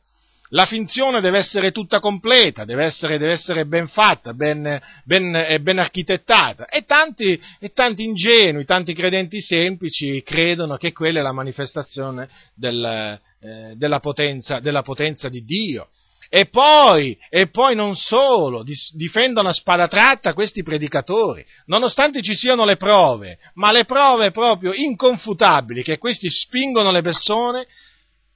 la 0.50 0.66
finzione 0.66 1.22
deve 1.22 1.38
essere 1.38 1.72
tutta 1.72 2.00
completa, 2.00 2.66
deve 2.66 2.86
essere, 2.86 3.20
deve 3.20 3.34
essere 3.34 3.68
ben 3.68 3.88
fatta, 3.88 4.34
ben, 4.34 4.82
ben, 5.04 5.60
ben 5.62 5.78
architettata. 5.78 6.66
E 6.66 6.86
tanti, 6.86 7.40
e 7.60 7.70
tanti, 7.72 8.04
ingenui, 8.04 8.66
tanti 8.66 8.96
credenti 8.96 9.40
semplici 9.42 10.24
credono 10.24 10.78
che 10.78 10.92
quella 10.92 11.20
è 11.20 11.24
la 11.24 11.32
manifestazione 11.32 12.28
del, 12.56 13.20
eh, 13.42 13.74
della, 13.76 14.00
potenza, 14.00 14.60
della 14.60 14.82
potenza 14.82 15.30
di 15.30 15.44
Dio. 15.44 15.90
E 16.36 16.48
poi, 16.48 17.16
e 17.30 17.50
poi 17.50 17.76
non 17.76 17.94
solo, 17.94 18.64
difendono 18.96 19.50
a 19.50 19.54
spada 19.54 19.88
tratta 19.88 20.34
questi 20.34 20.64
predicatori, 20.64 21.46
nonostante 21.68 22.24
ci 22.24 22.34
siano 22.34 22.66
le 22.66 22.76
prove, 22.76 23.38
ma 23.54 23.72
le 23.72 23.86
prove 23.86 24.32
proprio 24.32 24.74
inconfutabili 24.74 25.84
che 25.84 26.00
questi 26.00 26.32
spingono 26.32 26.90
le 26.90 27.04
persone, 27.04 27.68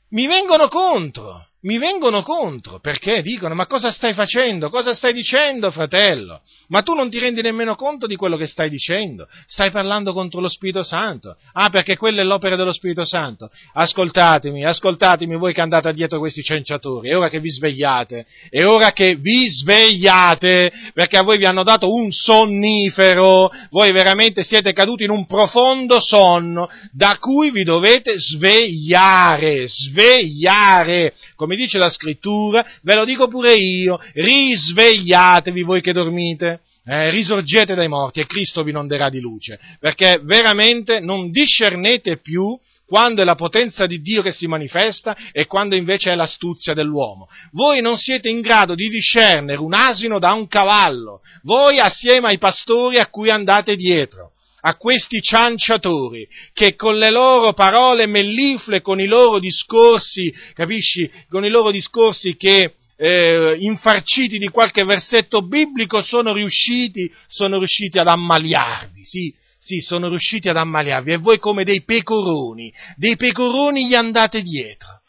mi 0.10 0.28
vengono 0.28 0.68
contro 0.68 1.47
mi 1.62 1.80
vengono 1.80 2.22
contro 2.22 2.80
perché 2.80 3.22
dicono 3.22 3.56
ma 3.56 3.66
cosa 3.66 3.90
stai 3.90 4.14
facendo? 4.14 4.70
Cosa 4.70 4.94
stai 4.94 5.12
dicendo 5.12 5.72
fratello? 5.72 6.42
Ma 6.70 6.82
tu 6.82 6.94
non 6.94 7.10
ti 7.10 7.18
rendi 7.18 7.42
nemmeno 7.42 7.76
conto 7.76 8.08
di 8.08 8.16
quello 8.16 8.38
che 8.38 8.46
stai 8.46 8.70
dicendo? 8.70 9.28
Stai 9.48 9.72
parlando 9.72 10.14
contro 10.14 10.40
lo 10.40 10.50
Spirito 10.50 10.84
Santo? 10.84 11.36
Ah 11.54 11.70
perché 11.70 11.98
quella 11.98 12.22
è 12.22 12.26
l'opera 12.26 12.56
dello 12.56 12.74
Spirito 12.74 13.06
Santo? 13.06 13.50
Ascoltatemi, 13.74 14.66
ascoltatemi 14.66 15.36
voi 15.36 15.54
che 15.54 15.62
andate 15.62 15.94
dietro 15.94 16.20
questi 16.20 16.44
cenciatori, 16.44 17.10
è 17.10 17.18
ora 17.18 17.30
che 17.30 17.40
vi 17.40 17.50
svegliate, 17.50 18.26
è 18.50 18.64
ora 18.64 18.92
che 18.92 19.16
vi 19.16 19.50
svegliate 19.50 20.72
perché 20.94 21.18
a 21.18 21.24
voi 21.24 21.38
vi 21.38 21.46
hanno 21.46 21.64
dato 21.64 21.92
un 21.92 22.12
sonnifero, 22.12 23.50
voi 23.72 23.92
veramente 23.92 24.44
siete 24.44 24.74
caduti 24.74 25.06
in 25.06 25.10
un 25.10 25.26
profondo 25.26 26.00
sonno 26.00 26.70
da 26.92 27.18
cui 27.20 27.50
vi 27.50 27.64
dovete 27.64 28.14
svegliare, 28.18 29.68
svegliare, 29.68 31.14
come 31.36 31.56
dice 31.58 31.78
la 31.78 31.90
scrittura, 31.90 32.66
ve 32.82 32.96
lo 32.96 33.04
dico 33.04 33.28
pure 33.28 33.54
io, 33.56 34.00
risvegliatevi 34.14 35.64
voi 35.64 35.82
che 35.82 35.92
dormite. 35.94 36.62
Eh, 36.90 37.10
risorgete 37.10 37.76
dai 37.76 37.90
morti 37.90 38.22
e 38.22 38.26
Cristo 38.26 38.64
vi 38.64 38.70
inonderà 38.70 39.10
di 39.10 39.20
luce, 39.20 39.60
perché 39.78 40.22
veramente 40.24 41.02
non 41.02 41.32
discernete 41.32 42.16
più 42.22 42.58
quando 42.86 43.22
è 43.22 43.26
la 43.26 43.36
potenza 43.36 43.86
di 43.86 44.00
Dio 44.00 44.22
che 44.22 44.32
si 44.32 44.48
manifesta 44.48 45.14
e 45.34 45.48
quando 45.48 45.76
invece 45.76 46.12
è 46.12 46.16
l'astuzia 46.16 46.74
dell'uomo. 46.74 47.28
Voi 47.52 47.82
non 47.82 47.98
siete 47.98 48.30
in 48.30 48.40
grado 48.40 48.74
di 48.74 48.88
discernere 48.88 49.60
un 49.60 49.74
asino 49.74 50.18
da 50.18 50.32
un 50.32 50.48
cavallo, 50.48 51.20
voi 51.44 51.78
assieme 51.78 52.30
ai 52.30 52.38
pastori 52.38 53.00
a 53.00 53.08
cui 53.08 53.30
andate 53.30 53.76
dietro 53.76 54.32
a 54.62 54.76
questi 54.76 55.22
cianciatori 55.22 56.28
che 56.54 56.76
con 56.76 56.98
le 56.98 57.12
loro 57.12 57.54
parole 57.54 58.08
melliflue, 58.08 58.82
con 58.82 59.00
i 59.00 59.06
loro 59.06 59.40
discorsi, 59.40 60.34
capisci, 60.54 61.10
con 61.30 61.46
i 61.46 61.50
loro 61.50 61.72
discorsi 61.72 62.36
che 62.36 62.74
eh, 62.98 63.56
infarciti 63.60 64.38
di 64.38 64.50
qualche 64.50 64.84
versetto 64.84 65.42
biblico 65.44 66.02
sono 66.02 66.34
riusciti, 66.34 67.12
sono 67.28 67.58
riusciti 67.58 68.00
ad 68.00 68.08
ammaliarvi, 68.08 69.06
sì, 69.06 69.34
sì, 69.60 69.80
sono 69.80 70.10
riusciti 70.10 70.50
ad 70.50 70.58
ammaliarvi 70.58 71.14
e 71.14 71.18
voi 71.18 71.38
come 71.38 71.64
dei 71.64 71.84
pecoroni, 71.84 72.74
dei 72.96 73.16
pecoroni 73.16 73.88
gli 73.88 73.94
andate 73.94 74.42
dietro. 74.42 75.02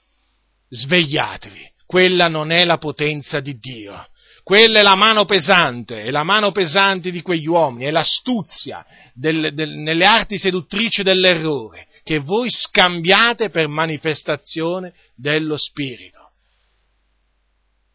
Svegliatevi, 0.69 1.73
quella 1.87 2.29
non 2.29 2.51
è 2.51 2.65
la 2.65 2.77
potenza 2.77 3.41
di 3.41 3.57
Dio. 3.59 4.07
Quella 4.49 4.79
è 4.79 4.83
la 4.83 4.95
mano 4.95 5.27
pesante, 5.27 6.05
è 6.05 6.11
la 6.11 6.23
mano 6.23 6.53
pesante 6.53 7.11
di 7.11 7.21
quegli 7.21 7.47
uomini, 7.47 7.85
è 7.85 7.91
l'astuzia 7.91 8.83
del, 9.13 9.53
del, 9.53 9.73
nelle 9.73 10.07
arti 10.07 10.39
seduttrici 10.39 11.03
dell'errore 11.03 11.87
che 12.03 12.19
voi 12.21 12.49
scambiate 12.49 13.51
per 13.51 13.69
manifestazione 13.69 14.95
dello 15.15 15.59
Spirito. 15.59 16.31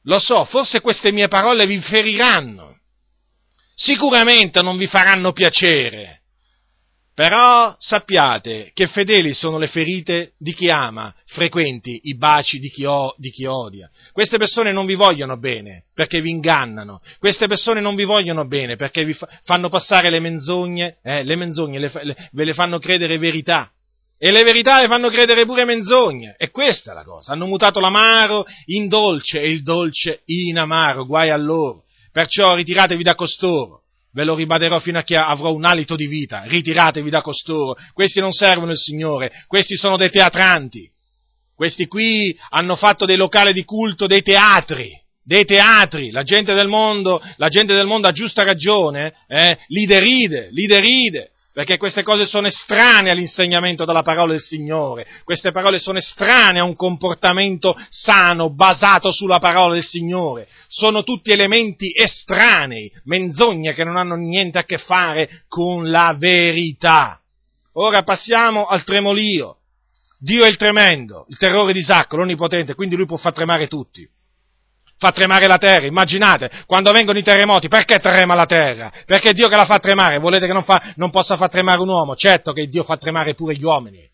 Lo 0.04 0.20
so, 0.20 0.45
forse 0.45 0.80
queste 0.80 1.12
mie 1.12 1.28
parole 1.28 1.66
vi 1.66 1.82
feriranno, 1.82 2.78
sicuramente 3.74 4.62
non 4.62 4.78
vi 4.78 4.86
faranno 4.86 5.32
piacere, 5.32 6.22
però 7.16 7.76
sappiate 7.78 8.72
che 8.74 8.88
fedeli 8.88 9.34
sono 9.34 9.59
le 9.59 9.68
ferite 9.68 10.34
di 10.39 10.53
chi 10.53 10.72
ama, 10.72 11.14
frequenti 11.28 12.01
i 12.03 12.16
baci 12.16 12.57
di 12.57 12.70
chi, 12.70 12.86
o, 12.86 13.14
di 13.18 13.30
chi, 13.30 13.45
odia. 13.45 13.88
Queste 14.11 14.38
persone 14.38 14.72
non 14.72 14.88
vi 14.88 14.95
vogliono 14.95 15.38
bene 15.38 15.84
perché 15.93 16.22
vi 16.22 16.32
ingannano, 16.32 17.01
queste 17.20 17.47
persone 17.47 17.82
non 17.82 17.93
vi 17.93 18.03
vogliono 18.03 18.45
bene 18.45 18.78
perché 18.78 19.05
vi 19.05 19.14
fa, 19.14 19.28
fanno 19.43 19.70
passare 19.70 20.09
le 20.09 20.20
menzogne, 20.20 20.97
eh, 21.03 21.24
le 21.24 21.36
menzogne 21.36 21.78
le, 21.78 21.91
le, 22.01 22.30
ve 22.32 22.45
le 22.45 22.53
fanno 22.53 22.80
credere 22.80 23.20
verità. 23.20 23.70
E 24.18 24.32
le 24.32 24.43
verità 24.43 24.80
le 24.82 24.88
fanno 24.88 25.09
credere 25.09 25.43
pure 25.43 25.66
menzogne. 25.66 26.36
E 26.38 26.49
questa 26.49 26.91
è 26.91 26.93
la 26.93 27.03
cosa. 27.03 27.34
Hanno 27.34 27.45
mutato 27.45 27.82
l'amaro 27.82 28.45
in 28.68 28.88
dolce 28.88 29.41
e 29.41 29.51
il 29.51 29.64
dolce 29.64 30.22
in 30.26 30.57
amaro. 30.57 31.05
Guai 31.05 31.30
a 31.30 31.36
loro. 31.36 31.84
Perciò 32.09 32.55
ritiratevi 32.55 33.03
da 33.03 33.16
costoro 33.16 33.82
ve 34.14 34.24
lo 34.24 34.36
ribaderò 34.36 34.80
fino 34.80 34.99
a 34.99 35.03
che 35.03 35.18
avrò 35.18 35.51
un 35.53 35.66
alito 35.66 35.95
di 35.95 36.07
vita, 36.07 36.43
ritiratevi 36.43 37.09
da 37.09 37.22
costoro, 37.22 37.76
questi 37.93 38.20
non 38.20 38.32
servono 38.32 38.72
il 38.72 38.78
Signore, 38.78 39.32
questi 39.47 39.76
sono 39.76 39.97
dei 39.97 40.09
teatranti, 40.09 40.89
questi 41.55 41.88
qui 41.88 42.38
hanno 42.49 42.76
fatto 42.76 43.05
dei 43.05 43.18
locali 43.18 43.53
di 43.53 43.64
culto, 43.64 44.07
dei 44.07 44.22
teatri, 44.22 44.91
dei 45.24 45.45
teatri, 45.45 46.11
la 46.11 46.24
gente 46.24 46.53
del 46.53 46.68
mondo, 46.68 47.22
la 47.38 47.49
gente 47.49 47.74
del 47.74 47.88
mondo 47.88 48.07
ha 48.07 48.11
giusta 48.11 48.43
ragione, 48.43 49.14
eh, 49.28 49.57
li 49.68 49.86
deride, 49.86 50.49
li 50.51 50.66
deride, 50.66 51.32
perché 51.54 51.78
queste 51.78 52.01
cose 52.01 52.26
sono 52.26 52.47
estranee 52.47 53.12
all'insegnamento 53.12 53.86
della 53.86 54.01
parola 54.01 54.32
del 54.32 54.41
Signore, 54.41 55.06
queste 55.24 55.51
parole 55.51 55.78
sono 55.78 55.99
estranee 55.99 56.60
a 56.60 56.66
un 56.66 56.76
comportamento 56.76 57.76
sano, 57.89 58.51
basato 58.51 59.12
sulla 59.12 59.38
parola 59.38 59.76
del 59.76 59.84
Signore, 59.84 60.47
sono 60.68 61.04
tutti 61.04 61.32
elementi 61.32 61.93
estranei, 61.95 62.91
menzogne 63.04 63.74
che 63.74 63.84
non 63.84 63.97
hanno 63.97 64.16
niente 64.16 64.58
a 64.58 64.64
che 64.64 64.80
fare 64.80 65.43
con 65.47 65.91
la 65.91 66.16
verità. 66.18 67.22
Ora 67.74 68.01
passiamo 68.01 68.66
al 68.66 68.84
tremolio. 68.84 69.58
Dio 70.18 70.45
è 70.45 70.47
il 70.47 70.58
tremendo, 70.58 71.26
il 71.30 71.38
terrore 71.38 71.74
di 71.74 71.80
Isacco, 71.80 72.16
l'onnipotente, 72.16 72.76
quindi 72.76 72.95
lui 72.95 73.06
può 73.06 73.18
far 73.18 73.34
tremare 73.34 73.68
tutti 73.68 74.10
fa 74.98 75.12
tremare 75.12 75.48
la 75.48 75.58
terra. 75.58 75.86
Immaginate, 75.86 76.50
quando 76.66 76.91
vengono 76.91 77.20
i 77.20 77.24
terremoti, 77.24 77.68
perché 77.68 78.00
trema 78.00 78.36
la 78.36 78.46
terra? 78.46 78.91
Perché 79.06 79.34
Dio 79.34 79.48
che 79.48 79.56
la 79.56 79.66
fa 79.66 79.80
tremare. 79.80 80.18
Volete 80.20 80.48
che 80.48 80.54
non, 80.54 80.64
fa, 80.64 80.94
non 80.96 81.10
possa 81.10 81.38
far 81.38 81.50
tremare 81.50 81.80
un 81.82 81.89
uomo? 81.89 82.16
Certo 82.16 82.54
che 82.54 82.68
Dio 82.68 82.84
fa 82.84 82.98
tremare 82.98 83.34
pure 83.34 83.56
gli 83.56 83.64
uomini. 83.64 84.12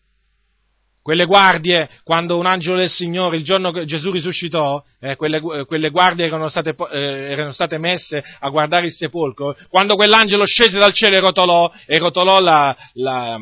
Quelle 1.02 1.24
guardie, 1.24 1.88
quando 2.04 2.36
un 2.36 2.44
angelo 2.44 2.76
del 2.76 2.90
Signore, 2.90 3.36
il 3.36 3.42
giorno 3.42 3.72
che 3.72 3.86
Gesù 3.86 4.10
risuscitò, 4.10 4.82
eh, 5.00 5.16
quelle, 5.16 5.40
quelle, 5.64 5.88
guardie 5.88 6.26
erano 6.26 6.48
state, 6.48 6.74
eh, 6.92 7.30
erano 7.30 7.52
state, 7.52 7.78
messe 7.78 8.22
a 8.38 8.48
guardare 8.50 8.86
il 8.86 8.92
sepolcro, 8.92 9.56
quando 9.70 9.94
quell'angelo 9.94 10.44
scese 10.44 10.78
dal 10.78 10.92
cielo 10.92 11.16
e 11.16 11.20
rotolò, 11.20 11.72
e 11.86 11.96
rotolò 11.96 12.38
la, 12.40 12.76
la, 12.94 13.38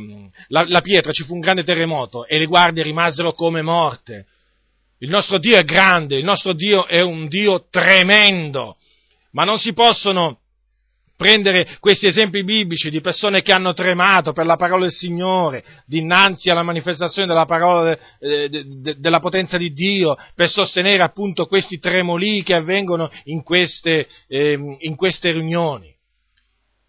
la, 0.48 0.64
la 0.68 0.80
pietra, 0.80 1.10
ci 1.10 1.24
fu 1.24 1.34
un 1.34 1.40
grande 1.40 1.64
terremoto 1.64 2.26
e 2.26 2.38
le 2.38 2.46
guardie 2.46 2.84
rimasero 2.84 3.32
come 3.32 3.60
morte. 3.60 4.26
Il 4.98 5.10
nostro 5.10 5.38
Dio 5.38 5.56
è 5.56 5.64
grande, 5.64 6.16
il 6.16 6.24
nostro 6.24 6.52
Dio 6.52 6.86
è 6.86 7.00
un 7.00 7.28
Dio 7.28 7.66
tremendo, 7.70 8.76
ma 9.32 9.44
non 9.44 9.58
si 9.58 9.72
possono 9.72 10.40
prendere 11.18 11.76
questi 11.80 12.06
esempi 12.06 12.44
biblici 12.44 12.90
di 12.90 13.00
persone 13.00 13.42
che 13.42 13.52
hanno 13.52 13.72
tremato 13.74 14.32
per 14.32 14.46
la 14.46 14.54
parola 14.54 14.82
del 14.82 14.92
Signore, 14.92 15.64
dinanzi 15.84 16.48
alla 16.48 16.62
manifestazione 16.62 17.26
della 17.26 17.44
parola 17.44 17.98
de, 18.20 18.48
de, 18.48 18.64
de, 18.64 18.94
della 18.98 19.18
potenza 19.18 19.56
di 19.56 19.72
Dio, 19.72 20.16
per 20.36 20.48
sostenere 20.48 21.02
appunto 21.02 21.46
questi 21.46 21.80
tremoli 21.80 22.44
che 22.44 22.54
avvengono 22.54 23.10
in 23.24 23.42
queste, 23.42 24.06
eh, 24.28 24.76
in 24.78 24.94
queste 24.94 25.32
riunioni. 25.32 25.92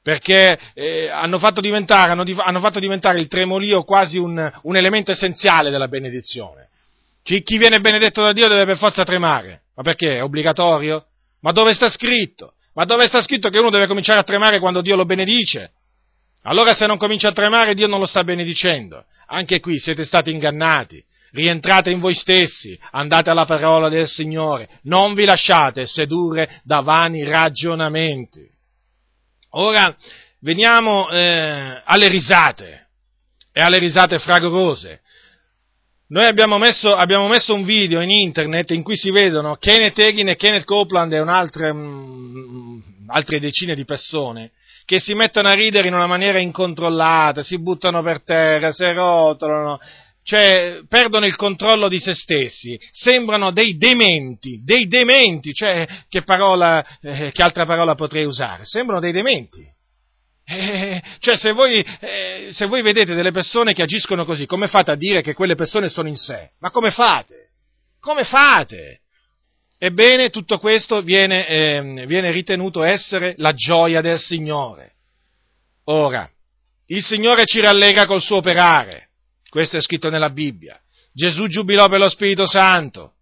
Perché 0.01 0.59
eh, 0.75 1.09
hanno, 1.09 1.39
fatto 1.39 1.59
hanno, 1.59 2.23
hanno, 2.37 2.59
fatto 2.59 2.79
diventare 2.79 3.19
il 3.19 3.27
tremolio 3.27 3.83
quasi 3.83 4.17
un, 4.17 4.51
un 4.61 4.77
elemento 4.77 5.11
essenziale 5.11 5.71
della 5.71 5.87
benedizione. 5.87 6.68
Chi, 7.29 7.43
chi 7.43 7.59
viene 7.59 7.79
benedetto 7.79 8.23
da 8.23 8.33
Dio 8.33 8.47
deve 8.47 8.65
per 8.65 8.79
forza 8.79 9.03
tremare. 9.03 9.65
Ma 9.75 9.83
perché? 9.83 10.15
È 10.15 10.23
obbligatorio? 10.23 11.05
Ma 11.41 11.51
dove 11.51 11.75
sta 11.75 11.87
scritto? 11.87 12.55
Ma 12.73 12.85
dove 12.85 13.05
sta 13.05 13.21
scritto 13.21 13.49
che 13.49 13.59
uno 13.59 13.69
deve 13.69 13.85
cominciare 13.85 14.17
a 14.17 14.23
tremare 14.23 14.57
quando 14.57 14.81
Dio 14.81 14.95
lo 14.95 15.05
benedice? 15.05 15.73
Allora 16.41 16.73
se 16.73 16.87
non 16.87 16.97
comincia 16.97 17.27
a 17.27 17.31
tremare 17.31 17.75
Dio 17.75 17.85
non 17.85 17.99
lo 17.99 18.07
sta 18.07 18.23
benedicendo. 18.23 19.05
Anche 19.27 19.59
qui 19.59 19.77
siete 19.77 20.05
stati 20.05 20.31
ingannati. 20.31 21.05
Rientrate 21.29 21.91
in 21.91 21.99
voi 21.99 22.15
stessi, 22.15 22.75
andate 22.89 23.29
alla 23.29 23.45
parola 23.45 23.89
del 23.89 24.07
Signore, 24.07 24.67
non 24.85 25.13
vi 25.13 25.25
lasciate 25.25 25.85
sedurre 25.85 26.61
da 26.63 26.79
vani 26.81 27.23
ragionamenti. 27.25 28.49
Ora 29.51 29.95
veniamo 30.39 31.07
eh, 31.11 31.79
alle 31.83 32.07
risate 32.07 32.87
e 33.53 33.61
alle 33.61 33.77
risate 33.77 34.17
fragorose. 34.17 35.01
Noi 36.11 36.25
abbiamo 36.25 36.57
messo, 36.57 36.95
abbiamo 36.95 37.27
messo, 37.27 37.53
un 37.53 37.63
video 37.63 38.01
in 38.01 38.09
internet 38.09 38.71
in 38.71 38.81
cui 38.81 38.97
si 38.97 39.11
vedono 39.11 39.57
Kenneth 39.57 39.99
Egin 39.99 40.29
e 40.29 40.35
Kenneth 40.35 40.63
Copeland 40.63 41.13
e 41.13 41.19
un'altra, 41.19 41.69
um, 41.71 42.81
altre 43.07 43.39
decine 43.39 43.75
di 43.75 43.85
persone 43.85 44.51
che 44.85 44.99
si 44.99 45.13
mettono 45.13 45.49
a 45.49 45.53
ridere 45.53 45.87
in 45.87 45.93
una 45.93 46.07
maniera 46.07 46.39
incontrollata, 46.39 47.43
si 47.43 47.59
buttano 47.59 48.01
per 48.01 48.23
terra, 48.23 48.71
si 48.71 48.91
rotolano, 48.91 49.77
cioè 50.23 50.79
perdono 50.87 51.27
il 51.27 51.35
controllo 51.35 51.87
di 51.87 51.99
se 51.99 52.15
stessi, 52.15 52.79
sembrano 52.89 53.51
dei 53.51 53.77
dementi, 53.77 54.63
dei 54.63 54.87
dementi, 54.87 55.53
cioè 55.53 55.87
che, 56.09 56.23
parola, 56.23 56.83
eh, 57.01 57.31
che 57.31 57.43
altra 57.43 57.67
parola 57.67 57.93
potrei 57.93 58.25
usare? 58.25 58.65
Sembrano 58.65 58.99
dei 58.99 59.11
dementi. 59.11 59.63
Eh, 60.51 61.03
cioè 61.19 61.37
se 61.37 61.51
voi, 61.51 61.85
eh, 61.99 62.49
se 62.51 62.65
voi 62.65 62.81
vedete 62.81 63.13
delle 63.13 63.29
persone 63.29 63.73
che 63.73 63.83
agiscono 63.83 64.25
così, 64.25 64.47
come 64.47 64.67
fate 64.67 64.89
a 64.89 64.95
dire 64.95 65.21
che 65.21 65.35
quelle 65.35 65.53
persone 65.53 65.89
sono 65.89 66.07
in 66.07 66.15
sé? 66.15 66.53
Ma 66.59 66.71
come 66.71 66.89
fate? 66.89 67.49
Come 67.99 68.23
fate? 68.23 69.01
Ebbene, 69.77 70.31
tutto 70.31 70.57
questo 70.57 71.03
viene, 71.03 71.47
eh, 71.47 72.03
viene 72.07 72.31
ritenuto 72.31 72.83
essere 72.83 73.35
la 73.37 73.53
gioia 73.53 74.01
del 74.01 74.17
Signore. 74.17 74.93
Ora, 75.85 76.27
il 76.87 77.03
Signore 77.03 77.45
ci 77.45 77.61
rallegra 77.61 78.07
col 78.07 78.21
suo 78.21 78.37
operare, 78.37 79.09
questo 79.49 79.77
è 79.77 79.81
scritto 79.81 80.09
nella 80.09 80.31
Bibbia. 80.31 80.79
Gesù 81.13 81.45
giubilò 81.45 81.87
per 81.89 81.99
lo 81.99 82.09
Spirito 82.09 82.47
Santo, 82.47 83.13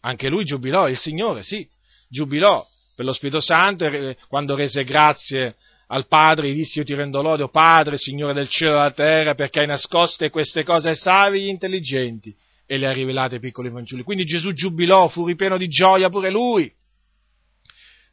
anche 0.00 0.28
lui 0.28 0.44
giubilò, 0.44 0.88
il 0.88 0.98
Signore, 0.98 1.42
sì, 1.42 1.66
giubilò 2.08 2.66
per 2.96 3.04
lo 3.04 3.12
Spirito 3.12 3.40
Santo 3.40 3.88
quando 4.26 4.56
rese 4.56 4.82
grazie 4.82 5.54
al 5.88 6.06
Padre, 6.06 6.50
gli 6.50 6.54
disse 6.54 6.78
io 6.78 6.84
ti 6.84 6.94
rendo 6.94 7.22
lode, 7.22 7.44
o 7.44 7.48
Padre, 7.48 7.96
Signore 7.96 8.34
del 8.34 8.48
cielo 8.48 8.72
e 8.72 8.74
della 8.74 8.90
terra, 8.90 9.34
perché 9.34 9.60
hai 9.60 9.66
nascoste 9.66 10.30
queste 10.30 10.64
cose 10.64 10.90
ai 10.90 10.96
savi 10.96 11.44
e 11.44 11.48
intelligenti 11.48 12.34
e 12.66 12.76
le 12.76 12.86
ha 12.86 12.92
rivelate 12.92 13.36
ai 13.36 13.40
piccoli 13.40 13.70
fanciulli. 13.70 14.02
Quindi 14.02 14.24
Gesù 14.24 14.52
giubilò, 14.52 15.08
fu 15.08 15.26
ripieno 15.26 15.56
di 15.56 15.68
gioia 15.68 16.10
pure 16.10 16.30
lui. 16.30 16.70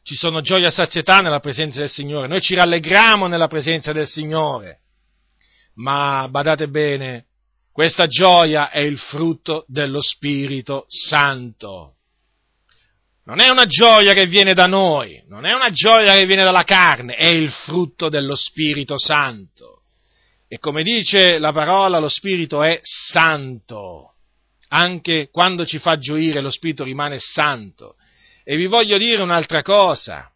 Ci 0.02 0.14
sono 0.14 0.40
gioia 0.40 0.68
e 0.68 0.70
sazietà 0.70 1.20
nella 1.20 1.40
presenza 1.40 1.80
del 1.80 1.90
Signore, 1.90 2.28
noi 2.28 2.40
ci 2.40 2.54
rallegriamo 2.54 3.26
nella 3.26 3.48
presenza 3.48 3.92
del 3.92 4.06
Signore, 4.06 4.80
ma 5.74 6.28
badate 6.30 6.68
bene, 6.68 7.26
questa 7.72 8.06
gioia 8.06 8.70
è 8.70 8.78
il 8.78 8.98
frutto 8.98 9.64
dello 9.66 10.00
Spirito 10.00 10.86
Santo. 10.88 11.95
Non 13.26 13.40
è 13.40 13.48
una 13.48 13.66
gioia 13.66 14.14
che 14.14 14.26
viene 14.26 14.54
da 14.54 14.66
noi, 14.66 15.22
non 15.28 15.44
è 15.46 15.52
una 15.52 15.70
gioia 15.70 16.14
che 16.14 16.26
viene 16.26 16.44
dalla 16.44 16.64
carne, 16.64 17.14
è 17.14 17.30
il 17.30 17.50
frutto 17.50 18.08
dello 18.08 18.34
Spirito 18.34 18.94
Santo. 18.98 19.82
E 20.48 20.58
come 20.58 20.82
dice 20.82 21.38
la 21.38 21.52
parola, 21.52 21.98
lo 21.98 22.08
Spirito 22.08 22.62
è 22.62 22.80
santo 22.82 24.12
anche 24.68 25.28
quando 25.30 25.64
ci 25.64 25.78
fa 25.78 25.98
gioire 25.98 26.40
lo 26.40 26.50
Spirito 26.50 26.84
rimane 26.84 27.18
santo. 27.18 27.96
E 28.44 28.56
vi 28.56 28.66
voglio 28.66 28.98
dire 28.98 29.22
un'altra 29.22 29.62
cosa, 29.62 30.30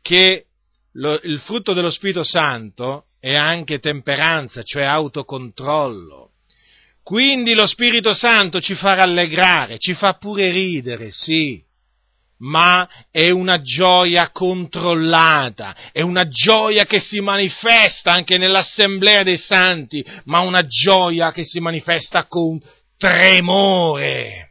che 0.00 0.46
lo, 0.92 1.20
il 1.22 1.40
frutto 1.40 1.72
dello 1.72 1.90
Spirito 1.90 2.22
Santo 2.22 3.06
è 3.20 3.34
anche 3.34 3.78
temperanza, 3.78 4.62
cioè 4.62 4.84
autocontrollo. 4.84 6.30
Quindi 7.02 7.54
lo 7.54 7.66
Spirito 7.66 8.14
Santo 8.14 8.60
ci 8.60 8.74
fa 8.74 8.94
rallegrare, 8.94 9.78
ci 9.78 9.94
fa 9.94 10.14
pure 10.14 10.50
ridere, 10.50 11.10
sì, 11.10 11.62
ma 12.42 12.88
è 13.10 13.30
una 13.30 13.60
gioia 13.60 14.30
controllata, 14.30 15.76
è 15.92 16.00
una 16.00 16.28
gioia 16.28 16.84
che 16.84 17.00
si 17.00 17.20
manifesta 17.20 18.12
anche 18.12 18.38
nell'assemblea 18.38 19.22
dei 19.22 19.36
santi, 19.36 20.04
ma 20.24 20.40
una 20.40 20.64
gioia 20.66 21.30
che 21.30 21.44
si 21.44 21.60
manifesta 21.60 22.26
con 22.26 22.60
tremore. 22.96 24.48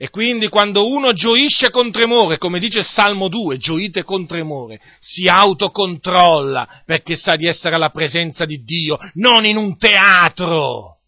E 0.00 0.10
quindi 0.10 0.48
quando 0.48 0.86
uno 0.86 1.12
gioisce 1.12 1.70
con 1.70 1.90
tremore, 1.90 2.38
come 2.38 2.60
dice 2.60 2.80
il 2.80 2.84
Salmo 2.84 3.28
2, 3.28 3.56
gioite 3.56 4.04
con 4.04 4.26
tremore, 4.26 4.80
si 5.00 5.26
autocontrolla 5.26 6.82
perché 6.84 7.16
sa 7.16 7.34
di 7.34 7.46
essere 7.46 7.74
alla 7.74 7.90
presenza 7.90 8.44
di 8.44 8.62
Dio, 8.62 8.98
non 9.14 9.44
in 9.44 9.56
un 9.56 9.76
teatro, 9.76 10.98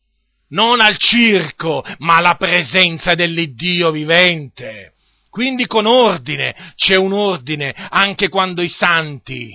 non 0.48 0.80
al 0.80 0.96
circo, 0.96 1.84
ma 1.98 2.16
alla 2.16 2.34
presenza 2.34 3.14
dell'Iddio 3.14 3.90
vivente. 3.92 4.94
Quindi 5.30 5.66
con 5.66 5.86
ordine, 5.86 6.54
c'è 6.74 6.96
un 6.96 7.12
ordine 7.12 7.74
anche 7.88 8.28
quando 8.28 8.62
i 8.62 8.68
santi 8.68 9.50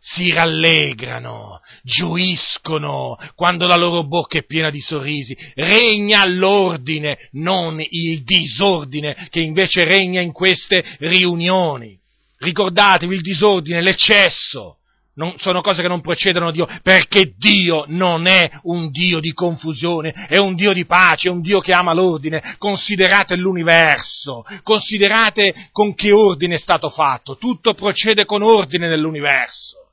si 0.00 0.32
rallegrano, 0.32 1.60
gioiscono 1.82 3.18
quando 3.34 3.66
la 3.66 3.76
loro 3.76 4.04
bocca 4.04 4.38
è 4.38 4.44
piena 4.44 4.70
di 4.70 4.80
sorrisi. 4.80 5.36
Regna 5.54 6.24
l'ordine, 6.24 7.28
non 7.32 7.80
il 7.80 8.22
disordine 8.22 9.26
che 9.28 9.40
invece 9.40 9.84
regna 9.84 10.20
in 10.20 10.32
queste 10.32 10.84
riunioni. 10.98 11.98
Ricordatevi 12.38 13.16
il 13.16 13.22
disordine, 13.22 13.82
l'eccesso. 13.82 14.77
Non, 15.18 15.34
sono 15.36 15.62
cose 15.62 15.82
che 15.82 15.88
non 15.88 16.00
procedono 16.00 16.46
da 16.46 16.52
Dio, 16.52 16.68
perché 16.80 17.32
Dio 17.36 17.84
non 17.88 18.28
è 18.28 18.60
un 18.62 18.88
Dio 18.90 19.18
di 19.18 19.32
confusione, 19.32 20.12
è 20.12 20.38
un 20.38 20.54
Dio 20.54 20.72
di 20.72 20.86
pace, 20.86 21.26
è 21.26 21.30
un 21.32 21.40
Dio 21.40 21.58
che 21.58 21.72
ama 21.72 21.92
l'ordine. 21.92 22.54
Considerate 22.56 23.34
l'universo, 23.34 24.44
considerate 24.62 25.70
con 25.72 25.96
che 25.96 26.12
ordine 26.12 26.54
è 26.54 26.58
stato 26.58 26.88
fatto, 26.88 27.36
tutto 27.36 27.74
procede 27.74 28.26
con 28.26 28.42
ordine 28.42 28.88
nell'universo. 28.88 29.88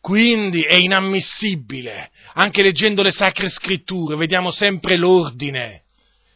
Quindi 0.00 0.62
è 0.62 0.76
inammissibile, 0.76 2.10
anche 2.34 2.62
leggendo 2.62 3.02
le 3.02 3.10
sacre 3.10 3.48
scritture, 3.48 4.14
vediamo 4.14 4.52
sempre 4.52 4.96
l'ordine. 4.96 5.82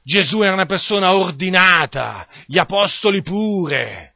Gesù 0.02 0.42
era 0.42 0.54
una 0.54 0.66
persona 0.66 1.14
ordinata, 1.14 2.26
gli 2.46 2.58
apostoli 2.58 3.22
pure, 3.22 4.14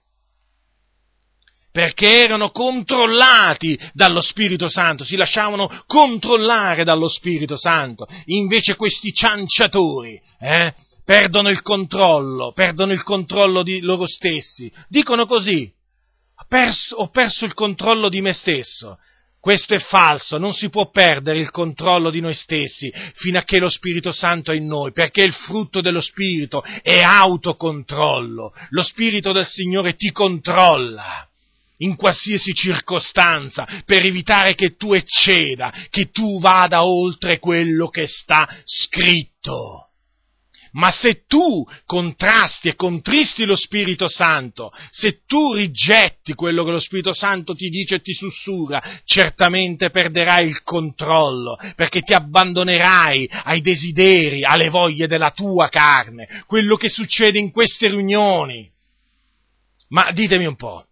perché 1.74 2.22
erano 2.22 2.50
controllati 2.50 3.76
dallo 3.92 4.20
Spirito 4.20 4.68
Santo, 4.68 5.02
si 5.02 5.16
lasciavano 5.16 5.82
controllare 5.86 6.84
dallo 6.84 7.08
Spirito 7.08 7.56
Santo. 7.56 8.06
Invece 8.26 8.76
questi 8.76 9.12
cianciatori 9.12 10.22
eh, 10.38 10.72
perdono 11.04 11.50
il 11.50 11.62
controllo, 11.62 12.52
perdono 12.52 12.92
il 12.92 13.02
controllo 13.02 13.64
di 13.64 13.80
loro 13.80 14.06
stessi. 14.06 14.72
Dicono 14.86 15.26
così, 15.26 15.68
ho 16.36 16.44
perso, 16.46 16.94
ho 16.94 17.08
perso 17.08 17.44
il 17.44 17.54
controllo 17.54 18.08
di 18.08 18.20
me 18.20 18.34
stesso. 18.34 18.96
Questo 19.40 19.74
è 19.74 19.80
falso, 19.80 20.38
non 20.38 20.52
si 20.52 20.70
può 20.70 20.90
perdere 20.90 21.40
il 21.40 21.50
controllo 21.50 22.10
di 22.10 22.20
noi 22.20 22.34
stessi 22.34 22.88
fino 23.14 23.36
a 23.36 23.42
che 23.42 23.58
lo 23.58 23.68
Spirito 23.68 24.12
Santo 24.12 24.52
è 24.52 24.54
in 24.54 24.66
noi, 24.66 24.92
perché 24.92 25.22
il 25.22 25.32
frutto 25.32 25.80
dello 25.80 26.00
Spirito 26.00 26.62
è 26.82 27.00
autocontrollo. 27.00 28.52
Lo 28.68 28.82
Spirito 28.84 29.32
del 29.32 29.44
Signore 29.44 29.96
ti 29.96 30.12
controlla 30.12 31.28
in 31.78 31.96
qualsiasi 31.96 32.52
circostanza 32.54 33.66
per 33.84 34.04
evitare 34.04 34.54
che 34.54 34.76
tu 34.76 34.92
ecceda, 34.92 35.72
che 35.90 36.10
tu 36.10 36.38
vada 36.38 36.84
oltre 36.84 37.38
quello 37.38 37.88
che 37.88 38.06
sta 38.06 38.48
scritto. 38.64 39.88
Ma 40.74 40.90
se 40.90 41.24
tu 41.26 41.64
contrasti 41.86 42.68
e 42.68 42.74
contristi 42.74 43.44
lo 43.44 43.54
Spirito 43.54 44.08
Santo, 44.08 44.72
se 44.90 45.20
tu 45.24 45.52
rigetti 45.52 46.34
quello 46.34 46.64
che 46.64 46.72
lo 46.72 46.80
Spirito 46.80 47.14
Santo 47.14 47.54
ti 47.54 47.68
dice 47.68 47.96
e 47.96 48.00
ti 48.00 48.12
sussurra, 48.12 48.82
certamente 49.04 49.90
perderai 49.90 50.48
il 50.48 50.62
controllo, 50.64 51.56
perché 51.76 52.00
ti 52.00 52.12
abbandonerai 52.12 53.30
ai 53.44 53.60
desideri, 53.60 54.42
alle 54.42 54.68
voglie 54.68 55.06
della 55.06 55.30
tua 55.30 55.68
carne, 55.68 56.42
quello 56.46 56.74
che 56.74 56.88
succede 56.88 57.38
in 57.38 57.52
queste 57.52 57.88
riunioni. 57.88 58.68
Ma 59.90 60.10
ditemi 60.10 60.46
un 60.46 60.56
po', 60.56 60.84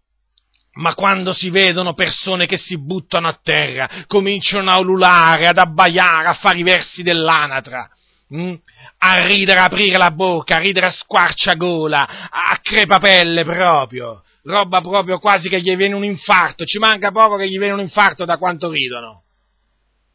ma 0.75 0.93
quando 0.95 1.33
si 1.33 1.49
vedono 1.49 1.93
persone 1.93 2.45
che 2.45 2.57
si 2.57 2.77
buttano 2.77 3.27
a 3.27 3.39
terra, 3.41 3.89
cominciano 4.07 4.71
a 4.71 4.79
ululare, 4.79 5.47
ad 5.47 5.57
abbaiare, 5.57 6.27
a 6.27 6.33
fare 6.33 6.57
i 6.57 6.63
versi 6.63 7.03
dell'anatra, 7.03 7.89
Mm? 8.33 8.53
a 8.97 9.27
ridere, 9.27 9.59
a 9.59 9.65
aprire 9.65 9.97
la 9.97 10.09
bocca, 10.09 10.55
a 10.55 10.59
ridere 10.59 10.87
a 10.87 10.91
squarciagola, 10.91 12.29
a 12.31 12.59
crepapelle 12.63 13.43
proprio, 13.43 14.23
roba 14.43 14.81
proprio 14.81 15.19
quasi 15.19 15.49
che 15.49 15.61
gli 15.61 15.75
viene 15.75 15.93
un 15.93 16.03
infarto, 16.03 16.65
ci 16.65 16.79
manca 16.79 17.11
poco 17.11 17.35
che 17.35 17.47
gli 17.47 17.59
viene 17.59 17.73
un 17.73 17.81
infarto 17.81 18.25
da 18.25 18.37
quanto 18.37 18.71
ridono. 18.71 19.22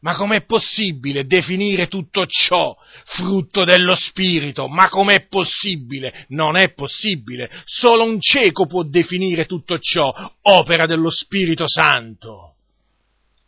Ma 0.01 0.15
com'è 0.15 0.45
possibile 0.45 1.25
definire 1.25 1.87
tutto 1.87 2.25
ciò 2.25 2.75
frutto 3.03 3.65
dello 3.65 3.95
Spirito? 3.95 4.67
Ma 4.67 4.87
com'è 4.87 5.27
possibile? 5.27 6.25
Non 6.29 6.55
è 6.55 6.71
possibile. 6.71 7.49
Solo 7.65 8.05
un 8.05 8.21
cieco 8.21 8.65
può 8.65 8.83
definire 8.83 9.45
tutto 9.45 9.77
ciò 9.79 10.13
opera 10.41 10.85
dello 10.85 11.09
Spirito 11.09 11.65
Santo. 11.67 12.53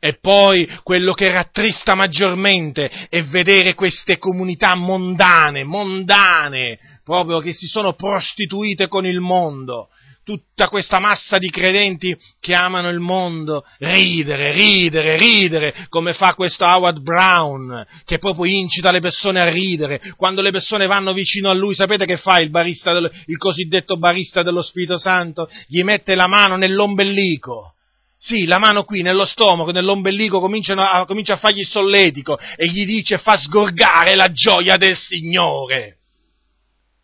E 0.04 0.18
poi 0.20 0.68
quello 0.82 1.14
che 1.14 1.30
rattrista 1.30 1.94
maggiormente 1.94 2.90
è 3.08 3.24
vedere 3.24 3.76
queste 3.76 4.18
comunità 4.18 4.74
mondane, 4.74 5.64
mondane, 5.64 6.80
proprio 7.04 7.38
che 7.40 7.54
si 7.54 7.68
sono 7.68 7.94
prostituite 7.94 8.88
con 8.88 9.06
il 9.06 9.20
mondo. 9.20 9.90
Tutta 10.32 10.70
questa 10.70 11.00
massa 11.00 11.38
di 11.38 11.50
credenti 11.50 12.16
che 12.40 12.54
amano 12.54 12.88
il 12.88 13.00
mondo, 13.00 13.66
ridere, 13.80 14.54
ridere, 14.54 15.18
ridere, 15.18 15.88
come 15.90 16.14
fa 16.14 16.36
questo 16.36 16.64
Howard 16.64 17.02
Brown, 17.02 17.86
che 18.06 18.18
proprio 18.18 18.46
incita 18.46 18.92
le 18.92 19.02
persone 19.02 19.42
a 19.42 19.50
ridere. 19.50 20.00
Quando 20.16 20.42
le 20.42 20.52
persone 20.52 20.88
vanno 20.88 21.12
vicino 21.12 21.50
a 21.50 21.54
lui, 21.54 21.76
sapete 21.76 22.06
che 22.06 22.16
fa 22.16 22.40
il 22.40 22.50
barista, 22.50 22.94
del, 22.94 23.12
il 23.26 23.36
cosiddetto 23.36 23.98
barista 23.98 24.42
dello 24.42 24.62
Spirito 24.62 24.98
Santo? 24.98 25.50
Gli 25.68 25.84
mette 25.84 26.16
la 26.16 26.28
mano 26.28 26.56
nell'ombelico 26.56 27.74
sì, 28.18 28.46
la 28.46 28.58
mano 28.58 28.86
qui 28.86 29.02
nello 29.02 29.26
stomaco, 29.26 29.72
nell'ombelico, 29.72 30.38
a, 30.38 31.06
comincia 31.06 31.34
a 31.34 31.38
fargli 31.38 31.64
solletico 31.64 32.40
e 32.56 32.68
gli 32.68 32.86
dice 32.86 33.18
fa 33.18 33.36
sgorgare 33.36 34.16
la 34.16 34.32
gioia 34.32 34.78
del 34.78 34.96
Signore. 34.96 35.98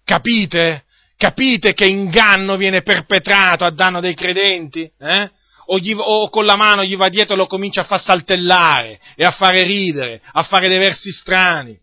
Capite? 0.06 0.86
Capite 1.18 1.74
che 1.74 1.88
inganno 1.88 2.58
viene 2.58 2.84
perpetrato 2.84 3.66
a 3.66 3.72
danno 3.72 4.00
dei 4.00 4.14
credenti? 4.14 4.90
Eh? 5.00 5.32
O, 5.70 5.80
gli, 5.80 5.94
o, 5.94 6.30
con 6.30 6.46
la 6.46 6.56
mano 6.56 6.84
gli 6.84 6.96
va 6.96 7.10
dietro 7.10 7.34
e 7.34 7.38
lo 7.38 7.48
comincia 7.48 7.82
a 7.82 7.86
far 7.86 8.00
saltellare 8.00 9.00
e 9.16 9.24
a 9.24 9.32
fare 9.32 9.64
ridere, 9.64 10.22
a 10.32 10.44
fare 10.44 10.70
dei 10.70 10.78
versi 10.78 11.12
strani 11.12 11.78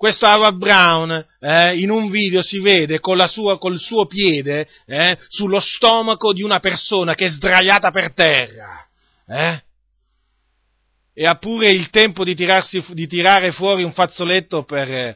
questo 0.00 0.26
Howard 0.26 0.56
Brown 0.56 1.26
eh, 1.40 1.78
in 1.78 1.90
un 1.90 2.08
video 2.08 2.40
si 2.40 2.58
vede 2.58 3.00
con 3.00 3.22
sua, 3.28 3.58
col 3.58 3.78
suo 3.78 4.06
piede 4.06 4.66
eh, 4.86 5.18
sullo 5.28 5.60
stomaco 5.60 6.32
di 6.32 6.42
una 6.42 6.58
persona 6.58 7.14
che 7.14 7.26
è 7.26 7.28
sdraiata 7.28 7.90
per 7.90 8.14
terra. 8.14 8.82
Eh? 9.26 9.62
E 11.12 11.24
ha 11.26 11.34
pure 11.34 11.70
il 11.70 11.90
tempo 11.90 12.24
di, 12.24 12.34
tirarsi, 12.34 12.82
di, 12.94 13.06
tirare 13.06 13.52
fuori 13.52 13.82
un 13.82 13.92
fazzoletto 13.92 14.64
per, 14.64 15.14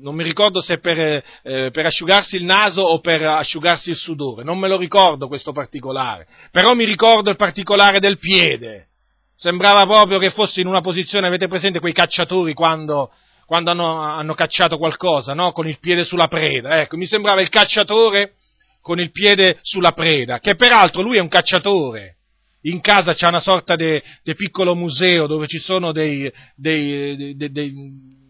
non 0.00 0.14
mi 0.14 0.24
ricordo 0.24 0.60
se 0.60 0.78
per, 0.78 0.98
eh, 0.98 1.70
per, 1.70 1.86
asciugarsi 1.86 2.36
il 2.36 2.44
naso 2.44 2.80
o 2.82 3.00
per 3.00 3.22
asciugarsi 3.22 3.90
il 3.90 3.96
sudore, 3.96 4.44
non 4.44 4.58
me 4.58 4.68
lo 4.68 4.76
ricordo 4.76 5.28
questo 5.28 5.52
particolare, 5.52 6.26
però 6.50 6.74
mi 6.74 6.84
ricordo 6.84 7.30
il 7.30 7.36
particolare 7.36 8.00
del 8.00 8.18
piede. 8.18 8.88
Sembrava 9.36 9.84
proprio 9.84 10.18
che 10.18 10.30
fosse 10.30 10.60
in 10.60 10.68
una 10.68 10.80
posizione, 10.80 11.26
avete 11.26 11.48
presente 11.48 11.80
quei 11.80 11.92
cacciatori 11.92 12.54
quando 12.54 13.10
quando 13.46 13.70
hanno, 13.70 14.00
hanno 14.00 14.34
cacciato 14.34 14.78
qualcosa, 14.78 15.34
no? 15.34 15.52
Con 15.52 15.68
il 15.68 15.78
piede 15.78 16.04
sulla 16.04 16.28
preda. 16.28 16.80
Ecco, 16.80 16.96
mi 16.96 17.06
sembrava 17.06 17.40
il 17.40 17.50
cacciatore 17.50 18.32
con 18.80 19.00
il 19.00 19.10
piede 19.10 19.58
sulla 19.62 19.92
preda, 19.92 20.40
che 20.40 20.56
peraltro 20.56 21.02
lui 21.02 21.16
è 21.16 21.20
un 21.20 21.28
cacciatore. 21.28 22.16
In 22.62 22.80
casa 22.80 23.12
c'è 23.12 23.26
una 23.26 23.40
sorta 23.40 23.76
di 23.76 24.00
piccolo 24.36 24.74
museo 24.74 25.26
dove 25.26 25.46
ci 25.46 25.58
sono 25.58 25.92
dei, 25.92 26.30
dei, 26.54 27.36
dei, 27.36 27.72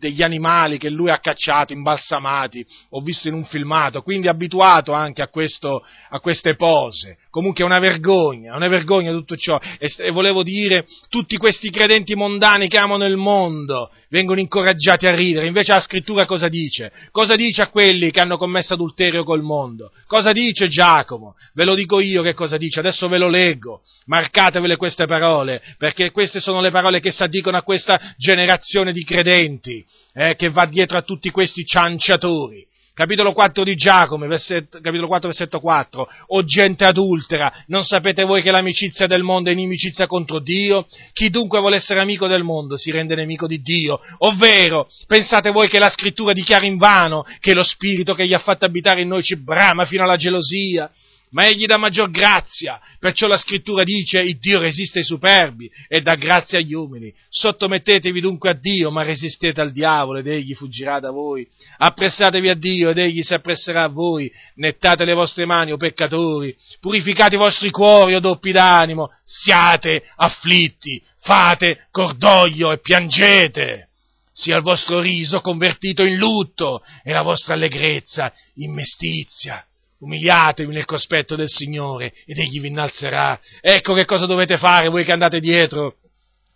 degli 0.04 0.22
animali 0.22 0.76
che 0.76 0.90
lui 0.90 1.08
ha 1.08 1.18
cacciato, 1.18 1.72
imbalsamati, 1.72 2.64
ho 2.90 3.00
visto 3.00 3.28
in 3.28 3.34
un 3.34 3.44
filmato, 3.44 4.02
quindi 4.02 4.28
abituato 4.28 4.92
anche 4.92 5.22
a, 5.22 5.28
questo, 5.28 5.82
a 6.10 6.20
queste 6.20 6.56
pose. 6.56 7.16
Comunque 7.30 7.64
è 7.64 7.66
una 7.66 7.78
vergogna, 7.78 8.52
è 8.52 8.56
una 8.56 8.68
vergogna 8.68 9.10
tutto 9.12 9.34
ciò. 9.36 9.58
E, 9.78 9.90
e, 9.96 10.10
volevo 10.10 10.42
dire, 10.42 10.84
tutti 11.08 11.38
questi 11.38 11.70
credenti 11.70 12.14
mondani 12.14 12.68
che 12.68 12.76
amano 12.76 13.06
il 13.06 13.16
mondo 13.16 13.90
vengono 14.10 14.40
incoraggiati 14.40 15.06
a 15.06 15.14
ridere, 15.14 15.46
invece 15.46 15.72
la 15.72 15.80
scrittura 15.80 16.26
cosa 16.26 16.48
dice? 16.48 16.92
Cosa 17.10 17.34
dice 17.34 17.62
a 17.62 17.68
quelli 17.68 18.10
che 18.10 18.20
hanno 18.20 18.36
commesso 18.36 18.74
adulterio 18.74 19.24
col 19.24 19.42
mondo? 19.42 19.90
Cosa 20.06 20.32
dice 20.32 20.68
Giacomo? 20.68 21.34
Ve 21.54 21.64
lo 21.64 21.74
dico 21.74 21.98
io 21.98 22.22
che 22.22 22.34
cosa 22.34 22.58
dice, 22.58 22.80
adesso 22.80 23.08
ve 23.08 23.18
lo 23.18 23.28
leggo, 23.28 23.80
marcatevele 24.04 24.76
queste 24.76 25.06
parole, 25.06 25.62
perché 25.78 26.10
queste 26.10 26.40
sono 26.40 26.60
le 26.60 26.70
parole 26.70 27.00
che 27.00 27.10
si 27.10 27.22
addicono 27.22 27.56
a 27.56 27.62
questa 27.62 28.14
generazione 28.18 28.92
di 28.92 29.02
credenti 29.02 29.84
eh, 30.12 30.36
che 30.36 30.50
va 30.50 30.66
dietro 30.66 30.98
a 30.98 31.02
tutti 31.02 31.30
questi 31.30 31.64
cianciatori. 31.64 32.66
Capitolo 32.94 33.32
4 33.32 33.64
di 33.64 33.74
Giacomo, 33.74 34.24
versetto, 34.28 34.78
capitolo 34.80 35.08
4, 35.08 35.26
versetto 35.26 35.58
4. 35.58 36.08
O 36.28 36.44
gente 36.44 36.84
adultera, 36.84 37.52
non 37.66 37.82
sapete 37.82 38.22
voi 38.22 38.40
che 38.40 38.52
l'amicizia 38.52 39.08
del 39.08 39.24
mondo 39.24 39.50
è 39.50 39.52
inimicizia 39.52 40.06
contro 40.06 40.38
Dio? 40.38 40.86
Chi 41.12 41.28
dunque 41.28 41.58
vuole 41.58 41.74
essere 41.74 41.98
amico 41.98 42.28
del 42.28 42.44
mondo 42.44 42.76
si 42.76 42.92
rende 42.92 43.16
nemico 43.16 43.48
di 43.48 43.60
Dio. 43.60 43.98
Ovvero, 44.18 44.86
pensate 45.08 45.50
voi 45.50 45.68
che 45.68 45.80
la 45.80 45.90
scrittura 45.90 46.32
dichiara 46.32 46.66
in 46.66 46.76
vano 46.76 47.24
che 47.40 47.52
lo 47.52 47.64
spirito 47.64 48.14
che 48.14 48.28
gli 48.28 48.32
ha 48.32 48.38
fatto 48.38 48.64
abitare 48.64 49.00
in 49.00 49.08
noi 49.08 49.24
ci 49.24 49.34
brama 49.34 49.86
fino 49.86 50.04
alla 50.04 50.14
gelosia? 50.14 50.88
Ma 51.34 51.46
egli 51.46 51.66
dà 51.66 51.76
maggior 51.76 52.10
grazia. 52.10 52.80
Perciò 52.98 53.26
la 53.26 53.36
scrittura 53.36 53.82
dice, 53.82 54.20
il 54.20 54.38
Dio 54.38 54.60
resiste 54.60 55.00
ai 55.00 55.04
superbi 55.04 55.70
e 55.88 56.00
dà 56.00 56.14
grazia 56.14 56.58
agli 56.58 56.74
umili. 56.74 57.12
Sottomettetevi 57.28 58.20
dunque 58.20 58.50
a 58.50 58.52
Dio, 58.54 58.90
ma 58.92 59.02
resistete 59.02 59.60
al 59.60 59.72
diavolo 59.72 60.20
ed 60.20 60.28
egli 60.28 60.54
fuggirà 60.54 61.00
da 61.00 61.10
voi. 61.10 61.46
Appressatevi 61.78 62.48
a 62.48 62.54
Dio 62.54 62.90
ed 62.90 62.98
egli 62.98 63.22
si 63.22 63.34
appresserà 63.34 63.82
a 63.82 63.88
voi. 63.88 64.32
Nettate 64.54 65.04
le 65.04 65.12
vostre 65.12 65.44
mani, 65.44 65.72
o 65.72 65.76
peccatori. 65.76 66.56
Purificate 66.80 67.34
i 67.34 67.38
vostri 67.38 67.70
cuori, 67.70 68.14
o 68.14 68.20
doppi 68.20 68.52
d'animo. 68.52 69.10
Siate 69.24 70.04
afflitti, 70.14 71.02
fate 71.20 71.88
cordoglio 71.90 72.70
e 72.72 72.78
piangete 72.78 73.88
sia 74.36 74.56
il 74.56 74.62
vostro 74.62 74.98
riso 74.98 75.40
convertito 75.40 76.02
in 76.02 76.16
lutto 76.16 76.82
e 77.04 77.12
la 77.12 77.22
vostra 77.22 77.54
allegrezza 77.54 78.32
in 78.54 78.72
mestizia 78.72 79.64
umiliatevi 80.04 80.72
nel 80.72 80.84
cospetto 80.84 81.34
del 81.34 81.48
Signore 81.48 82.12
ed 82.26 82.38
egli 82.38 82.60
vi 82.60 82.68
innalzerà. 82.68 83.40
Ecco 83.60 83.94
che 83.94 84.04
cosa 84.04 84.26
dovete 84.26 84.58
fare 84.58 84.88
voi 84.88 85.04
che 85.04 85.12
andate 85.12 85.40
dietro 85.40 85.96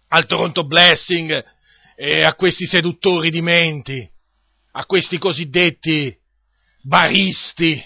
al 0.09 0.27
Toronto 0.27 0.65
Blessing 0.65 1.45
e 1.97 2.23
a 2.23 2.35
questi 2.35 2.67
seduttori 2.67 3.31
di 3.31 3.43
menti, 3.43 4.09
a 4.73 4.85
questi 4.85 5.19
cosiddetti 5.19 6.15
baristi 6.83 7.83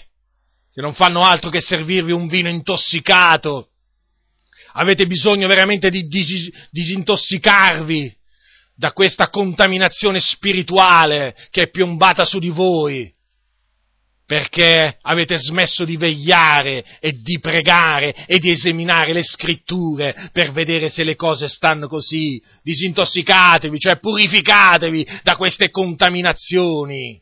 che 0.71 0.81
non 0.81 0.93
fanno 0.93 1.21
altro 1.21 1.49
che 1.49 1.61
servirvi 1.61 2.11
un 2.11 2.27
vino 2.27 2.49
intossicato. 2.49 3.69
Avete 4.73 5.05
bisogno 5.05 5.47
veramente 5.47 5.89
di 5.89 6.07
disintossicarvi 6.71 8.15
da 8.75 8.91
questa 8.91 9.29
contaminazione 9.29 10.19
spirituale 10.19 11.35
che 11.51 11.63
è 11.63 11.69
piombata 11.69 12.25
su 12.25 12.39
di 12.39 12.49
voi 12.49 13.12
perché 14.25 14.97
avete 15.01 15.37
smesso 15.37 15.83
di 15.83 15.97
vegliare 15.97 16.83
e 16.99 17.11
di 17.21 17.39
pregare 17.39 18.25
e 18.25 18.39
di 18.39 18.51
esaminare 18.51 19.11
le 19.13 19.23
scritture 19.23 20.29
per 20.31 20.51
vedere 20.51 20.89
se 20.89 21.03
le 21.03 21.15
cose 21.15 21.49
stanno 21.49 21.87
così. 21.87 22.41
Disintossicatevi, 22.61 23.77
cioè 23.79 23.99
purificatevi 23.99 25.07
da 25.23 25.35
queste 25.35 25.69
contaminazioni. 25.69 27.21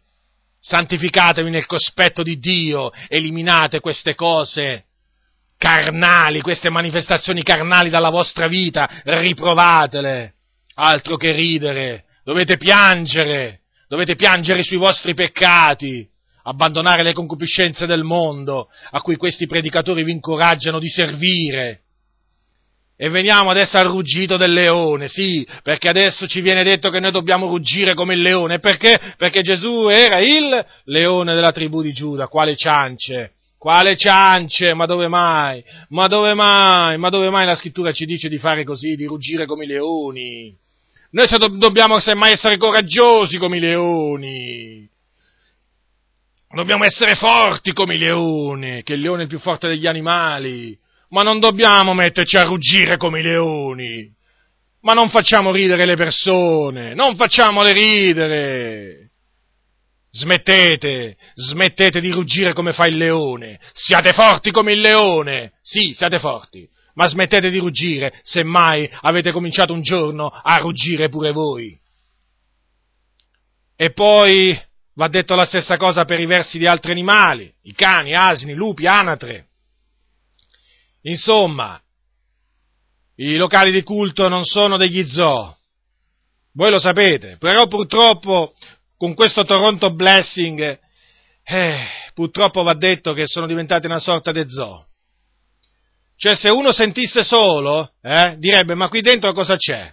Santificatevi 0.59 1.49
nel 1.49 1.65
cospetto 1.65 2.21
di 2.21 2.37
Dio, 2.37 2.91
eliminate 3.07 3.79
queste 3.79 4.13
cose 4.13 4.85
carnali, 5.57 6.41
queste 6.41 6.69
manifestazioni 6.69 7.41
carnali 7.41 7.89
dalla 7.89 8.09
vostra 8.09 8.47
vita, 8.47 8.87
riprovatele. 9.03 10.33
Altro 10.75 11.17
che 11.17 11.31
ridere, 11.31 12.05
dovete 12.23 12.57
piangere, 12.57 13.61
dovete 13.87 14.15
piangere 14.15 14.63
sui 14.63 14.77
vostri 14.77 15.13
peccati 15.13 16.09
abbandonare 16.43 17.03
le 17.03 17.13
concupiscenze 17.13 17.85
del 17.85 18.03
mondo 18.03 18.69
a 18.91 19.01
cui 19.01 19.15
questi 19.15 19.45
predicatori 19.45 20.03
vi 20.03 20.11
incoraggiano 20.11 20.79
di 20.79 20.89
servire. 20.89 21.81
E 23.01 23.09
veniamo 23.09 23.49
adesso 23.49 23.77
al 23.77 23.87
ruggito 23.87 24.37
del 24.37 24.53
leone, 24.53 25.07
sì, 25.07 25.47
perché 25.63 25.89
adesso 25.89 26.27
ci 26.27 26.39
viene 26.39 26.63
detto 26.63 26.91
che 26.91 26.99
noi 26.99 27.09
dobbiamo 27.09 27.47
ruggire 27.47 27.95
come 27.95 28.13
il 28.13 28.21
leone. 28.21 28.59
Perché? 28.59 29.15
Perché 29.17 29.41
Gesù 29.41 29.87
era 29.87 30.19
il 30.19 30.63
leone 30.83 31.33
della 31.33 31.51
tribù 31.51 31.81
di 31.81 31.91
Giuda, 31.93 32.27
quale 32.27 32.55
ciance. 32.55 33.31
Quale 33.57 33.95
ciance? 33.97 34.75
Ma 34.75 34.85
dove 34.85 35.07
mai? 35.07 35.63
Ma 35.89 36.05
dove 36.05 36.35
mai? 36.35 36.99
Ma 36.99 37.09
dove 37.09 37.31
mai 37.31 37.47
la 37.47 37.55
scrittura 37.55 37.91
ci 37.91 38.05
dice 38.05 38.29
di 38.29 38.37
fare 38.37 38.63
così, 38.63 38.95
di 38.95 39.05
ruggire 39.05 39.47
come 39.47 39.65
i 39.65 39.67
leoni? 39.67 40.55
Noi 41.09 41.27
dobbiamo 41.57 41.99
semmai 41.99 42.33
essere 42.33 42.57
coraggiosi 42.57 43.37
come 43.37 43.57
i 43.57 43.61
leoni. 43.61 44.90
Dobbiamo 46.53 46.83
essere 46.83 47.15
forti 47.15 47.71
come 47.71 47.95
i 47.95 47.97
leoni, 47.97 48.83
che 48.83 48.93
il 48.93 48.99
leone 48.99 49.21
è 49.21 49.23
il 49.23 49.29
più 49.29 49.39
forte 49.39 49.69
degli 49.69 49.87
animali, 49.87 50.77
ma 51.09 51.23
non 51.23 51.39
dobbiamo 51.39 51.93
metterci 51.93 52.35
a 52.35 52.41
ruggire 52.41 52.97
come 52.97 53.21
i 53.21 53.23
leoni. 53.23 54.13
Ma 54.81 54.93
non 54.93 55.09
facciamo 55.09 55.51
ridere 55.53 55.85
le 55.85 55.95
persone, 55.95 56.93
non 56.93 57.15
facciamole 57.15 57.71
ridere. 57.71 59.11
Smettete, 60.09 61.15
smettete 61.35 62.01
di 62.01 62.11
ruggire 62.11 62.51
come 62.51 62.73
fa 62.73 62.85
il 62.85 62.97
leone. 62.97 63.57
Siate 63.71 64.11
forti 64.11 64.51
come 64.51 64.73
il 64.73 64.81
leone. 64.81 65.53
Sì, 65.61 65.93
siate 65.93 66.19
forti. 66.19 66.67
Ma 66.95 67.07
smettete 67.07 67.49
di 67.49 67.59
ruggire, 67.59 68.19
se 68.23 68.43
mai 68.43 68.89
avete 69.01 69.31
cominciato 69.31 69.71
un 69.71 69.81
giorno 69.81 70.27
a 70.27 70.57
ruggire 70.57 71.07
pure 71.07 71.31
voi. 71.31 71.79
E 73.77 73.93
poi 73.93 74.59
Va 74.95 75.07
detto 75.07 75.35
la 75.35 75.45
stessa 75.45 75.77
cosa 75.77 76.03
per 76.03 76.19
i 76.19 76.25
versi 76.25 76.57
di 76.57 76.67
altri 76.67 76.91
animali, 76.91 77.51
i 77.63 77.73
cani, 77.73 78.13
asini, 78.13 78.53
lupi, 78.53 78.87
anatre. 78.87 79.47
Insomma, 81.03 81.81
i 83.15 83.35
locali 83.35 83.71
di 83.71 83.83
culto 83.83 84.27
non 84.27 84.43
sono 84.43 84.77
degli 84.77 85.07
zoo. 85.07 85.57
Voi 86.53 86.69
lo 86.69 86.79
sapete, 86.79 87.37
però 87.37 87.67
purtroppo 87.67 88.53
con 88.97 89.13
questo 89.13 89.43
Toronto 89.45 89.93
Blessing, 89.93 90.79
eh, 91.43 91.85
purtroppo 92.13 92.61
va 92.61 92.73
detto 92.73 93.13
che 93.13 93.25
sono 93.25 93.47
diventati 93.47 93.85
una 93.85 93.99
sorta 93.99 94.31
di 94.31 94.43
zoo. 94.47 94.85
Cioè 96.17 96.35
se 96.35 96.49
uno 96.49 96.71
sentisse 96.71 97.23
solo, 97.23 97.93
eh, 98.01 98.35
direbbe 98.37 98.75
ma 98.75 98.89
qui 98.89 99.01
dentro 99.01 99.33
cosa 99.33 99.55
c'è? 99.55 99.91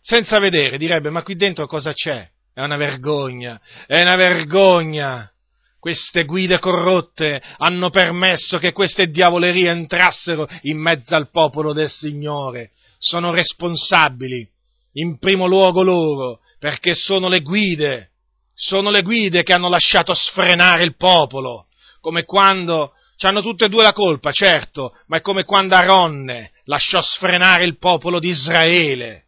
Senza 0.00 0.40
vedere 0.40 0.78
direbbe 0.78 1.10
ma 1.10 1.22
qui 1.22 1.36
dentro 1.36 1.66
cosa 1.66 1.92
c'è? 1.92 2.28
È 2.58 2.62
una 2.62 2.76
vergogna, 2.76 3.60
è 3.86 4.00
una 4.00 4.16
vergogna. 4.16 5.30
Queste 5.78 6.24
guide 6.24 6.58
corrotte 6.58 7.40
hanno 7.58 7.88
permesso 7.88 8.58
che 8.58 8.72
queste 8.72 9.10
diavolerie 9.10 9.70
entrassero 9.70 10.48
in 10.62 10.76
mezzo 10.76 11.14
al 11.14 11.30
popolo 11.30 11.72
del 11.72 11.88
Signore. 11.88 12.72
Sono 12.98 13.30
responsabili, 13.30 14.44
in 14.94 15.18
primo 15.18 15.46
luogo 15.46 15.84
loro, 15.84 16.40
perché 16.58 16.94
sono 16.94 17.28
le 17.28 17.42
guide, 17.42 18.10
sono 18.54 18.90
le 18.90 19.02
guide 19.02 19.44
che 19.44 19.52
hanno 19.52 19.68
lasciato 19.68 20.12
sfrenare 20.12 20.82
il 20.82 20.96
popolo, 20.96 21.66
come 22.00 22.24
quando 22.24 22.94
hanno 23.20 23.40
tutte 23.40 23.66
e 23.66 23.68
due 23.68 23.84
la 23.84 23.92
colpa, 23.92 24.32
certo, 24.32 24.96
ma 25.06 25.18
è 25.18 25.20
come 25.20 25.44
quando 25.44 25.76
Aronne 25.76 26.50
lasciò 26.64 27.00
sfrenare 27.02 27.62
il 27.62 27.78
popolo 27.78 28.18
di 28.18 28.30
Israele. 28.30 29.26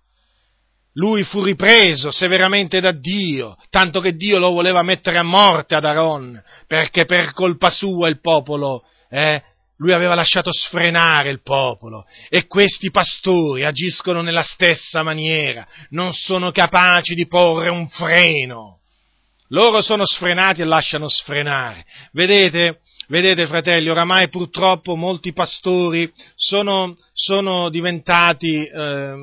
Lui 0.95 1.23
fu 1.23 1.43
ripreso 1.43 2.11
severamente 2.11 2.81
da 2.81 2.91
Dio, 2.91 3.57
tanto 3.71 4.01
che 4.01 4.17
Dio 4.17 4.39
lo 4.39 4.51
voleva 4.51 4.83
mettere 4.83 5.19
a 5.19 5.23
morte 5.23 5.77
ad 5.77 5.85
Aaron, 5.85 6.43
perché 6.67 7.05
per 7.05 7.33
colpa 7.33 7.71
sua 7.71 8.09
il 8.09 8.21
popolo, 8.21 8.83
eh, 9.09 9.43
lui 9.81 9.93
aveva 9.93 10.15
lasciato 10.15 10.53
sfrenare 10.53 11.31
il 11.31 11.43
popolo 11.43 12.05
e 12.29 12.47
questi 12.47 12.91
pastori 12.91 13.65
agiscono 13.65 14.21
nella 14.21 14.43
stessa 14.43 15.03
maniera, 15.03 15.67
non 15.91 16.13
sono 16.13 16.51
capaci 16.51 17.15
di 17.15 17.27
porre 17.27 17.71
un 17.71 17.89
freno. 17.89 18.79
Loro 19.53 19.81
sono 19.81 20.07
sfrenati 20.07 20.61
e 20.61 20.65
lasciano 20.65 21.09
sfrenare. 21.09 21.85
Vedete, 22.13 22.81
vedete 23.09 23.49
fratelli, 23.49 23.89
oramai 23.89 24.29
purtroppo 24.29 24.95
molti 24.95 25.33
pastori 25.33 26.13
sono, 26.37 26.97
sono 27.15 27.69
diventati 27.69 28.65
eh, 28.65 29.15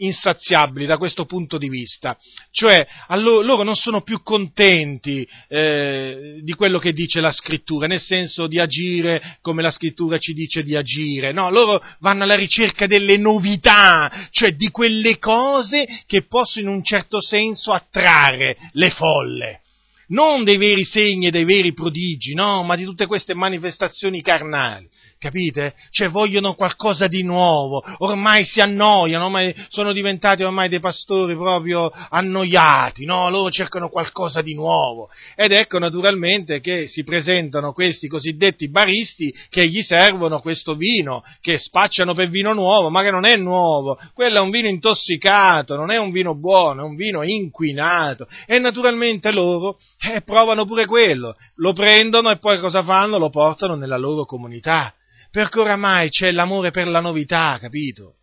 insaziabili 0.00 0.86
da 0.86 0.96
questo 0.98 1.24
punto 1.24 1.58
di 1.58 1.68
vista, 1.68 2.16
cioè 2.50 2.86
loro, 3.10 3.40
loro 3.40 3.62
non 3.62 3.74
sono 3.74 4.02
più 4.02 4.22
contenti 4.22 5.26
eh, 5.48 6.40
di 6.42 6.52
quello 6.54 6.78
che 6.78 6.92
dice 6.92 7.20
la 7.20 7.32
scrittura, 7.32 7.86
nel 7.86 8.00
senso 8.00 8.46
di 8.46 8.58
agire 8.58 9.38
come 9.40 9.62
la 9.62 9.70
scrittura 9.70 10.18
ci 10.18 10.32
dice 10.32 10.62
di 10.62 10.76
agire, 10.76 11.32
no, 11.32 11.50
loro 11.50 11.82
vanno 12.00 12.24
alla 12.24 12.36
ricerca 12.36 12.86
delle 12.86 13.16
novità, 13.16 14.28
cioè 14.30 14.52
di 14.52 14.70
quelle 14.70 15.18
cose 15.18 15.86
che 16.06 16.26
possono 16.26 16.68
in 16.70 16.76
un 16.76 16.84
certo 16.84 17.20
senso 17.20 17.72
attrarre 17.72 18.56
le 18.72 18.90
folle. 18.90 19.60
Non 20.08 20.42
dei 20.42 20.56
veri 20.56 20.82
segni 20.82 21.28
e 21.28 21.30
dei 21.30 21.44
veri 21.44 21.72
prodigi, 21.72 22.34
no, 22.34 22.64
ma 22.64 22.74
di 22.74 22.84
tutte 22.84 23.06
queste 23.06 23.32
manifestazioni 23.32 24.22
carnali. 24.22 24.88
Capite? 25.20 25.74
Cioè 25.90 26.08
vogliono 26.08 26.54
qualcosa 26.54 27.06
di 27.06 27.22
nuovo, 27.22 27.84
ormai 27.98 28.46
si 28.46 28.62
annoiano, 28.62 29.26
ormai 29.26 29.54
sono 29.68 29.92
diventati 29.92 30.42
ormai 30.42 30.70
dei 30.70 30.80
pastori 30.80 31.36
proprio 31.36 31.90
annoiati, 31.90 33.04
no? 33.04 33.28
Loro 33.28 33.50
cercano 33.50 33.90
qualcosa 33.90 34.40
di 34.40 34.54
nuovo. 34.54 35.10
Ed 35.36 35.52
ecco 35.52 35.78
naturalmente 35.78 36.60
che 36.60 36.86
si 36.86 37.04
presentano 37.04 37.74
questi 37.74 38.08
cosiddetti 38.08 38.70
baristi 38.70 39.30
che 39.50 39.68
gli 39.68 39.82
servono 39.82 40.40
questo 40.40 40.74
vino, 40.74 41.22
che 41.42 41.58
spacciano 41.58 42.14
per 42.14 42.30
vino 42.30 42.54
nuovo, 42.54 42.88
ma 42.88 43.02
che 43.02 43.10
non 43.10 43.26
è 43.26 43.36
nuovo, 43.36 43.98
quello 44.14 44.38
è 44.38 44.40
un 44.40 44.48
vino 44.48 44.68
intossicato, 44.68 45.76
non 45.76 45.90
è 45.90 45.98
un 45.98 46.12
vino 46.12 46.34
buono, 46.34 46.80
è 46.80 46.84
un 46.84 46.96
vino 46.96 47.22
inquinato. 47.22 48.26
E 48.46 48.58
naturalmente 48.58 49.32
loro 49.32 49.76
eh, 49.98 50.22
provano 50.22 50.64
pure 50.64 50.86
quello, 50.86 51.36
lo 51.56 51.74
prendono 51.74 52.30
e 52.30 52.38
poi 52.38 52.58
cosa 52.58 52.82
fanno? 52.82 53.18
Lo 53.18 53.28
portano 53.28 53.74
nella 53.74 53.98
loro 53.98 54.24
comunità 54.24 54.94
perché 55.30 55.60
oramai 55.60 56.10
c'è 56.10 56.32
l'amore 56.32 56.70
per 56.70 56.88
la 56.88 57.00
novità, 57.00 57.58
capito? 57.60 58.16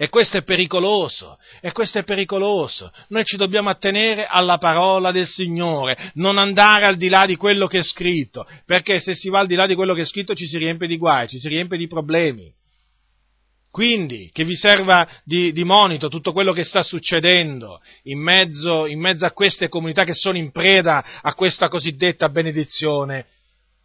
E 0.00 0.08
questo 0.10 0.36
è 0.36 0.42
pericoloso, 0.42 1.38
e 1.60 1.72
questo 1.72 1.98
è 1.98 2.04
pericoloso. 2.04 2.92
Noi 3.08 3.24
ci 3.24 3.36
dobbiamo 3.36 3.68
attenere 3.68 4.26
alla 4.26 4.56
parola 4.58 5.10
del 5.10 5.26
Signore, 5.26 6.12
non 6.14 6.38
andare 6.38 6.84
al 6.84 6.96
di 6.96 7.08
là 7.08 7.26
di 7.26 7.34
quello 7.34 7.66
che 7.66 7.78
è 7.78 7.82
scritto, 7.82 8.46
perché 8.64 9.00
se 9.00 9.14
si 9.14 9.28
va 9.28 9.40
al 9.40 9.48
di 9.48 9.56
là 9.56 9.66
di 9.66 9.74
quello 9.74 9.94
che 9.94 10.02
è 10.02 10.06
scritto 10.06 10.34
ci 10.34 10.46
si 10.46 10.56
riempie 10.56 10.86
di 10.86 10.98
guai, 10.98 11.26
ci 11.26 11.38
si 11.38 11.48
riempie 11.48 11.78
di 11.78 11.88
problemi. 11.88 12.52
Quindi, 13.70 14.30
che 14.32 14.44
vi 14.44 14.56
serva 14.56 15.06
di, 15.24 15.52
di 15.52 15.64
monito 15.64 16.08
tutto 16.08 16.32
quello 16.32 16.52
che 16.52 16.64
sta 16.64 16.82
succedendo 16.82 17.80
in 18.04 18.20
mezzo, 18.20 18.86
in 18.86 19.00
mezzo 19.00 19.26
a 19.26 19.32
queste 19.32 19.68
comunità 19.68 20.04
che 20.04 20.14
sono 20.14 20.38
in 20.38 20.52
preda 20.52 21.20
a 21.22 21.34
questa 21.34 21.68
cosiddetta 21.68 22.28
benedizione 22.28 23.26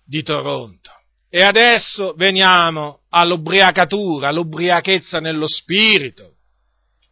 di 0.05 0.21
Toronto. 0.21 0.91
E 1.35 1.41
adesso 1.41 2.13
veniamo 2.15 2.99
all'ubriacatura, 3.09 4.27
all'ubriachezza 4.27 5.19
nello 5.19 5.47
spirito. 5.47 6.35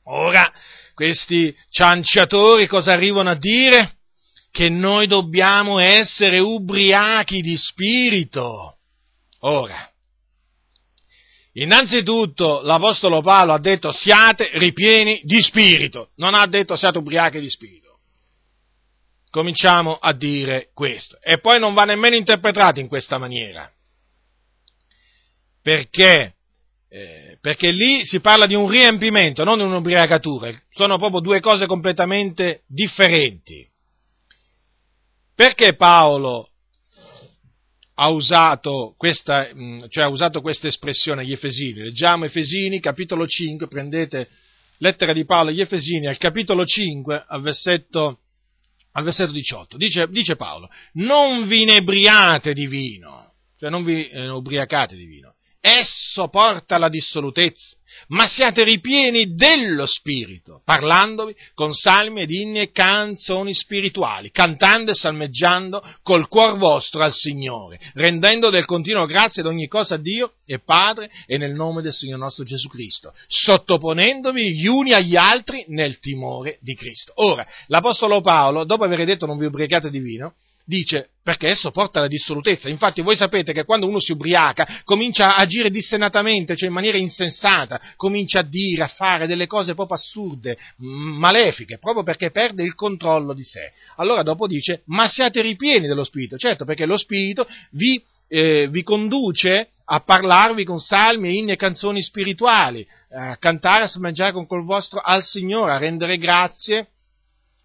Ora, 0.04 0.54
questi 0.94 1.56
cianciatori 1.72 2.68
cosa 2.68 2.94
arrivano 2.94 3.32
a 3.32 3.36
dire? 3.36 3.96
Che 4.52 4.70
noi 4.70 5.08
dobbiamo 5.08 5.80
essere 5.80 6.38
ubriachi 6.38 7.42
di 7.42 7.58
spirito. 7.58 8.76
Ora, 9.40 9.90
innanzitutto 11.54 12.62
l'Apostolo 12.62 13.22
Paolo 13.22 13.54
ha 13.54 13.60
detto 13.60 13.92
siate 13.92 14.52
ripieni 14.54 15.22
di 15.24 15.42
spirito, 15.42 16.12
non 16.18 16.36
ha 16.36 16.46
detto 16.46 16.76
siate 16.76 17.00
ubriachi 17.00 17.40
di 17.40 17.50
spirito. 17.50 17.98
Cominciamo 19.32 19.96
a 19.96 20.14
dire 20.14 20.70
questo. 20.76 21.18
E 21.24 21.40
poi 21.40 21.60
non 21.60 21.74
va 21.74 21.86
nemmeno 21.86 22.16
interpretato 22.16 22.80
in 22.80 22.88
questa 22.88 23.18
maniera 23.18 23.68
perché, 25.62 26.36
eh, 26.90 27.38
perché 27.40 27.72
lì 27.72 28.04
si 28.06 28.20
parla 28.20 28.46
di 28.46 28.56
un 28.56 28.70
riempimento, 28.70 29.44
non 29.44 29.58
di 29.58 29.64
un'ubriacatura, 29.64 30.52
sono 30.72 30.98
proprio 30.98 31.20
due 31.22 31.40
cose 31.40 31.66
completamente 31.66 32.64
differenti. 32.68 33.68
Perché 35.36 35.76
Paolo 35.76 36.50
ha 37.96 38.10
usato 38.10 38.96
questa, 38.98 39.50
mm, 39.54 39.82
cioè 39.90 40.06
ha 40.06 40.10
usato 40.10 40.42
questa 40.42 40.68
espressione 40.68 41.22
agli 41.22 41.34
Efesini? 41.34 41.82
Leggiamo 41.82 42.26
Efesini, 42.26 42.80
capitolo 42.80 43.28
5, 43.28 43.68
prendete 43.68 44.30
lettera 44.78 45.14
di 45.14 45.26
Paolo 45.26 45.50
agli 45.50 45.62
Efesini, 45.62 46.08
al 46.08 46.18
capitolo 46.18 46.66
5, 46.66 47.26
al 47.28 47.42
versetto, 47.42 48.20
al 48.94 49.04
versetto 49.04 49.32
18. 49.32 49.78
Dice, 49.78 50.08
dice 50.10 50.36
Paolo, 50.36 50.70
non 50.94 51.48
vi 51.48 51.62
inebriate 51.62 52.54
di 52.54 52.68
vino, 52.68 53.34
cioè 53.58 53.70
non 53.70 53.84
vi 53.84 54.08
eh, 54.10 54.28
ubriacate 54.30 54.96
di 54.96 55.06
vino, 55.06 55.36
esso 55.62 56.28
porta 56.28 56.76
alla 56.76 56.90
dissolutezza, 56.90 57.78
ma 58.08 58.26
siate 58.26 58.64
ripieni 58.64 59.36
dello 59.36 59.86
Spirito, 59.86 60.62
parlandovi 60.66 61.36
con 61.54 61.74
salmi 61.74 62.24
ed 62.24 62.32
inni 62.32 62.60
e 62.60 62.72
canzoni 62.72 63.54
spirituali, 63.54 64.32
cantando 64.32 64.92
e 64.92 64.96
salmeggiando 64.96 65.84
col 66.02 66.28
cuor 66.28 66.58
vostro 66.58 67.04
al 67.04 67.14
Signore, 67.14 67.80
rendendo 67.94 68.50
del 68.50 68.66
continuo 68.66 69.06
grazie 69.06 69.44
ad 69.44 69.48
ogni 69.48 69.68
cosa 69.68 69.96
a 69.96 70.00
Dio 70.00 70.34
e 70.46 70.60
Padre 70.60 71.12
e 71.28 71.38
nel 71.38 71.54
nome 71.54 71.84
del 71.84 71.94
Signore 71.94 72.22
nostro 72.22 72.44
Gesù 72.44 72.68
Cristo, 72.68 73.14
sottoponendovi 73.28 74.56
gli 74.56 74.66
uni 74.66 74.94
agli 74.94 75.16
altri 75.16 75.66
nel 75.68 76.00
timore 76.00 76.58
di 76.62 76.74
Cristo. 76.74 77.14
Ora, 77.18 77.46
l'Apostolo 77.68 78.20
Paolo, 78.22 78.64
dopo 78.64 78.84
aver 78.84 79.06
detto 79.06 79.28
non 79.28 79.38
vi 79.38 79.46
ubriacate 79.46 79.92
di 79.92 80.00
vino, 80.00 80.34
dice 80.66 81.10
perché 81.24 81.50
esso 81.50 81.72
porta 81.72 82.00
alla 82.00 82.08
dissolutezza. 82.08 82.68
Infatti 82.68 83.02
voi 83.02 83.16
sapete 83.16 83.54
che 83.54 83.64
quando 83.64 83.88
uno 83.88 84.00
si 84.00 84.12
ubriaca 84.12 84.82
comincia 84.84 85.28
a 85.28 85.42
agire 85.42 85.70
dissennatamente, 85.70 86.56
cioè 86.56 86.68
in 86.68 86.74
maniera 86.74 86.98
insensata, 86.98 87.80
comincia 87.96 88.40
a 88.40 88.44
dire, 88.44 88.84
a 88.84 88.88
fare 88.88 89.28
delle 89.28 89.48
cose 89.48 89.76
proprio 89.76 89.98
assurde, 89.98 90.58
malefiche, 90.78 91.78
proprio 91.78 92.04
perché 92.04 92.32
perde 92.32 92.64
il 92.64 92.74
controllo 92.74 93.34
di 93.34 93.44
sé. 93.44 93.72
Allora 93.98 94.24
dopo 94.24 94.48
dice, 94.48 94.82
ma 94.86 95.08
siate 95.08 95.42
ripieni 95.42 95.88
dello 95.88 96.04
Spirito, 96.04 96.38
certo 96.38 96.66
perché 96.66 96.86
lo 96.86 96.98
Spirito 96.98 97.48
vi, 97.72 98.02
eh, 98.28 98.68
vi 98.70 98.82
conduce 98.82 99.70
a 99.86 100.00
parlarvi 100.00 100.64
con 100.64 100.80
salmi, 100.80 101.38
inni 101.38 101.52
e 101.52 101.56
canzoni 101.56 102.02
spirituali, 102.02 102.88
a 103.12 103.38
cantare, 103.38 103.84
a 103.84 103.88
smaggiare 103.88 104.32
con 104.32 104.48
col 104.48 104.64
vostro 104.64 105.00
al 105.00 105.22
Signore, 105.22 105.74
a 105.74 105.78
rendere 105.78 106.18
grazie 106.18 106.88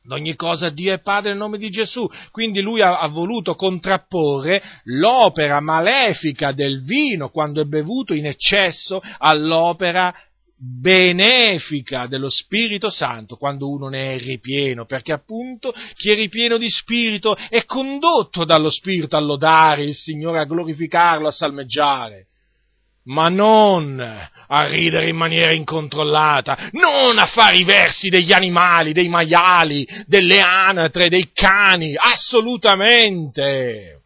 ogni 0.09 0.34
cosa 0.34 0.70
Dio 0.70 0.92
e 0.92 1.00
Padre 1.00 1.30
nel 1.30 1.38
nome 1.38 1.59
di 1.59 1.70
Gesù. 1.70 2.09
Quindi 2.30 2.61
lui 2.61 2.80
ha, 2.80 2.98
ha, 2.98 3.09
voluto 3.09 3.54
contrapporre 3.54 4.62
l'opera 4.84 5.61
malefica 5.61 6.52
del 6.52 6.82
vino 6.84 7.30
quando 7.30 7.61
è 7.61 7.64
bevuto 7.64 8.14
in 8.14 8.26
eccesso 8.26 9.00
all'opera 9.18 10.14
benefica 10.59 12.07
dello 12.07 12.30
Spirito 12.30 12.88
Santo 12.88 13.36
quando 13.36 13.68
uno 13.68 13.88
ne 13.88 14.14
è 14.14 14.18
ripieno, 14.18 14.86
perché 14.86 15.12
appunto 15.12 15.74
chi 15.94 16.11
è 16.11 16.14
ripieno 16.14 16.57
di 16.57 16.70
Spirito 16.70 17.36
è 17.36 17.64
condotto 17.64 18.44
dallo 18.44 18.70
Spirito 18.70 19.16
a 19.16 19.20
lodare 19.20 19.82
il 19.82 19.94
Signore, 19.94 20.38
a 20.38 20.44
glorificarlo, 20.44 21.28
a 21.28 21.32
salmeggiare. 21.32 22.28
Ma 23.07 23.28
non 23.28 24.00
a 24.48 24.68
ridere 24.68 25.09
in 25.09 25.16
maniera 25.16 25.52
incontrollata, 25.52 26.70
non 26.72 27.18
a 27.18 27.26
fare 27.26 27.57
i 27.57 27.64
versi 27.64 28.09
degli 28.09 28.32
animali, 28.32 28.92
dei 28.92 29.09
maiali, 29.09 29.86
delle 30.07 30.40
anatre, 30.40 31.09
dei 31.09 31.30
cani, 31.32 31.94
assolutamente. 31.96 34.02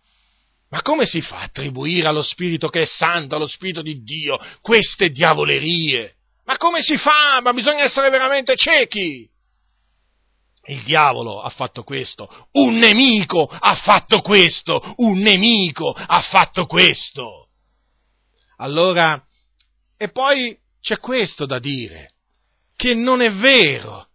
Ma 0.70 0.82
come 0.82 1.04
si 1.04 1.20
fa 1.20 1.38
a 1.38 1.42
attribuire 1.42 2.08
allo 2.08 2.22
Spirito 2.22 2.68
che 2.68 2.82
è 2.82 2.86
santo, 2.86 3.36
allo 3.36 3.46
Spirito 3.46 3.82
di 3.82 4.02
Dio, 4.02 4.38
queste 4.60 5.10
diavolerie? 5.10 6.14
Ma 6.44 6.56
come 6.56 6.80
si 6.80 6.96
fa? 6.96 7.40
Ma 7.42 7.52
bisogna 7.52 7.82
essere 7.82 8.10
veramente 8.10 8.54
ciechi. 8.56 9.28
Il 10.66 10.82
diavolo 10.82 11.40
ha 11.40 11.48
fatto 11.48 11.82
questo, 11.82 12.28
un 12.52 12.76
nemico 12.76 13.44
ha 13.44 13.74
fatto 13.76 14.20
questo, 14.20 14.94
un 14.98 15.18
nemico 15.18 15.90
ha 15.90 16.20
fatto 16.20 16.66
questo. 16.66 17.48
Allora, 18.60 19.22
e 19.96 20.10
poi 20.10 20.56
c'è 20.80 20.98
questo 20.98 21.46
da 21.46 21.58
dire, 21.58 22.12
che 22.76 22.94
non 22.94 23.22
è 23.22 23.30
vero, 23.30 24.06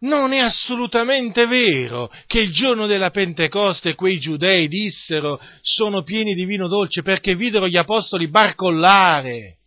non 0.00 0.32
è 0.32 0.38
assolutamente 0.38 1.46
vero 1.46 2.10
che 2.26 2.40
il 2.40 2.52
giorno 2.52 2.86
della 2.86 3.10
Pentecoste 3.10 3.94
quei 3.94 4.18
giudei 4.18 4.68
dissero 4.68 5.40
sono 5.62 6.02
pieni 6.02 6.34
di 6.34 6.44
vino 6.44 6.66
dolce 6.66 7.02
perché 7.02 7.36
videro 7.36 7.68
gli 7.68 7.76
apostoli 7.76 8.28
barcollare, 8.28 9.58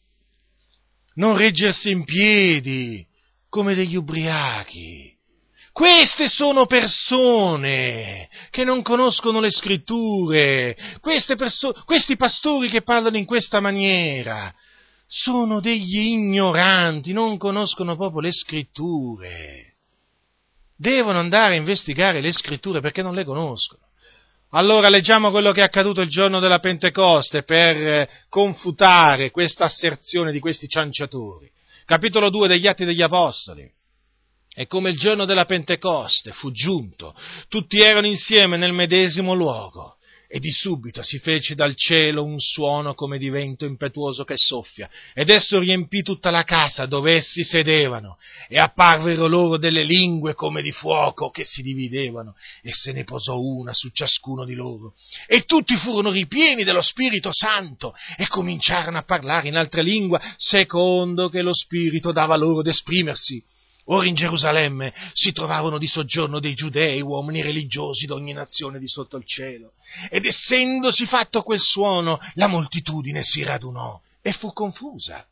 non 1.16 1.38
reggersi 1.38 1.90
in 1.90 2.04
piedi 2.04 3.06
come 3.50 3.76
degli 3.76 3.96
ubriachi. 3.96 5.17
Queste 5.78 6.28
sono 6.28 6.66
persone 6.66 8.30
che 8.50 8.64
non 8.64 8.82
conoscono 8.82 9.40
le 9.40 9.52
scritture, 9.52 10.76
perso- 11.38 11.84
questi 11.86 12.16
pastori 12.16 12.68
che 12.68 12.82
parlano 12.82 13.16
in 13.16 13.26
questa 13.26 13.60
maniera 13.60 14.52
sono 15.06 15.60
degli 15.60 16.00
ignoranti, 16.00 17.14
non 17.14 17.38
conoscono 17.38 17.96
proprio 17.96 18.22
le 18.22 18.32
scritture. 18.32 19.76
Devono 20.76 21.20
andare 21.20 21.54
a 21.54 21.58
investigare 21.60 22.22
le 22.22 22.32
scritture 22.32 22.80
perché 22.80 23.04
non 23.04 23.14
le 23.14 23.24
conoscono. 23.24 23.84
Allora 24.54 24.90
leggiamo 24.90 25.30
quello 25.30 25.52
che 25.52 25.62
è 25.62 25.66
accaduto 25.66 26.02
il 26.02 26.10
giorno 26.10 26.40
della 26.40 26.58
Pentecoste 26.58 27.44
per 27.44 28.10
confutare 28.30 29.30
questa 29.30 29.66
asserzione 29.66 30.32
di 30.32 30.40
questi 30.40 30.68
cianciatori. 30.68 31.48
Capitolo 31.86 32.32
2 32.32 32.48
degli 32.48 32.66
Atti 32.66 32.84
degli 32.84 33.04
Apostoli. 33.04 33.77
E 34.60 34.66
come 34.66 34.90
il 34.90 34.98
giorno 34.98 35.26
della 35.26 35.46
Pentecoste 35.46 36.32
fu 36.32 36.50
giunto, 36.50 37.14
tutti 37.48 37.78
erano 37.78 38.08
insieme 38.08 38.58
nel 38.58 38.74
medesimo 38.74 39.36
luogo. 39.36 39.98
E 40.28 40.40
di 40.40 40.50
subito 40.50 41.04
si 41.04 41.20
fece 41.20 41.54
dal 41.54 41.76
cielo 41.76 42.24
un 42.24 42.40
suono 42.40 42.96
come 42.96 43.20
di 43.20 43.30
vento 43.30 43.66
impetuoso 43.66 44.24
che 44.24 44.34
soffia, 44.36 44.90
ed 45.14 45.30
esso 45.30 45.60
riempì 45.60 46.02
tutta 46.02 46.32
la 46.32 46.44
casa 46.44 46.88
dove 46.88 47.14
essi 47.14 47.44
sedevano, 47.44 48.18
e 48.50 48.58
apparvero 48.58 49.28
loro 49.28 49.58
delle 49.58 49.84
lingue 49.84 50.34
come 50.34 50.64
di 50.64 50.72
fuoco 50.72 51.30
che 51.30 51.44
si 51.44 51.62
dividevano, 51.62 52.34
e 52.64 52.74
se 52.74 52.92
ne 52.94 53.04
posò 53.04 53.38
una 53.38 53.74
su 53.74 53.90
ciascuno 53.90 54.44
di 54.44 54.56
loro. 54.56 54.96
E 55.28 55.44
tutti 55.44 55.76
furono 55.76 56.10
ripieni 56.10 56.64
dello 56.64 56.82
Spirito 56.82 57.30
Santo, 57.32 57.94
e 58.18 58.28
cominciarono 58.28 58.98
a 58.98 59.04
parlare 59.04 59.50
in 59.50 59.56
altre 59.56 59.84
lingue, 59.84 60.20
secondo 60.36 61.30
che 61.30 61.44
lo 61.44 61.54
Spirito 61.54 62.12
dava 62.12 62.36
loro 62.36 62.64
d'esprimersi. 62.64 63.42
Ora 63.90 64.06
in 64.06 64.16
Gerusalemme 64.16 64.94
si 65.14 65.32
trovavano 65.32 65.78
di 65.78 65.88
soggiorno 65.88 66.40
dei 66.40 66.54
giudei, 66.54 67.02
uomini 67.02 67.42
religiosi 67.42 68.06
d'ogni 68.06 68.34
nazione 68.34 68.80
di 68.80 68.88
sotto 68.88 69.18
il 69.18 69.26
cielo. 69.26 69.74
Ed 70.10 70.26
essendosi 70.26 71.06
fatto 71.06 71.42
quel 71.42 71.60
suono, 71.60 72.20
la 72.34 72.48
moltitudine 72.48 73.24
si 73.24 73.44
radunò 73.44 74.00
e 74.22 74.34
fu 74.34 74.52
confusa, 74.52 75.26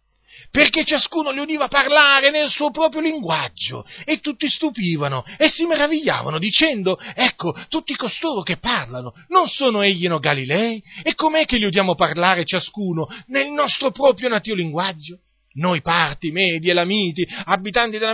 perché 0.51 0.85
ciascuno 0.85 1.31
li 1.31 1.39
udiva 1.39 1.67
parlare 1.67 2.31
nel 2.31 2.49
suo 2.49 2.71
proprio 2.71 3.01
linguaggio, 3.01 3.85
e 4.05 4.21
tutti 4.21 4.47
stupivano 4.47 5.25
e 5.37 5.49
si 5.49 5.65
meravigliavano, 5.65 6.39
dicendo, 6.39 6.97
ecco, 7.13 7.53
tutti 7.67 7.93
costoro 7.95 8.41
che 8.41 8.55
parlano, 8.55 9.13
non 9.27 9.47
sono 9.47 9.81
egli 9.81 10.07
no 10.07 10.19
Galilei? 10.19 10.81
E 11.03 11.13
com'è 11.13 11.45
che 11.45 11.57
li 11.57 11.65
udiamo 11.65 11.95
parlare 11.95 12.45
ciascuno 12.45 13.07
nel 13.27 13.51
nostro 13.51 13.91
proprio 13.91 14.29
natio 14.29 14.55
linguaggio? 14.55 15.19
Noi 15.55 15.81
parti, 15.81 16.31
medi, 16.31 16.69
elamiti, 16.69 17.27
abitanti 17.45 17.97
della, 17.97 18.13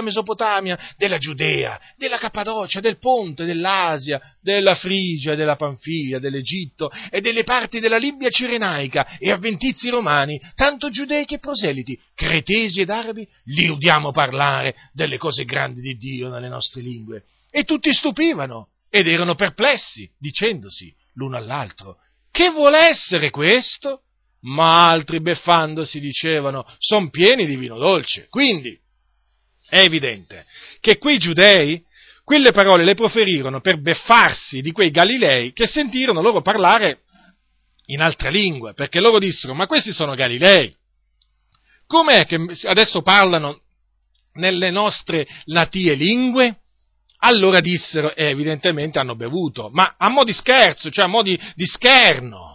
Mesopotamia, 0.00 0.78
della 0.96 1.18
Giudea, 1.18 1.80
della 1.96 2.18
Cappadocia, 2.18 2.80
del 2.80 2.98
Ponte, 2.98 3.44
dell'Asia, 3.44 4.20
della 4.40 4.74
Frigia, 4.74 5.34
della 5.34 5.56
Panfilia, 5.56 6.18
dell'Egitto 6.18 6.90
e 7.10 7.20
delle 7.20 7.44
parti 7.44 7.80
della 7.80 7.98
Libia 7.98 8.28
cirenaica 8.30 9.18
e 9.18 9.30
avventizi 9.30 9.88
romani, 9.88 10.40
tanto 10.54 10.90
giudei 10.90 11.24
che 11.24 11.38
proseliti, 11.38 11.98
cretesi 12.14 12.80
ed 12.80 12.90
arabi, 12.90 13.26
li 13.44 13.68
udiamo 13.68 14.10
parlare 14.10 14.74
delle 14.92 15.18
cose 15.18 15.44
grandi 15.44 15.80
di 15.80 15.96
Dio 15.96 16.28
nelle 16.28 16.48
nostre 16.48 16.80
lingue. 16.80 17.24
E 17.50 17.64
tutti 17.64 17.92
stupivano 17.92 18.68
ed 18.88 19.06
erano 19.06 19.34
perplessi, 19.34 20.10
dicendosi 20.18 20.94
l'uno 21.14 21.36
all'altro, 21.36 21.98
che 22.30 22.48
vuole 22.48 22.88
essere 22.88 23.30
questo? 23.30 24.04
Ma 24.42 24.88
altri 24.88 25.20
beffandosi 25.20 26.00
dicevano 26.00 26.66
son 26.78 27.10
pieni 27.10 27.46
di 27.46 27.56
vino 27.56 27.78
dolce. 27.78 28.26
Quindi 28.28 28.78
è 29.68 29.80
evidente 29.80 30.46
che 30.80 30.98
quei 30.98 31.18
giudei 31.18 31.82
quelle 32.24 32.52
parole 32.52 32.84
le 32.84 32.94
proferirono 32.94 33.60
per 33.60 33.80
beffarsi 33.80 34.60
di 34.60 34.72
quei 34.72 34.90
Galilei 34.90 35.52
che 35.52 35.66
sentirono 35.66 36.22
loro 36.22 36.40
parlare 36.40 37.00
in 37.86 38.00
altre 38.00 38.30
lingue, 38.30 38.74
perché 38.74 39.00
loro 39.00 39.18
dissero, 39.18 39.54
ma 39.54 39.66
questi 39.66 39.92
sono 39.92 40.14
Galilei. 40.14 40.74
Com'è 41.86 42.26
che 42.26 42.38
adesso 42.64 43.02
parlano 43.02 43.60
nelle 44.34 44.70
nostre 44.70 45.26
natie 45.46 45.94
lingue? 45.94 46.58
Allora 47.24 47.60
dissero, 47.60 48.14
e 48.14 48.26
evidentemente 48.26 48.98
hanno 48.98 49.14
bevuto, 49.14 49.68
ma 49.70 49.94
a 49.98 50.08
mo' 50.08 50.24
di 50.24 50.32
scherzo, 50.32 50.90
cioè 50.90 51.04
a 51.04 51.08
mo' 51.08 51.22
di, 51.22 51.38
di 51.54 51.66
scherno 51.66 52.51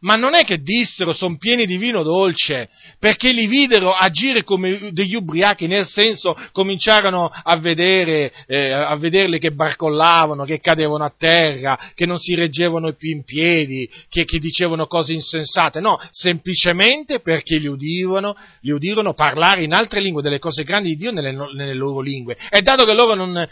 ma 0.00 0.16
non 0.16 0.34
è 0.34 0.44
che 0.44 0.62
dissero 0.62 1.12
sono 1.12 1.36
pieni 1.36 1.66
di 1.66 1.76
vino 1.76 2.02
dolce, 2.02 2.68
perché 2.98 3.32
li 3.32 3.46
videro 3.46 3.92
agire 3.92 4.44
come 4.44 4.90
degli 4.92 5.14
ubriachi, 5.14 5.66
nel 5.66 5.86
senso 5.86 6.36
cominciarono 6.52 7.30
a 7.30 7.56
vedere, 7.58 8.32
eh, 8.46 8.72
a 8.72 8.96
vederli 8.96 9.38
che 9.38 9.52
barcollavano, 9.52 10.44
che 10.44 10.60
cadevano 10.60 11.04
a 11.04 11.12
terra, 11.16 11.78
che 11.94 12.06
non 12.06 12.18
si 12.18 12.34
reggevano 12.34 12.92
più 12.92 13.10
in 13.10 13.24
piedi, 13.24 13.88
che, 14.08 14.24
che 14.24 14.38
dicevano 14.38 14.86
cose 14.86 15.12
insensate, 15.12 15.80
no, 15.80 15.98
semplicemente 16.10 17.20
perché 17.20 17.56
li 17.56 17.66
udivano, 17.66 18.36
li 18.60 18.70
udirono 18.70 19.12
parlare 19.12 19.64
in 19.64 19.74
altre 19.74 20.00
lingue 20.00 20.22
delle 20.22 20.38
cose 20.38 20.64
grandi 20.64 20.90
di 20.90 20.96
Dio 20.96 21.12
nelle, 21.12 21.32
nelle 21.32 21.74
loro 21.74 22.00
lingue. 22.00 22.36
E 22.48 22.62
dato 22.62 22.84
che 22.84 22.94
loro 22.94 23.14
non, 23.14 23.36
eh, 23.36 23.48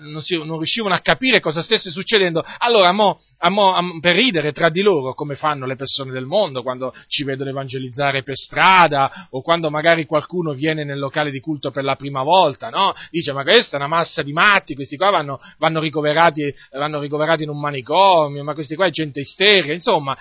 non, 0.00 0.20
si, 0.20 0.36
non, 0.36 0.56
riuscivano 0.56 0.94
a 0.94 1.00
capire 1.00 1.40
cosa 1.40 1.62
stesse 1.62 1.90
succedendo, 1.90 2.44
allora 2.58 2.92
mo, 2.92 3.18
a 3.38 3.48
mo, 3.48 3.74
a, 3.74 3.82
per 4.00 4.14
ridere 4.14 4.52
tra 4.52 4.68
di 4.68 4.82
loro, 4.82 5.14
come 5.14 5.34
fanno 5.34 5.64
le 5.64 5.76
persone 5.78 6.12
del 6.12 6.26
mondo, 6.26 6.62
quando 6.62 6.92
ci 7.06 7.24
vedono 7.24 7.48
evangelizzare 7.48 8.22
per 8.22 8.36
strada 8.36 9.28
o 9.30 9.40
quando 9.40 9.70
magari 9.70 10.04
qualcuno 10.04 10.52
viene 10.52 10.84
nel 10.84 10.98
locale 10.98 11.30
di 11.30 11.40
culto 11.40 11.70
per 11.70 11.84
la 11.84 11.96
prima 11.96 12.22
volta, 12.22 12.68
no? 12.68 12.92
Dice, 13.08 13.32
ma 13.32 13.42
questa 13.42 13.76
è 13.76 13.78
una 13.78 13.88
massa 13.88 14.22
di 14.22 14.34
matti, 14.34 14.74
questi 14.74 14.98
qua 14.98 15.08
vanno, 15.08 15.40
vanno, 15.56 15.80
ricoverati, 15.80 16.54
vanno 16.72 17.00
ricoverati 17.00 17.44
in 17.44 17.48
un 17.48 17.58
manicomio, 17.58 18.44
ma 18.44 18.52
questi 18.52 18.74
qua 18.74 18.84
è 18.86 18.90
gente 18.90 19.20
isterica, 19.20 19.72
insomma, 19.72 20.14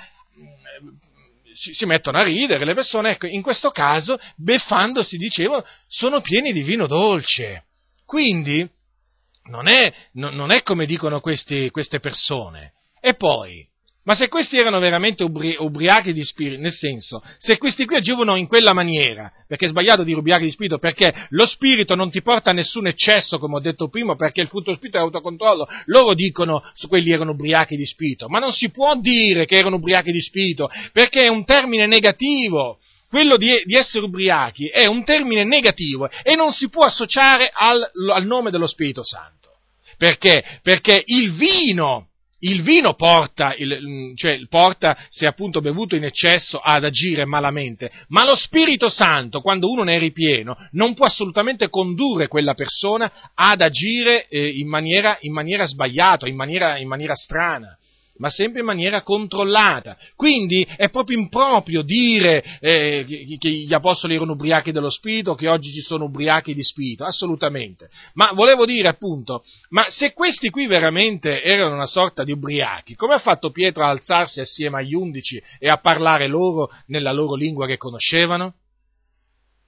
si, 1.53 1.73
si, 1.73 1.85
mettono 1.85 2.19
a 2.19 2.23
ridere 2.23 2.63
le 2.63 2.73
persone, 2.73 3.11
ecco, 3.11 3.25
in 3.25 3.41
questo 3.41 3.71
caso, 3.71 4.17
beffandosi, 4.35 5.17
dicevano, 5.17 5.65
sono 5.87 6.21
pieni 6.21 6.53
di 6.53 6.61
vino 6.61 6.85
dolce. 6.87 7.65
Quindi, 8.05 8.69
non 9.49 9.67
è, 9.67 9.93
non 10.13 10.51
è 10.51 10.61
come 10.61 10.85
dicono 10.85 11.19
questi, 11.19 11.69
queste 11.71 11.99
persone. 11.99 12.73
E 12.99 13.15
poi, 13.15 13.65
ma 14.07 14.15
se 14.15 14.29
questi 14.29 14.57
erano 14.57 14.79
veramente 14.79 15.25
ubri- 15.25 15.57
ubriachi 15.59 16.13
di 16.13 16.23
spirito, 16.23 16.61
nel 16.61 16.71
senso, 16.71 17.21
se 17.37 17.57
questi 17.57 17.85
qui 17.85 17.97
agivano 17.97 18.37
in 18.37 18.47
quella 18.47 18.71
maniera, 18.71 19.29
perché 19.45 19.65
è 19.65 19.67
sbagliato 19.67 20.03
dire 20.03 20.19
ubriachi 20.19 20.45
di 20.45 20.51
spirito, 20.51 20.77
perché 20.77 21.13
lo 21.31 21.45
spirito 21.45 21.93
non 21.93 22.09
ti 22.09 22.21
porta 22.21 22.51
a 22.51 22.53
nessun 22.53 22.87
eccesso, 22.87 23.37
come 23.37 23.57
ho 23.57 23.59
detto 23.59 23.89
prima, 23.89 24.15
perché 24.15 24.39
il 24.39 24.47
frutto 24.47 24.73
spirito 24.75 24.97
è 24.97 25.01
autocontrollo, 25.01 25.67
loro 25.87 26.13
dicono 26.13 26.63
su 26.73 26.87
quelli 26.87 27.11
erano 27.11 27.31
ubriachi 27.31 27.75
di 27.75 27.85
spirito, 27.85 28.29
ma 28.29 28.39
non 28.39 28.53
si 28.53 28.69
può 28.69 28.95
dire 28.95 29.45
che 29.45 29.57
erano 29.57 29.75
ubriachi 29.75 30.13
di 30.13 30.21
spirito, 30.21 30.69
perché 30.93 31.23
è 31.23 31.27
un 31.27 31.43
termine 31.43 31.85
negativo. 31.85 32.79
Quello 33.09 33.35
di, 33.35 33.61
di 33.65 33.75
essere 33.75 34.05
ubriachi 34.05 34.67
è 34.67 34.85
un 34.85 35.03
termine 35.03 35.43
negativo 35.43 36.09
e 36.23 36.35
non 36.35 36.53
si 36.53 36.69
può 36.69 36.85
associare 36.85 37.51
al, 37.53 37.91
al 38.13 38.25
nome 38.25 38.51
dello 38.51 38.67
Spirito 38.67 39.01
Santo. 39.03 39.51
Perché? 39.97 40.43
Perché 40.61 41.03
il 41.05 41.33
vino 41.33 42.07
il 42.39 42.61
vino 42.61 42.93
porta, 42.93 43.55
il, 43.55 44.13
cioè 44.15 44.39
porta, 44.47 44.97
se 45.09 45.25
appunto 45.25 45.61
bevuto 45.61 45.95
in 45.95 46.03
eccesso, 46.03 46.59
ad 46.59 46.83
agire 46.83 47.25
malamente, 47.25 47.91
ma 48.09 48.25
lo 48.25 48.35
Spirito 48.35 48.89
Santo, 48.89 49.41
quando 49.41 49.69
uno 49.69 49.83
ne 49.83 49.95
è 49.95 49.99
ripieno, 49.99 50.55
non 50.71 50.93
può 50.93 51.05
assolutamente 51.05 51.69
condurre 51.69 52.27
quella 52.27 52.53
persona 52.53 53.11
ad 53.33 53.61
agire 53.61 54.27
eh, 54.27 54.47
in, 54.47 54.67
maniera, 54.67 55.17
in, 55.21 55.33
maniera, 55.33 55.65
sbagliata, 55.65 56.27
in 56.27 56.35
maniera, 56.35 56.77
in 56.77 56.87
maniera 56.87 57.15
strana. 57.15 57.77
Ma 58.17 58.29
sempre 58.29 58.59
in 58.59 58.65
maniera 58.65 59.01
controllata. 59.01 59.97
Quindi 60.15 60.67
è 60.75 60.89
proprio 60.89 61.17
improprio 61.17 61.81
dire 61.81 62.43
eh, 62.59 63.05
che 63.39 63.49
gli 63.49 63.73
apostoli 63.73 64.15
erano 64.15 64.33
ubriachi 64.33 64.71
dello 64.71 64.89
spirito, 64.89 65.35
che 65.35 65.47
oggi 65.47 65.71
ci 65.71 65.81
sono 65.81 66.05
ubriachi 66.05 66.53
di 66.53 66.63
spirito, 66.63 67.03
assolutamente. 67.03 67.89
Ma 68.13 68.31
volevo 68.33 68.65
dire 68.65 68.87
appunto, 68.87 69.43
ma 69.69 69.85
se 69.89 70.13
questi 70.13 70.49
qui 70.49 70.67
veramente 70.67 71.41
erano 71.41 71.75
una 71.75 71.85
sorta 71.85 72.23
di 72.23 72.31
ubriachi, 72.31 72.95
come 72.95 73.15
ha 73.15 73.19
fatto 73.19 73.51
Pietro 73.51 73.83
a 73.83 73.89
alzarsi 73.89 74.39
assieme 74.39 74.77
agli 74.77 74.93
undici 74.93 75.41
e 75.59 75.67
a 75.67 75.77
parlare 75.77 76.27
loro 76.27 76.69
nella 76.87 77.11
loro 77.11 77.35
lingua 77.35 77.67
che 77.67 77.77
conoscevano? 77.77 78.53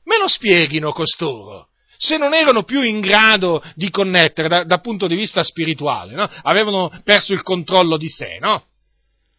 Me 0.03 0.17
lo 0.17 0.27
spieghino 0.27 0.91
costoro 0.91 1.69
se 2.01 2.15
non 2.17 2.33
erano 2.33 2.63
più 2.63 2.81
in 2.81 3.01
grado 3.01 3.61
di 3.75 3.89
connettere 3.89 4.47
da, 4.47 4.63
dal 4.63 4.79
punto 4.79 5.05
di 5.05 5.15
vista 5.15 5.43
spirituale, 5.43 6.13
no? 6.13 6.29
avevano 6.43 6.89
perso 7.03 7.33
il 7.33 7.41
controllo 7.41 7.97
di 7.97 8.07
sé, 8.07 8.37
no? 8.39 8.67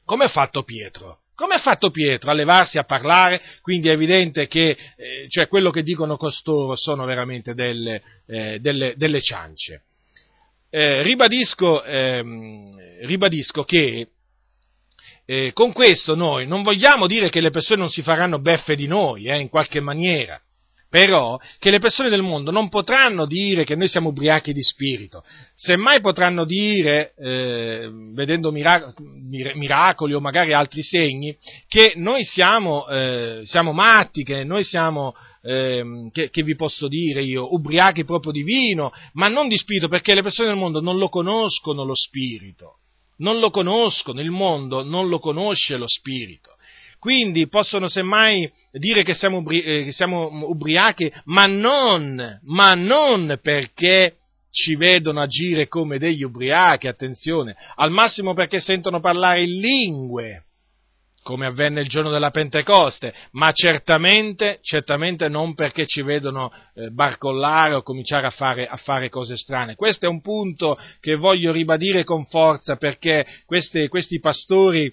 Come 0.04 0.24
ha 0.24 0.28
fatto 0.28 0.62
Pietro? 0.62 1.20
Come 1.34 1.54
ha 1.54 1.58
fatto 1.58 1.90
Pietro 1.90 2.30
a 2.30 2.34
levarsi 2.34 2.76
a 2.76 2.84
parlare? 2.84 3.40
Quindi 3.62 3.88
è 3.88 3.92
evidente 3.92 4.46
che 4.46 4.76
eh, 4.96 5.26
cioè 5.30 5.48
quello 5.48 5.70
che 5.70 5.82
dicono 5.82 6.18
costoro 6.18 6.76
sono 6.76 7.06
veramente 7.06 7.54
delle, 7.54 8.02
eh, 8.26 8.58
delle, 8.60 8.92
delle 8.94 9.22
ciance. 9.22 9.84
Eh, 10.68 11.00
ribadisco, 11.02 11.82
ehm, 11.82 13.06
ribadisco, 13.06 13.64
che 13.64 14.08
eh, 15.24 15.52
con 15.54 15.72
questo 15.72 16.14
noi 16.14 16.46
non 16.46 16.62
vogliamo 16.62 17.06
dire 17.06 17.30
che 17.30 17.40
le 17.40 17.50
persone 17.50 17.80
non 17.80 17.88
si 17.88 18.02
faranno 18.02 18.38
beffe 18.38 18.74
di 18.74 18.86
noi, 18.86 19.28
eh, 19.28 19.38
in 19.38 19.48
qualche 19.48 19.80
maniera 19.80 20.38
però 20.90 21.38
che 21.60 21.70
le 21.70 21.78
persone 21.78 22.10
del 22.10 22.20
mondo 22.20 22.50
non 22.50 22.68
potranno 22.68 23.24
dire 23.24 23.64
che 23.64 23.76
noi 23.76 23.88
siamo 23.88 24.08
ubriachi 24.08 24.52
di 24.52 24.62
spirito, 24.62 25.22
semmai 25.54 26.00
potranno 26.00 26.44
dire, 26.44 27.14
eh, 27.16 27.88
vedendo 28.12 28.50
miracoli 28.50 30.12
o 30.14 30.20
magari 30.20 30.52
altri 30.52 30.82
segni, 30.82 31.36
che 31.68 31.92
noi 31.94 32.24
siamo, 32.24 32.88
eh, 32.88 33.42
siamo 33.44 33.72
matti, 33.72 34.24
che 34.24 34.42
noi 34.42 34.64
siamo, 34.64 35.14
eh, 35.42 36.10
che, 36.12 36.28
che, 36.28 36.42
vi 36.42 36.56
posso 36.56 36.88
dire 36.88 37.22
io, 37.22 37.54
ubriachi 37.54 38.04
proprio 38.04 38.32
di 38.32 38.42
vino, 38.42 38.92
ma 39.12 39.28
non 39.28 39.46
di 39.46 39.56
spirito, 39.56 39.86
perché 39.86 40.12
le 40.12 40.22
persone 40.22 40.48
del 40.48 40.58
mondo 40.58 40.80
non 40.80 40.98
lo 40.98 41.08
conoscono 41.08 41.84
lo 41.84 41.94
spirito, 41.94 42.78
non 43.18 43.38
lo 43.38 43.50
conoscono, 43.50 44.20
il 44.20 44.30
mondo 44.30 44.82
non 44.82 45.08
lo 45.08 45.20
conosce 45.20 45.76
lo 45.76 45.86
spirito. 45.86 46.56
Quindi 47.00 47.48
possono 47.48 47.88
semmai 47.88 48.48
dire 48.72 49.02
che 49.02 49.14
siamo, 49.14 49.38
ubri- 49.38 49.62
eh, 49.62 49.84
che 49.84 49.92
siamo 49.92 50.28
ubriachi, 50.48 51.10
ma 51.24 51.46
non, 51.46 52.38
ma 52.42 52.74
non 52.74 53.38
perché 53.42 54.16
ci 54.50 54.74
vedono 54.76 55.22
agire 55.22 55.66
come 55.66 55.96
degli 55.96 56.22
ubriachi, 56.22 56.88
attenzione, 56.88 57.56
al 57.76 57.90
massimo 57.90 58.34
perché 58.34 58.60
sentono 58.60 59.00
parlare 59.00 59.44
in 59.44 59.60
lingue, 59.60 60.44
come 61.22 61.46
avvenne 61.46 61.80
il 61.80 61.88
giorno 61.88 62.10
della 62.10 62.30
Pentecoste, 62.30 63.14
ma 63.32 63.50
certamente, 63.52 64.58
certamente 64.60 65.28
non 65.28 65.54
perché 65.54 65.86
ci 65.86 66.02
vedono 66.02 66.52
eh, 66.74 66.90
barcollare 66.90 67.74
o 67.74 67.82
cominciare 67.82 68.26
a 68.26 68.30
fare, 68.30 68.66
a 68.66 68.76
fare, 68.76 69.08
cose 69.08 69.38
strane. 69.38 69.74
Questo 69.74 70.04
è 70.04 70.08
un 70.08 70.20
punto 70.20 70.78
che 71.00 71.16
voglio 71.16 71.50
ribadire 71.50 72.04
con 72.04 72.26
forza 72.26 72.76
perché 72.76 73.26
queste, 73.46 73.88
questi 73.88 74.18
pastori 74.18 74.92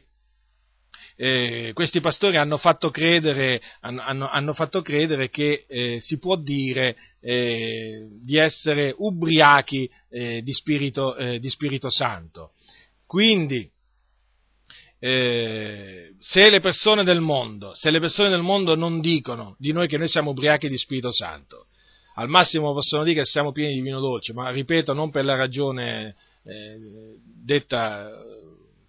eh, 1.20 1.72
questi 1.74 2.00
pastori 2.00 2.38
hanno 2.38 2.58
fatto 2.58 2.92
credere, 2.92 3.60
hanno, 3.82 4.30
hanno 4.30 4.54
fatto 4.54 4.84
credere 4.84 5.30
che 5.30 5.66
eh, 5.68 6.00
si 6.00 6.20
può 6.20 6.36
dire 6.36 6.96
eh, 7.20 8.08
di 8.24 8.38
essere 8.38 8.94
ubriachi 8.96 9.90
eh, 10.10 10.44
di 10.44 10.54
spirito, 10.54 11.16
eh, 11.16 11.40
di, 11.40 11.50
spirito, 11.50 11.90
Santo. 11.90 12.52
Quindi, 13.08 13.68
eh, 15.00 16.14
se 16.20 16.50
le 16.52 16.60
persone 16.60 17.04
del 17.04 17.20
mondo, 17.20 17.74
se 17.74 17.90
le 17.90 18.00
persone 18.00 18.30
del 18.30 18.44
mondo 18.44 18.76
non 18.76 19.02
dicono 19.02 19.56
di 19.58 19.72
noi 19.72 19.88
che 19.88 19.98
noi 19.98 20.08
siamo 20.08 20.32
ubriachi 20.32 20.70
di 20.70 20.78
Spirito 20.78 21.12
Santo, 21.12 21.66
al 22.16 22.30
massimo 22.30 22.74
possono 22.74 23.04
dire 23.04 23.22
che 23.22 23.26
siamo 23.26 23.52
pieni 23.52 23.74
di 23.74 23.82
vino 23.82 24.00
dolce, 24.00 24.34
ma 24.34 24.50
ripeto, 24.50 24.94
non 24.94 25.10
per 25.10 25.26
la 25.26 25.36
ragione 25.36 26.16
detta 27.44 28.10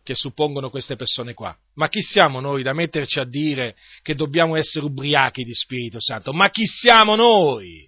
che 0.09 0.15
suppongono 0.15 0.71
queste 0.71 0.97
persone 0.97 1.35
qua. 1.35 1.55
Ma 1.75 1.91
chi 1.91 2.01
siamo 2.01 2.41
noi 2.41 2.63
da 2.63 2.73
metterci 2.73 3.19
a 3.21 3.25
dire 3.25 3.77
che 4.01 4.15
dobbiamo 4.15 4.57
essere 4.57 4.87
ubriachi 4.87 5.45
di 5.45 5.53
Spirito 5.53 6.01
Santo? 6.01 6.33
Ma 6.33 6.49
chi 6.49 6.65
siamo 6.65 7.15
noi? 7.15 7.87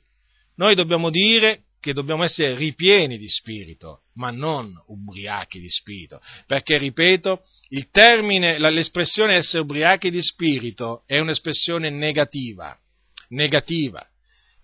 Noi 0.56 0.74
dobbiamo 0.74 1.08
dire 1.08 1.62
che 1.80 1.94
dobbiamo 1.94 2.22
essere 2.22 2.56
ripieni 2.56 3.16
di 3.16 3.26
Spirito, 3.26 4.02
ma 4.16 4.30
non 4.30 4.70
ubriachi 4.88 5.60
di 5.60 5.70
Spirito. 5.70 6.20
Perché, 6.46 6.76
ripeto, 6.76 7.40
il 7.70 7.88
termine, 7.88 8.58
l'espressione 8.58 9.36
essere 9.36 9.62
ubriachi 9.62 10.10
di 10.10 10.20
Spirito 10.20 11.04
è 11.06 11.18
un'espressione 11.20 11.88
negativa, 11.88 12.78
negativa, 13.28 14.06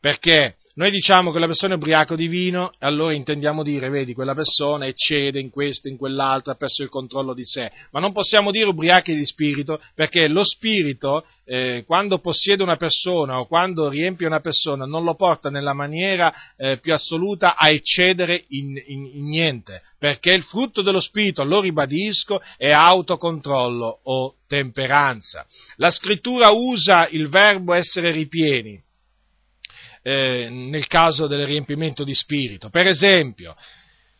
perché 0.07 0.55
noi 0.77 0.93
diciamo 0.93 1.33
che 1.33 1.41
la 1.41 1.49
persona 1.49 1.73
è 1.73 1.77
ubriaco 1.77 2.15
di 2.15 2.29
vino, 2.29 2.71
allora 2.79 3.13
intendiamo 3.13 3.65
dire, 3.65 3.89
vedi, 3.89 4.15
quella 4.15 4.35
persona 4.35 4.87
eccede 4.87 5.41
in 5.41 5.51
questo, 5.51 5.89
in 5.89 5.97
quell'altro, 5.97 6.53
ha 6.53 6.55
perso 6.55 6.85
il 6.85 6.89
controllo 6.91 7.35
di 7.35 7.45
sé. 7.45 7.73
Ma 7.91 7.99
non 7.99 8.13
possiamo 8.13 8.53
dire 8.53 8.69
ubriachi 8.69 9.17
di 9.17 9.27
spirito, 9.27 9.81
perché 9.97 10.29
lo 10.29 10.45
spirito, 10.45 11.27
eh, 11.45 11.83
quando 11.85 12.21
possiede 12.21 12.63
una 12.63 12.77
persona 12.77 13.41
o 13.41 13.49
quando 13.49 13.89
riempie 13.89 14.29
una 14.29 14.39
persona, 14.39 14.85
non 14.85 15.03
lo 15.03 15.17
porta 15.17 15.51
nella 15.51 15.73
maniera 15.73 16.33
eh, 16.57 16.79
più 16.79 16.95
assoluta 16.95 17.57
a 17.57 17.69
eccedere 17.69 18.45
in, 18.51 18.81
in, 18.87 19.11
in 19.13 19.27
niente. 19.27 19.83
Perché 19.99 20.31
il 20.31 20.45
frutto 20.45 20.83
dello 20.83 21.01
spirito, 21.01 21.43
lo 21.43 21.61
ribadisco, 21.61 22.41
è 22.57 22.71
autocontrollo 22.71 24.03
o 24.05 24.37
temperanza. 24.47 25.45
La 25.79 25.91
scrittura 25.91 26.51
usa 26.51 27.09
il 27.09 27.29
verbo 27.29 27.75
essere 27.75 28.13
ripieni 28.13 28.85
eh, 30.07 30.49
nel 30.49 30.87
caso 30.87 31.27
del 31.27 31.45
riempimento 31.45 32.05
di 32.05 32.15
spirito. 32.15 32.69
Per 32.69 32.87
esempio, 32.87 33.57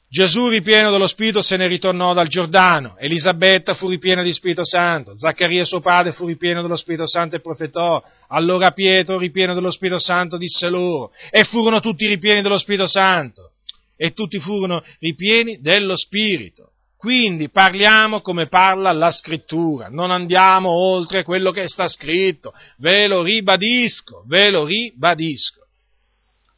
Gesù 0.09 0.49
ripieno 0.49 0.91
dello 0.91 1.07
Spirito 1.07 1.43
se 1.43 1.57
ne 1.57 1.69
ritornò 1.69 2.13
dal 2.13 2.27
Giordano, 2.27 2.97
Elisabetta 2.99 3.75
fu 3.75 3.89
ripiena 3.89 4.25
di 4.25 4.33
Spirito 4.33 4.65
Santo, 4.65 5.17
Zaccaria 5.17 5.65
suo 5.65 5.81
padre 5.81 6.13
fu 6.13 6.27
ripieno 6.27 6.61
dello 6.61 6.75
Spirito 6.75 7.07
Santo 7.07 7.37
e 7.37 7.41
profetò, 7.41 8.03
allora 8.29 8.73
Pietro 8.73 9.17
ripieno 9.17 9.55
dello 9.55 9.71
Spirito 9.71 10.01
Santo 10.01 10.37
disse 10.37 10.69
loro, 10.69 11.13
e 11.31 11.45
furono 11.45 11.79
tutti 11.79 12.09
ripieni 12.09 12.43
dello 12.43 12.59
Spirito 12.59 12.89
Santo, 12.89 13.53
e 13.97 14.13
tutti 14.13 14.41
furono 14.41 14.83
ripieni 14.99 15.61
dello 15.61 15.97
Spirito. 15.97 16.73
Quindi 16.97 17.49
parliamo 17.49 18.23
come 18.23 18.49
parla 18.49 18.91
la 18.91 19.13
scrittura, 19.13 19.89
non 19.89 20.11
andiamo 20.11 20.71
oltre 20.71 21.23
quello 21.23 21.53
che 21.53 21.69
sta 21.69 21.87
scritto, 21.87 22.53
ve 22.79 23.07
lo 23.07 23.23
ribadisco, 23.23 24.25
ve 24.27 24.51
lo 24.51 24.65
ribadisco. 24.65 25.66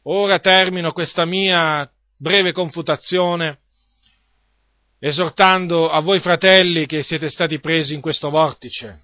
Ora 0.03 0.39
termino 0.39 0.93
questa 0.93 1.25
mia 1.25 1.89
breve 2.17 2.53
confutazione 2.53 3.59
esortando 4.99 5.89
a 5.89 5.99
voi 5.99 6.19
fratelli 6.19 6.85
che 6.85 7.03
siete 7.03 7.29
stati 7.29 7.59
presi 7.59 7.93
in 7.93 8.01
questo 8.01 8.29
vortice. 8.29 9.03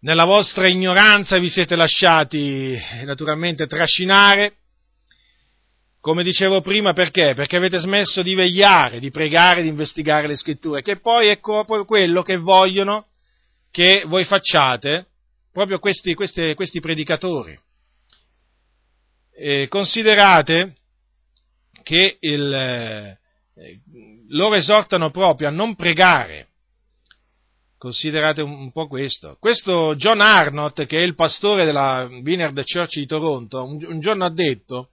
Nella 0.00 0.24
vostra 0.24 0.66
ignoranza 0.66 1.38
vi 1.38 1.48
siete 1.48 1.76
lasciati 1.76 2.76
naturalmente 3.04 3.66
trascinare, 3.66 4.56
come 6.00 6.22
dicevo 6.22 6.60
prima, 6.60 6.92
perché? 6.92 7.32
Perché 7.34 7.56
avete 7.56 7.78
smesso 7.78 8.20
di 8.20 8.34
vegliare, 8.34 8.98
di 8.98 9.10
pregare, 9.10 9.62
di 9.62 9.68
investigare 9.68 10.26
le 10.26 10.36
scritture, 10.36 10.82
che 10.82 10.98
poi 10.98 11.28
è 11.28 11.38
proprio 11.38 11.84
quello 11.86 12.22
che 12.22 12.36
vogliono 12.36 13.06
che 13.70 14.04
voi 14.06 14.24
facciate, 14.24 15.06
proprio 15.52 15.78
questi, 15.78 16.14
questi, 16.14 16.54
questi 16.54 16.80
predicatori 16.80 17.58
eh, 19.36 19.68
considerate 19.68 20.76
che 21.82 22.16
il, 22.20 22.52
eh, 22.52 23.18
loro 24.28 24.54
esortano 24.54 25.10
proprio 25.10 25.48
a 25.48 25.52
non 25.52 25.74
pregare. 25.74 26.48
Considerate 27.76 28.40
un, 28.40 28.52
un, 28.52 28.72
po' 28.72 28.86
questo. 28.86 29.36
Questo 29.38 29.94
John 29.96 30.20
Arnott, 30.20 30.84
che 30.84 30.98
è 30.98 31.02
il 31.02 31.14
pastore 31.14 31.66
della 31.66 32.08
Vineyard 32.22 32.58
Church 32.64 32.98
di 32.98 33.06
Toronto, 33.06 33.62
un, 33.62 33.84
un 33.86 34.00
giorno 34.00 34.24
ha 34.24 34.30
detto 34.30 34.90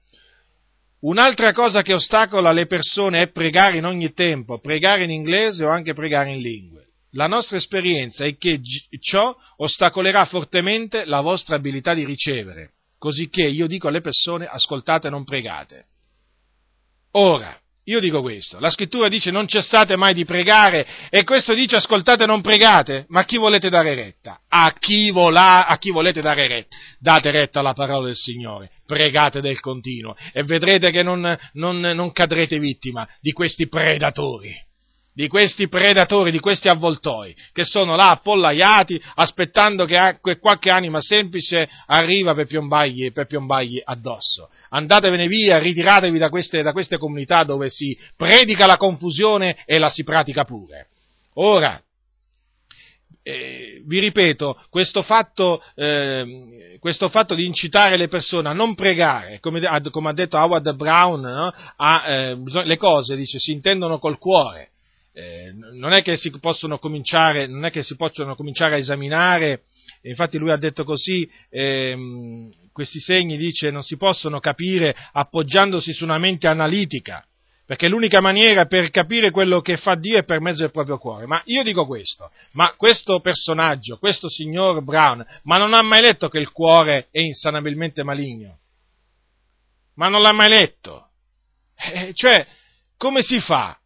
Un'altra 1.01 1.51
cosa 1.51 1.81
che 1.81 1.93
ostacola 1.93 2.51
le 2.51 2.67
persone 2.67 3.23
è 3.23 3.31
pregare 3.31 3.77
in 3.77 3.85
ogni 3.85 4.13
tempo, 4.13 4.59
pregare 4.59 5.03
in 5.03 5.09
inglese 5.09 5.65
o 5.65 5.69
anche 5.69 5.93
pregare 5.93 6.31
in 6.31 6.39
lingue. 6.39 6.89
La 7.13 7.25
nostra 7.25 7.57
esperienza 7.57 8.23
è 8.23 8.37
che 8.37 8.59
ciò 8.99 9.35
ostacolerà 9.57 10.25
fortemente 10.25 11.05
la 11.05 11.21
vostra 11.21 11.55
abilità 11.55 11.95
di 11.95 12.05
ricevere 12.05 12.73
cosicché 13.01 13.41
io 13.41 13.65
dico 13.65 13.87
alle 13.87 13.99
persone 13.99 14.45
ascoltate 14.45 15.07
e 15.07 15.09
non 15.09 15.23
pregate. 15.23 15.85
Ora, 17.13 17.59
io 17.85 17.99
dico 17.99 18.21
questo, 18.21 18.59
la 18.59 18.69
scrittura 18.69 19.07
dice 19.07 19.31
non 19.31 19.47
cessate 19.47 19.95
mai 19.95 20.13
di 20.13 20.23
pregare 20.23 20.85
e 21.09 21.23
questo 21.23 21.55
dice 21.55 21.77
ascoltate 21.77 22.23
e 22.23 22.25
non 22.27 22.41
pregate, 22.41 23.05
ma 23.07 23.21
a 23.21 23.25
chi 23.25 23.37
volete 23.37 23.69
dare 23.69 23.95
retta? 23.95 24.41
A 24.47 24.75
chi, 24.77 25.09
vola, 25.09 25.65
a 25.65 25.79
chi 25.79 25.89
volete 25.89 26.21
dare 26.21 26.47
retta? 26.47 26.75
Date 26.99 27.31
retta 27.31 27.61
alla 27.61 27.73
parola 27.73 28.05
del 28.05 28.15
Signore, 28.15 28.69
pregate 28.85 29.41
del 29.41 29.59
continuo 29.59 30.15
e 30.31 30.43
vedrete 30.43 30.91
che 30.91 31.01
non, 31.01 31.35
non, 31.53 31.79
non 31.79 32.11
cadrete 32.11 32.59
vittima 32.59 33.07
di 33.19 33.31
questi 33.31 33.67
predatori. 33.67 34.53
Di 35.13 35.27
questi 35.27 35.67
predatori, 35.67 36.31
di 36.31 36.39
questi 36.39 36.69
avvoltoi, 36.69 37.35
che 37.51 37.65
sono 37.65 37.95
là 37.95 38.11
appollaiati 38.11 39.01
aspettando 39.15 39.85
che 39.85 40.19
qualche 40.39 40.69
anima 40.69 41.01
semplice 41.01 41.69
arriva 41.87 42.33
per 42.33 42.47
piombargli, 42.47 43.11
per 43.11 43.27
piombargli 43.27 43.81
addosso. 43.83 44.49
Andatevene 44.69 45.27
via, 45.27 45.57
ritiratevi 45.57 46.17
da 46.17 46.29
queste, 46.29 46.61
da 46.61 46.71
queste 46.71 46.97
comunità 46.97 47.43
dove 47.43 47.69
si 47.69 47.97
predica 48.15 48.65
la 48.65 48.77
confusione 48.77 49.57
e 49.65 49.77
la 49.77 49.89
si 49.89 50.03
pratica 50.03 50.45
pure. 50.45 50.87
Ora, 51.35 51.81
eh, 53.23 53.81
vi 53.85 53.99
ripeto, 53.99 54.63
questo 54.69 55.01
fatto, 55.01 55.61
eh, 55.75 56.77
questo 56.79 57.09
fatto, 57.09 57.35
di 57.35 57.45
incitare 57.45 57.97
le 57.97 58.07
persone 58.07 58.49
a 58.49 58.53
non 58.53 58.75
pregare, 58.75 59.39
come, 59.39 59.61
come 59.91 60.09
ha 60.09 60.13
detto 60.13 60.37
Howard 60.37 60.73
Brown, 60.73 61.21
no? 61.21 61.53
a, 61.75 62.03
eh, 62.07 62.37
le 62.63 62.77
cose, 62.77 63.15
dice, 63.15 63.37
si 63.39 63.51
intendono 63.51 63.99
col 63.99 64.17
cuore. 64.17 64.69
Eh, 65.13 65.51
non, 65.53 65.91
è 65.91 66.01
che 66.01 66.15
si 66.15 66.29
possono 66.39 66.79
cominciare, 66.79 67.45
non 67.45 67.65
è 67.65 67.71
che 67.71 67.83
si 67.83 67.95
possono 67.95 68.35
cominciare 68.35 68.75
a 68.75 68.77
esaminare, 68.77 69.63
infatti 70.03 70.37
lui 70.37 70.51
ha 70.51 70.57
detto 70.57 70.83
così, 70.83 71.29
ehm, 71.49 72.49
questi 72.71 72.99
segni, 72.99 73.35
dice, 73.37 73.71
non 73.71 73.83
si 73.83 73.97
possono 73.97 74.39
capire 74.39 74.95
appoggiandosi 75.11 75.93
su 75.93 76.05
una 76.05 76.17
mente 76.17 76.47
analitica 76.47 77.25
perché 77.71 77.87
l'unica 77.87 78.19
maniera 78.19 78.65
per 78.65 78.89
capire 78.89 79.31
quello 79.31 79.61
che 79.61 79.77
fa 79.77 79.95
Dio 79.95 80.17
è 80.17 80.25
per 80.25 80.41
mezzo 80.41 80.59
del 80.59 80.71
proprio 80.71 80.97
cuore. 80.97 81.25
Ma 81.25 81.41
io 81.45 81.63
dico 81.63 81.85
questo, 81.85 82.29
ma 82.51 82.73
questo 82.75 83.21
personaggio, 83.21 83.97
questo 83.97 84.27
signor 84.27 84.83
Brown, 84.83 85.25
ma 85.43 85.57
non 85.57 85.73
ha 85.73 85.81
mai 85.81 86.01
letto 86.01 86.27
che 86.27 86.37
il 86.37 86.51
cuore 86.51 87.07
è 87.11 87.21
insanabilmente 87.21 88.03
maligno? 88.03 88.59
Ma 89.95 90.09
non 90.09 90.21
l'ha 90.21 90.33
mai 90.33 90.49
letto? 90.49 91.11
Eh, 91.77 92.11
cioè, 92.13 92.45
come 92.97 93.21
si 93.21 93.39
fa? 93.39 93.79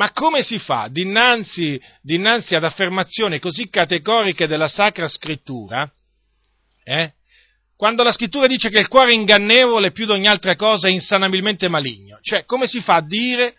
Ma 0.00 0.12
come 0.12 0.42
si 0.42 0.58
fa 0.58 0.88
dinanzi, 0.90 1.78
dinanzi 2.00 2.54
ad 2.54 2.64
affermazioni 2.64 3.38
così 3.38 3.68
categoriche 3.68 4.46
della 4.46 4.66
Sacra 4.66 5.06
Scrittura, 5.06 5.92
eh, 6.84 7.12
quando 7.76 8.02
la 8.02 8.10
scrittura 8.10 8.46
dice 8.46 8.70
che 8.70 8.78
il 8.78 8.88
cuore 8.88 9.10
è 9.10 9.14
ingannevole 9.14 9.90
più 9.90 10.06
di 10.06 10.12
ogni 10.12 10.26
altra 10.26 10.56
cosa 10.56 10.88
è 10.88 10.90
insanabilmente 10.90 11.68
maligno. 11.68 12.18
Cioè, 12.22 12.46
come 12.46 12.66
si 12.66 12.80
fa 12.80 12.94
a 12.94 13.02
dire 13.02 13.56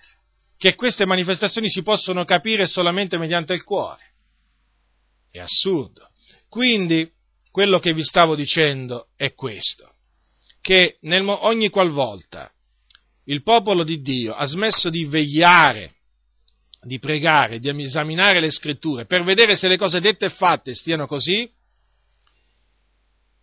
che 0.57 0.73
queste 0.73 1.05
manifestazioni 1.05 1.69
si 1.69 1.83
possono 1.83 2.25
capire 2.25 2.65
solamente 2.65 3.19
mediante 3.19 3.53
il 3.53 3.63
cuore? 3.63 4.13
È 5.29 5.37
assurdo. 5.37 6.09
Quindi, 6.49 7.07
quello 7.51 7.77
che 7.77 7.93
vi 7.93 8.03
stavo 8.03 8.33
dicendo 8.35 9.09
è 9.15 9.35
questo, 9.35 9.93
che 10.59 10.97
nel, 11.01 11.23
ogni 11.23 11.69
qualvolta 11.69 12.51
il 13.25 13.43
popolo 13.43 13.83
di 13.83 14.01
Dio 14.01 14.33
ha 14.33 14.45
smesso 14.45 14.89
di 14.89 15.05
vegliare, 15.05 15.97
di 16.84 16.99
pregare, 16.99 17.59
di 17.59 17.69
esaminare 17.84 18.39
le 18.39 18.49
scritture 18.49 19.05
per 19.05 19.23
vedere 19.23 19.55
se 19.55 19.67
le 19.67 19.77
cose 19.77 19.99
dette 19.99 20.25
e 20.25 20.29
fatte 20.29 20.73
stiano 20.73 21.05
così, 21.05 21.49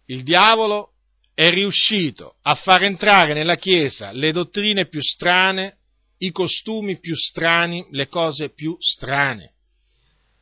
il 0.06 0.22
diavolo 0.22 0.92
è 1.34 1.50
riuscito 1.50 2.36
a 2.42 2.56
far 2.56 2.82
entrare 2.82 3.34
nella 3.34 3.54
Chiesa 3.54 4.10
le 4.10 4.32
dottrine 4.32 4.88
più 4.88 5.00
strane, 5.00 5.76
i 6.18 6.32
costumi 6.32 6.98
più 6.98 7.14
strani, 7.14 7.86
le 7.90 8.08
cose 8.08 8.50
più 8.50 8.76
strane. 8.80 9.52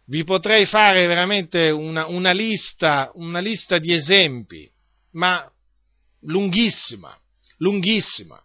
Vi 0.07 0.24
potrei 0.24 0.64
fare 0.64 1.07
veramente 1.07 1.68
una, 1.68 2.07
una, 2.07 2.30
lista, 2.30 3.11
una 3.14 3.40
lista 3.40 3.76
di 3.78 3.92
esempi, 3.92 4.70
ma 5.12 5.47
lunghissima, 6.20 7.14
lunghissima. 7.59 8.40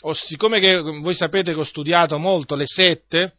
O, 0.00 0.12
siccome 0.14 0.80
voi 0.80 1.14
sapete 1.14 1.52
che 1.52 1.60
ho 1.60 1.64
studiato 1.64 2.18
molto 2.18 2.56
le 2.56 2.66
sette, 2.66 3.35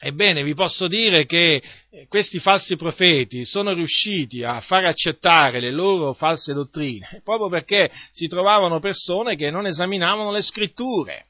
Ebbene, 0.00 0.44
vi 0.44 0.54
posso 0.54 0.86
dire 0.86 1.26
che 1.26 1.60
eh, 1.90 2.06
questi 2.06 2.38
falsi 2.38 2.76
profeti 2.76 3.44
sono 3.44 3.72
riusciti 3.72 4.44
a 4.44 4.60
far 4.60 4.84
accettare 4.84 5.58
le 5.58 5.72
loro 5.72 6.12
false 6.12 6.52
dottrine 6.52 7.20
proprio 7.24 7.48
perché 7.48 7.90
si 8.12 8.28
trovavano 8.28 8.78
persone 8.78 9.34
che 9.34 9.50
non 9.50 9.66
esaminavano 9.66 10.30
le 10.30 10.42
scritture, 10.42 11.26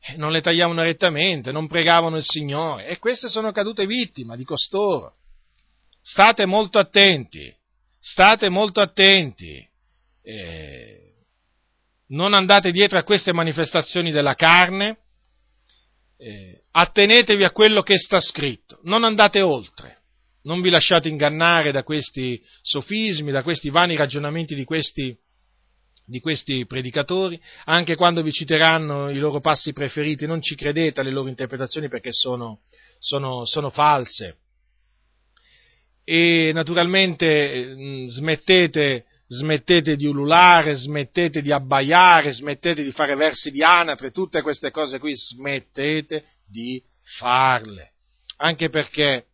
eh, 0.00 0.16
non 0.16 0.30
le 0.30 0.42
tagliavano 0.42 0.82
rettamente, 0.82 1.52
non 1.52 1.68
pregavano 1.68 2.18
il 2.18 2.22
Signore 2.22 2.86
e 2.86 2.98
queste 2.98 3.28
sono 3.28 3.50
cadute 3.50 3.86
vittime 3.86 4.36
di 4.36 4.44
costoro. 4.44 5.14
State 6.02 6.44
molto 6.44 6.78
attenti, 6.78 7.50
state 7.98 8.50
molto 8.50 8.82
attenti. 8.82 9.66
Eh, 10.22 11.00
non 12.08 12.34
andate 12.34 12.72
dietro 12.72 12.98
a 12.98 13.04
queste 13.04 13.32
manifestazioni 13.32 14.10
della 14.10 14.34
carne, 14.34 14.98
eh, 16.18 16.62
attenetevi 16.70 17.44
a 17.44 17.50
quello 17.50 17.82
che 17.82 17.98
sta 17.98 18.20
scritto, 18.20 18.80
non 18.82 19.04
andate 19.04 19.40
oltre, 19.42 19.98
non 20.42 20.60
vi 20.60 20.70
lasciate 20.70 21.08
ingannare 21.08 21.72
da 21.72 21.82
questi 21.82 22.40
sofismi, 22.62 23.30
da 23.30 23.42
questi 23.42 23.68
vani 23.68 23.96
ragionamenti 23.96 24.54
di 24.54 24.64
questi, 24.64 25.16
di 26.04 26.20
questi 26.20 26.64
predicatori, 26.66 27.40
anche 27.64 27.96
quando 27.96 28.22
vi 28.22 28.32
citeranno 28.32 29.10
i 29.10 29.18
loro 29.18 29.40
passi 29.40 29.72
preferiti, 29.72 30.26
non 30.26 30.40
ci 30.40 30.54
credete 30.54 31.00
alle 31.00 31.10
loro 31.10 31.28
interpretazioni 31.28 31.88
perché 31.88 32.12
sono, 32.12 32.60
sono, 32.98 33.44
sono 33.44 33.70
false. 33.70 34.38
E 36.04 36.52
naturalmente 36.54 37.26
eh, 37.26 38.06
smettete 38.10 39.05
smettete 39.26 39.96
di 39.96 40.06
ululare, 40.06 40.74
smettete 40.74 41.42
di 41.42 41.52
abbaiare, 41.52 42.32
smettete 42.32 42.82
di 42.82 42.92
fare 42.92 43.14
versi 43.14 43.50
di 43.50 43.62
anatre, 43.62 44.12
tutte 44.12 44.42
queste 44.42 44.70
cose 44.70 44.98
qui 44.98 45.14
smettete 45.14 46.24
di 46.48 46.82
farle. 47.18 47.92
Anche 48.38 48.68
perché 48.68 49.26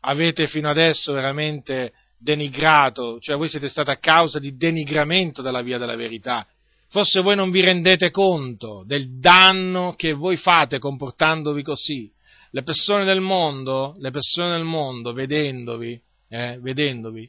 avete 0.00 0.46
fino 0.46 0.68
adesso 0.68 1.12
veramente 1.12 1.92
denigrato, 2.18 3.18
cioè 3.20 3.36
voi 3.36 3.48
siete 3.48 3.68
stati 3.68 3.90
a 3.90 3.98
causa 3.98 4.38
di 4.38 4.56
denigramento 4.56 5.42
della 5.42 5.62
via 5.62 5.78
della 5.78 5.96
verità. 5.96 6.46
Forse 6.88 7.20
voi 7.20 7.36
non 7.36 7.50
vi 7.50 7.60
rendete 7.60 8.10
conto 8.10 8.84
del 8.86 9.18
danno 9.18 9.94
che 9.96 10.12
voi 10.12 10.36
fate 10.36 10.78
comportandovi 10.78 11.62
così. 11.62 12.10
Le 12.52 12.62
persone 12.62 13.04
del 13.04 13.20
mondo, 13.20 13.96
le 13.98 14.10
persone 14.10 14.50
del 14.52 14.64
mondo, 14.64 15.12
vedendovi, 15.12 16.00
eh, 16.28 16.58
vedendovi, 16.60 17.28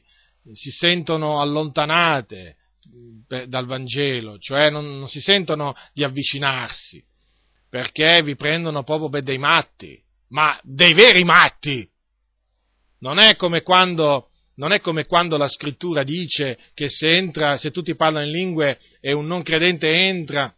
si 0.52 0.70
sentono 0.70 1.40
allontanate 1.40 2.56
mm, 2.88 3.44
dal 3.46 3.66
Vangelo, 3.66 4.38
cioè 4.38 4.70
non, 4.70 4.98
non 4.98 5.08
si 5.08 5.20
sentono 5.20 5.74
di 5.92 6.04
avvicinarsi, 6.04 7.02
perché 7.68 8.22
vi 8.22 8.36
prendono 8.36 8.82
proprio 8.82 9.08
per 9.08 9.22
dei 9.22 9.38
matti, 9.38 10.00
ma 10.28 10.58
dei 10.62 10.94
veri 10.94 11.24
matti. 11.24 11.88
Non 13.00 13.18
è 13.18 13.36
come 13.36 13.62
quando, 13.62 14.30
non 14.56 14.72
è 14.72 14.80
come 14.80 15.06
quando 15.06 15.36
la 15.36 15.48
scrittura 15.48 16.02
dice 16.02 16.58
che 16.74 16.88
se 16.88 17.16
entra, 17.16 17.56
se 17.58 17.70
tutti 17.70 17.94
parlano 17.94 18.26
in 18.26 18.32
lingue 18.32 18.78
e 19.00 19.12
un 19.12 19.26
non 19.26 19.42
credente 19.42 19.88
entra, 19.88 20.52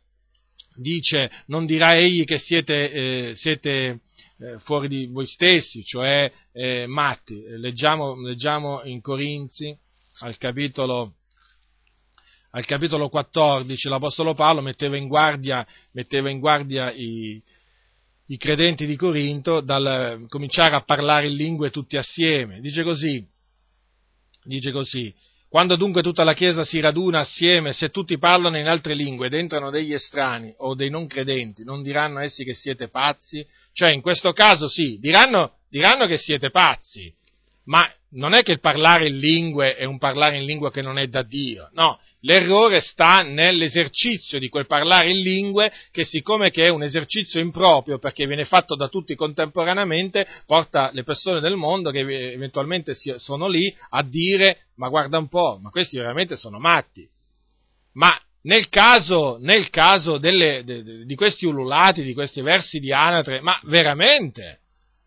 dice 0.77 1.31
non 1.47 1.67
dirà 1.67 1.97
egli 1.97 2.25
che 2.25 2.39
siete, 2.39 2.91
eh, 2.91 3.35
siete 3.35 4.01
eh, 4.41 4.59
fuori 4.61 4.89
di 4.89 5.07
voi 5.07 5.27
stessi, 5.27 5.83
cioè 5.85 6.31
eh, 6.53 6.87
matti. 6.87 7.43
Leggiamo, 7.59 8.21
leggiamo, 8.23 8.83
in 8.85 9.01
Corinzi, 9.01 9.77
al 10.21 10.39
capitolo, 10.39 11.15
al 12.53 12.65
capitolo 12.65 13.09
14, 13.09 13.89
l'Apostolo 13.89 14.35
Paolo 14.35 14.62
metteva 14.62 14.97
in 14.97 15.09
guardia, 15.09 15.67
metteva 15.93 16.31
in 16.31 16.39
guardia 16.39 16.91
i, 16.91 17.41
i 18.27 18.37
credenti 18.39 18.87
di 18.87 18.97
Corinto 18.97 19.61
dal 19.61 20.25
cominciare 20.29 20.75
a 20.75 20.83
parlare 20.83 21.27
in 21.27 21.35
lingue 21.35 21.71
tutti 21.71 21.97
assieme. 21.97 22.61
Dice 22.61 22.83
così, 22.83 23.25
dice 24.45 24.73
così, 24.73 25.15
quando 25.51 25.75
dunque 25.75 26.01
tutta 26.01 26.23
la 26.23 26.33
Chiesa 26.33 26.63
si 26.63 26.79
raduna 26.79 27.19
assieme, 27.19 27.73
se 27.73 27.91
tutti 27.91 28.17
parlano 28.19 28.57
in 28.57 28.69
altre 28.69 28.95
lingue 28.95 29.27
ed 29.27 29.35
entrano 29.35 29.71
degli 29.71 29.93
estranei 29.93 30.55
o 30.59 30.77
dei 30.77 30.91
non 30.91 31.09
credenti, 31.09 31.65
non 31.65 31.83
diranno 31.83 32.21
essi 32.21 32.45
che 32.45 32.55
siete 32.55 32.89
pazzi? 32.89 33.45
Cioè, 33.73 33.91
in 33.91 34.01
questo 34.01 34.33
caso 34.33 34.69
sì, 34.69 34.99
diranno, 35.01 35.57
diranno 35.69 36.07
che 36.07 36.19
siete 36.19 36.51
pazzi, 36.51 37.13
ma 37.65 37.85
non 38.12 38.35
è 38.35 38.43
che 38.43 38.53
il 38.53 38.61
parlare 38.61 39.09
in 39.09 39.19
lingue 39.19 39.77
è 39.77 39.85
un 39.85 39.99
parlare 39.99 40.39
in 40.39 40.45
lingua 40.45 40.70
che 40.70 40.82
non 40.82 40.99
è 40.99 41.07
da 41.07 41.23
Dio, 41.23 41.69
no, 41.73 41.99
l'errore 42.20 42.81
sta 42.81 43.23
nell'esercizio 43.23 44.39
di 44.39 44.49
quel 44.49 44.66
parlare 44.66 45.11
in 45.11 45.20
lingue 45.20 45.73
che 45.91 46.05
siccome 46.05 46.51
che 46.51 46.65
è 46.65 46.69
un 46.69 46.82
esercizio 46.82 47.41
improprio 47.41 47.99
perché 47.99 48.27
viene 48.27 48.45
fatto 48.45 48.74
da 48.74 48.89
tutti 48.89 49.15
contemporaneamente, 49.15 50.27
porta 50.47 50.91
le 50.93 51.05
persone 51.05 51.41
del 51.41 51.57
mondo 51.57 51.91
che 51.91 52.01
eventualmente 52.32 52.95
sono 53.16 53.49
lì 53.49 53.74
a 53.91 54.03
dire 54.03 54.66
ma 54.77 54.89
guarda 54.89 55.19
un 55.19 55.28
po', 55.28 55.59
ma 55.61 55.70
questi 55.70 55.99
veramente 55.99 56.37
sono 56.37 56.59
matti. 56.59 57.09
Ma 57.93 58.11
nel 58.43 58.69
caso, 58.69 59.37
nel 59.39 59.69
caso 59.69 60.19
delle, 60.19 60.62
de, 60.65 60.82
de, 60.82 61.05
di 61.05 61.15
questi 61.15 61.45
ululati, 61.45 62.03
di 62.03 62.15
questi 62.15 62.41
versi 62.41 62.78
di 62.78 62.93
anatre, 62.93 63.41
ma 63.41 63.59
veramente, 63.65 64.61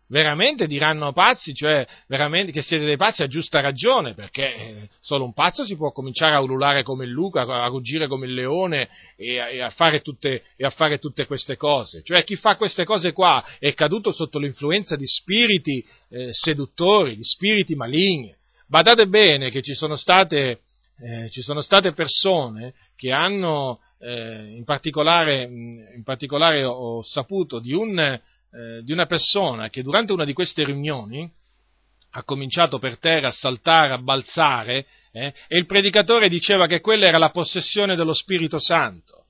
veramente 0.08 0.66
diranno 0.66 1.12
pazzi, 1.12 1.54
cioè 1.54 1.86
che 2.06 2.62
siete 2.62 2.84
dei 2.84 2.96
pazzi 2.96 3.22
a 3.22 3.26
giusta 3.26 3.60
ragione, 3.60 4.14
perché 4.14 4.54
eh, 4.54 4.88
solo 5.00 5.24
un 5.24 5.32
pazzo 5.32 5.64
si 5.64 5.76
può 5.76 5.92
cominciare 5.92 6.34
a 6.34 6.40
ululare 6.40 6.82
come 6.82 7.04
il 7.04 7.10
Luca, 7.10 7.42
a 7.42 7.66
ruggire 7.66 8.06
come 8.06 8.26
il 8.26 8.34
leone 8.34 8.88
e 9.16 9.40
a, 9.40 9.48
e 9.48 9.60
a, 9.60 9.70
fare, 9.70 10.00
tutte, 10.00 10.42
e 10.56 10.64
a 10.64 10.70
fare, 10.70 10.98
tutte, 10.98 11.26
queste 11.26 11.56
cose. 11.56 12.02
Cioè 12.02 12.24
chi 12.24 12.36
fa 12.36 12.56
queste 12.56 12.84
cose 12.84 13.12
qua 13.12 13.44
è 13.58 13.72
caduto 13.74 14.12
sotto 14.12 14.38
l'influenza 14.38 14.96
di 14.96 15.06
spiriti 15.06 15.84
eh, 16.10 16.28
seduttori, 16.32 17.16
di 17.16 17.24
spiriti 17.24 17.74
maligni. 17.74 18.34
Badate 18.66 19.06
bene 19.06 19.50
che 19.50 19.62
ci 19.62 19.74
sono 19.74 19.96
state, 19.96 20.60
eh, 21.00 21.30
ci 21.30 21.42
sono 21.42 21.60
state 21.60 21.92
persone 21.92 22.74
che 22.96 23.12
hanno, 23.12 23.80
eh, 24.00 24.54
in 24.56 24.64
particolare, 24.64 25.42
in 25.42 26.02
particolare 26.02 26.64
ho 26.64 27.02
saputo 27.02 27.58
di 27.58 27.72
un 27.72 28.20
eh, 28.54 28.82
di 28.82 28.92
una 28.92 29.06
persona 29.06 29.68
che 29.68 29.82
durante 29.82 30.12
una 30.12 30.24
di 30.24 30.32
queste 30.32 30.64
riunioni 30.64 31.28
ha 32.16 32.22
cominciato 32.22 32.78
per 32.78 32.98
terra 32.98 33.28
a 33.28 33.32
saltare, 33.32 33.92
a 33.92 33.98
balzare, 33.98 34.86
eh, 35.12 35.34
e 35.48 35.58
il 35.58 35.66
predicatore 35.66 36.28
diceva 36.28 36.66
che 36.68 36.80
quella 36.80 37.06
era 37.06 37.18
la 37.18 37.30
possessione 37.30 37.96
dello 37.96 38.14
Spirito 38.14 38.60
Santo. 38.60 39.24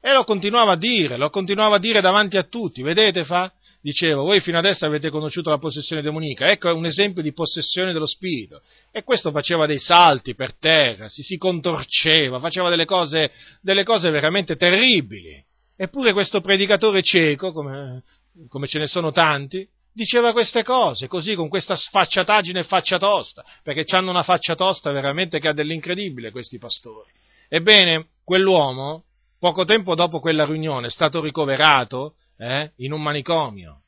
E 0.00 0.12
lo 0.12 0.22
continuava 0.24 0.72
a 0.72 0.76
dire, 0.76 1.16
lo 1.16 1.30
continuava 1.30 1.76
a 1.76 1.78
dire 1.80 2.00
davanti 2.00 2.36
a 2.36 2.44
tutti, 2.44 2.82
vedete 2.82 3.24
fa? 3.24 3.52
Diceva, 3.80 4.22
voi 4.22 4.40
fino 4.40 4.58
adesso 4.58 4.86
avete 4.86 5.10
conosciuto 5.10 5.50
la 5.50 5.58
possessione 5.58 6.02
demonica, 6.02 6.48
ecco 6.48 6.72
un 6.72 6.86
esempio 6.86 7.20
di 7.20 7.32
possessione 7.32 7.92
dello 7.92 8.06
Spirito. 8.06 8.62
E 8.92 9.02
questo 9.02 9.32
faceva 9.32 9.66
dei 9.66 9.80
salti 9.80 10.36
per 10.36 10.54
terra, 10.54 11.08
si, 11.08 11.22
si 11.22 11.36
contorceva, 11.36 12.38
faceva 12.38 12.70
delle 12.70 12.84
cose, 12.84 13.32
delle 13.60 13.82
cose 13.82 14.10
veramente 14.10 14.54
terribili. 14.54 15.44
Eppure 15.76 16.12
questo 16.12 16.40
predicatore 16.40 17.02
cieco, 17.02 17.50
come, 17.50 18.02
come 18.48 18.66
ce 18.66 18.78
ne 18.78 18.86
sono 18.86 19.10
tanti, 19.10 19.66
diceva 19.92 20.32
queste 20.32 20.62
cose, 20.62 21.06
così 21.06 21.34
con 21.34 21.48
questa 21.48 21.76
sfacciataggine 21.76 22.60
e 22.60 22.64
faccia 22.64 22.98
tosta, 22.98 23.44
perché 23.62 23.84
hanno 23.94 24.10
una 24.10 24.22
faccia 24.22 24.54
tosta 24.54 24.90
veramente 24.90 25.38
che 25.38 25.48
ha 25.48 25.52
dell'incredibile 25.52 26.30
questi 26.30 26.58
pastori. 26.58 27.10
Ebbene, 27.48 28.06
quell'uomo, 28.24 29.04
poco 29.38 29.64
tempo 29.64 29.94
dopo 29.94 30.20
quella 30.20 30.44
riunione, 30.44 30.86
è 30.86 30.90
stato 30.90 31.20
ricoverato 31.20 32.14
eh, 32.38 32.72
in 32.76 32.92
un 32.92 33.02
manicomio. 33.02 33.82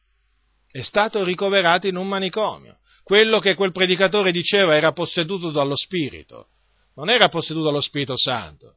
È 0.70 0.82
stato 0.82 1.22
ricoverato 1.24 1.86
in 1.86 1.96
un 1.96 2.06
manicomio. 2.06 2.78
Quello 3.02 3.38
che 3.38 3.54
quel 3.54 3.72
predicatore 3.72 4.32
diceva 4.32 4.76
era 4.76 4.92
posseduto 4.92 5.50
dallo 5.50 5.76
Spirito, 5.76 6.48
non 6.94 7.10
era 7.10 7.28
posseduto 7.28 7.66
dallo 7.66 7.80
Spirito 7.80 8.16
Santo. 8.16 8.76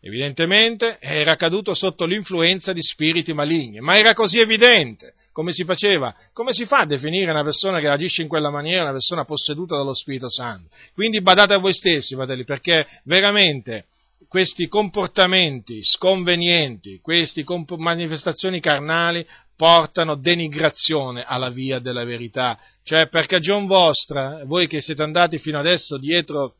Evidentemente 0.00 0.98
era 1.00 1.34
caduto 1.34 1.74
sotto 1.74 2.04
l'influenza 2.04 2.72
di 2.72 2.82
spiriti 2.82 3.32
maligni, 3.32 3.80
ma 3.80 3.96
era 3.96 4.14
così 4.14 4.38
evidente 4.38 5.14
come 5.32 5.52
si 5.52 5.64
faceva, 5.64 6.12
come 6.32 6.52
si 6.52 6.66
fa 6.66 6.78
a 6.78 6.84
definire 6.84 7.30
una 7.30 7.44
persona 7.44 7.78
che 7.78 7.88
agisce 7.88 8.22
in 8.22 8.28
quella 8.28 8.50
maniera, 8.50 8.82
una 8.82 8.92
persona 8.92 9.24
posseduta 9.24 9.76
dallo 9.76 9.94
Spirito 9.94 10.28
Santo. 10.28 10.68
Quindi 10.94 11.20
badate 11.20 11.54
a 11.54 11.58
voi 11.58 11.74
stessi, 11.74 12.16
fratelli, 12.16 12.42
perché 12.42 12.88
veramente 13.04 13.86
questi 14.28 14.66
comportamenti 14.66 15.80
sconvenienti, 15.82 16.98
queste 17.00 17.44
comp- 17.44 17.76
manifestazioni 17.76 18.60
carnali 18.60 19.24
portano 19.56 20.16
denigrazione 20.16 21.24
alla 21.24 21.50
via 21.50 21.78
della 21.78 22.04
verità. 22.04 22.58
Cioè, 22.82 23.08
per 23.08 23.26
cagion 23.26 23.66
vostra, 23.66 24.42
voi 24.44 24.66
che 24.66 24.80
siete 24.80 25.02
andati 25.02 25.38
fino 25.38 25.58
adesso 25.58 25.98
dietro 25.98 26.54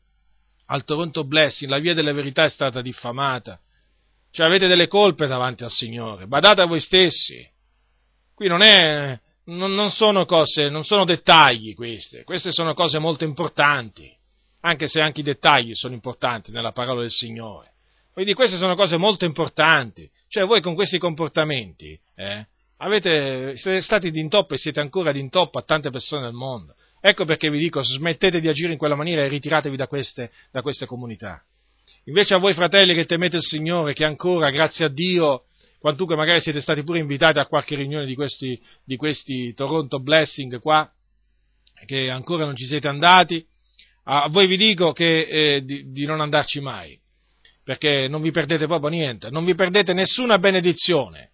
al 0.71 0.83
Toronto 0.83 1.23
Blessing, 1.23 1.69
la 1.69 1.79
via 1.79 1.93
della 1.93 2.13
verità 2.13 2.43
è 2.43 2.49
stata 2.49 2.81
diffamata. 2.81 3.59
Cioè 4.31 4.45
avete 4.45 4.67
delle 4.67 4.87
colpe 4.87 5.27
davanti 5.27 5.63
al 5.63 5.71
Signore, 5.71 6.27
badate 6.27 6.61
a 6.61 6.65
voi 6.65 6.79
stessi. 6.79 7.47
Qui 8.35 8.47
non, 8.47 8.61
è, 8.61 9.19
non, 9.45 9.73
non 9.73 9.89
sono 9.89 10.25
cose, 10.25 10.69
non 10.69 10.83
sono 10.83 11.05
dettagli 11.05 11.73
queste, 11.73 12.23
queste 12.23 12.51
sono 12.51 12.73
cose 12.73 12.99
molto 12.99 13.23
importanti, 13.23 14.15
anche 14.61 14.87
se 14.87 15.01
anche 15.01 15.21
i 15.21 15.23
dettagli 15.23 15.73
sono 15.73 15.93
importanti 15.93 16.51
nella 16.51 16.71
parola 16.71 17.01
del 17.01 17.11
Signore. 17.11 17.73
Quindi 18.13 18.33
queste 18.33 18.57
sono 18.57 18.75
cose 18.75 18.97
molto 18.97 19.25
importanti. 19.25 20.09
Cioè 20.27 20.45
voi 20.45 20.61
con 20.61 20.75
questi 20.75 20.99
comportamenti 20.99 21.99
eh, 22.15 22.45
avete, 22.77 23.57
siete 23.57 23.81
stati 23.81 24.11
d'intoppo 24.11 24.53
e 24.53 24.57
siete 24.57 24.79
ancora 24.79 25.11
d'intoppo 25.11 25.57
a 25.57 25.63
tante 25.63 25.89
persone 25.89 26.23
del 26.23 26.33
mondo. 26.33 26.75
Ecco 27.01 27.25
perché 27.25 27.49
vi 27.49 27.59
dico, 27.59 27.81
smettete 27.81 28.39
di 28.39 28.47
agire 28.49 28.73
in 28.73 28.77
quella 28.77 28.95
maniera 28.95 29.23
e 29.23 29.27
ritiratevi 29.29 29.77
da 29.77 29.87
queste, 29.87 30.31
da 30.51 30.61
queste 30.61 30.85
comunità. 30.85 31.41
Invece 32.05 32.33
a 32.33 32.37
voi 32.37 32.53
fratelli 32.53 32.93
che 32.93 33.05
temete 33.05 33.37
il 33.37 33.43
Signore, 33.43 33.93
che 33.93 34.03
ancora, 34.03 34.49
grazie 34.49 34.85
a 34.85 34.89
Dio, 34.89 35.43
quantunque 35.79 36.15
magari 36.15 36.41
siete 36.41 36.59
stati 36.59 36.83
pure 36.83 36.99
invitati 36.99 37.39
a 37.39 37.45
qualche 37.45 37.75
riunione 37.75 38.05
di 38.05 38.15
questi, 38.15 38.59
di 38.83 38.97
questi 38.97 39.53
Toronto 39.53 39.99
Blessing 39.99 40.59
qua, 40.59 40.89
che 41.85 42.09
ancora 42.09 42.45
non 42.45 42.55
ci 42.55 42.65
siete 42.65 42.87
andati, 42.87 43.45
a 44.03 44.27
voi 44.27 44.47
vi 44.47 44.57
dico 44.57 44.91
che, 44.91 45.21
eh, 45.21 45.63
di, 45.63 45.91
di 45.91 46.05
non 46.05 46.19
andarci 46.19 46.59
mai, 46.59 46.99
perché 47.63 48.07
non 48.07 48.21
vi 48.21 48.31
perdete 48.31 48.65
proprio 48.65 48.89
niente, 48.89 49.29
non 49.29 49.45
vi 49.45 49.55
perdete 49.55 49.93
nessuna 49.93 50.39
benedizione. 50.39 51.31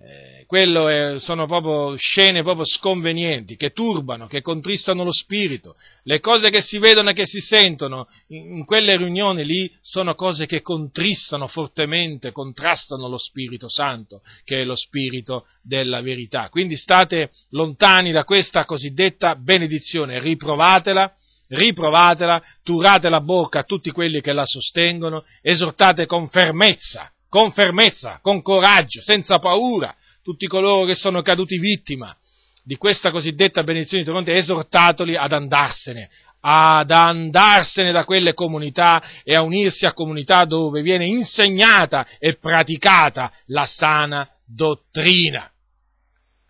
Eh, 0.00 0.44
quello 0.46 0.88
è, 0.88 1.18
sono 1.20 1.46
proprio 1.46 1.96
scene 1.96 2.42
proprio 2.42 2.66
sconvenienti, 2.66 3.56
che 3.56 3.70
turbano, 3.70 4.26
che 4.26 4.42
contristano 4.42 5.04
lo 5.04 5.12
spirito. 5.12 5.76
Le 6.02 6.20
cose 6.20 6.50
che 6.50 6.60
si 6.60 6.78
vedono 6.78 7.10
e 7.10 7.14
che 7.14 7.26
si 7.26 7.40
sentono 7.40 8.08
in, 8.28 8.56
in 8.56 8.64
quelle 8.64 8.96
riunioni 8.96 9.44
lì 9.44 9.72
sono 9.80 10.14
cose 10.14 10.46
che 10.46 10.62
contristano 10.62 11.46
fortemente, 11.46 12.32
contrastano 12.32 13.08
lo 13.08 13.18
Spirito 13.18 13.68
Santo, 13.68 14.22
che 14.42 14.60
è 14.60 14.64
lo 14.64 14.76
spirito 14.76 15.46
della 15.62 16.02
verità. 16.02 16.48
Quindi 16.48 16.76
state 16.76 17.30
lontani 17.50 18.10
da 18.10 18.24
questa 18.24 18.64
cosiddetta 18.64 19.36
benedizione, 19.36 20.20
riprovatela 20.20 21.12
riprovatela, 21.46 22.42
turate 22.62 23.10
la 23.10 23.20
bocca 23.20 23.60
a 23.60 23.64
tutti 23.64 23.90
quelli 23.90 24.22
che 24.22 24.32
la 24.32 24.46
sostengono, 24.46 25.24
esortate 25.42 26.06
con 26.06 26.26
fermezza 26.28 27.13
con 27.34 27.50
fermezza, 27.50 28.20
con 28.22 28.42
coraggio, 28.42 29.00
senza 29.00 29.40
paura, 29.40 29.92
tutti 30.22 30.46
coloro 30.46 30.86
che 30.86 30.94
sono 30.94 31.20
caduti 31.20 31.58
vittima 31.58 32.16
di 32.62 32.76
questa 32.76 33.10
cosiddetta 33.10 33.64
benedizione 33.64 34.04
di 34.04 34.08
Toronto, 34.08 34.30
esortatoli 34.30 35.16
ad 35.16 35.32
andarsene, 35.32 36.10
ad 36.42 36.92
andarsene 36.92 37.90
da 37.90 38.04
quelle 38.04 38.34
comunità 38.34 39.02
e 39.24 39.34
a 39.34 39.42
unirsi 39.42 39.84
a 39.84 39.92
comunità 39.92 40.44
dove 40.44 40.80
viene 40.80 41.06
insegnata 41.06 42.06
e 42.20 42.36
praticata 42.36 43.32
la 43.46 43.66
sana 43.66 44.28
dottrina. 44.46 45.50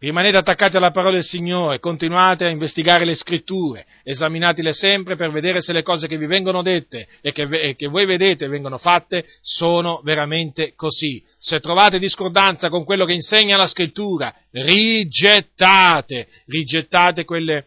Rimanete 0.05 0.36
attaccati 0.36 0.76
alla 0.76 0.90
parola 0.90 1.14
del 1.14 1.24
Signore, 1.24 1.81
continuate 1.81 2.44
a 2.44 2.51
investigare 2.51 3.06
le 3.06 3.14
scritture, 3.14 3.86
esaminatele 4.02 4.74
sempre 4.74 5.16
per 5.16 5.31
vedere 5.31 5.62
se 5.62 5.72
le 5.72 5.82
cose 5.82 6.06
che 6.09 6.18
vi 6.18 6.26
vengono 6.26 6.60
dette 6.60 7.09
e 7.22 7.32
che, 7.32 7.44
e 7.44 7.74
che 7.74 7.86
voi 7.86 8.05
vedete 8.05 8.47
vengono 8.47 8.76
fatte 8.76 9.24
sono 9.40 10.02
veramente 10.05 10.74
così. 10.76 11.24
Se 11.39 11.59
trovate 11.59 11.98
discordanza 11.98 12.68
con 12.68 12.85
quello 12.85 13.06
che 13.06 13.14
insegna 13.14 13.56
la 13.56 13.66
scrittura, 13.66 14.35
rigettate, 14.51 16.28
rigettate 16.48 17.24
quelle 17.24 17.64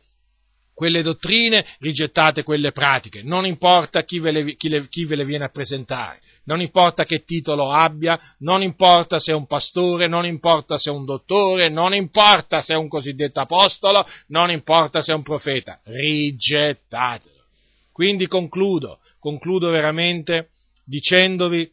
quelle 0.78 1.02
dottrine, 1.02 1.66
rigettate 1.80 2.44
quelle 2.44 2.72
pratiche, 2.72 3.24
non 3.24 3.48
importa 3.48 4.04
chi 4.04 4.20
ve, 4.20 4.30
le, 4.30 4.56
chi, 4.58 4.70
le, 4.70 4.88
chi 4.90 5.06
ve 5.06 5.16
le 5.16 5.26
viene 5.26 5.46
a 5.46 5.50
presentare, 5.50 6.20
non 6.44 6.62
importa 6.62 7.04
che 7.04 7.24
titolo 7.26 7.72
abbia, 7.72 8.20
non 8.42 8.62
importa 8.62 9.18
se 9.18 9.32
è 9.32 9.34
un 9.34 9.48
pastore, 9.48 10.08
non 10.08 10.24
importa 10.28 10.78
se 10.78 10.92
è 10.92 10.94
un 10.94 11.04
dottore, 11.04 11.70
non 11.70 11.96
importa 11.96 12.62
se 12.62 12.76
è 12.76 12.78
un 12.78 12.90
cosiddetto 12.90 13.40
apostolo, 13.40 14.06
non 14.28 14.52
importa 14.52 15.02
se 15.02 15.14
è 15.14 15.16
un 15.16 15.24
profeta, 15.24 15.82
rigettatelo. 15.84 17.46
Quindi 17.92 18.28
concludo, 18.28 19.00
concludo 19.20 19.72
veramente 19.72 20.50
dicendovi 20.86 21.68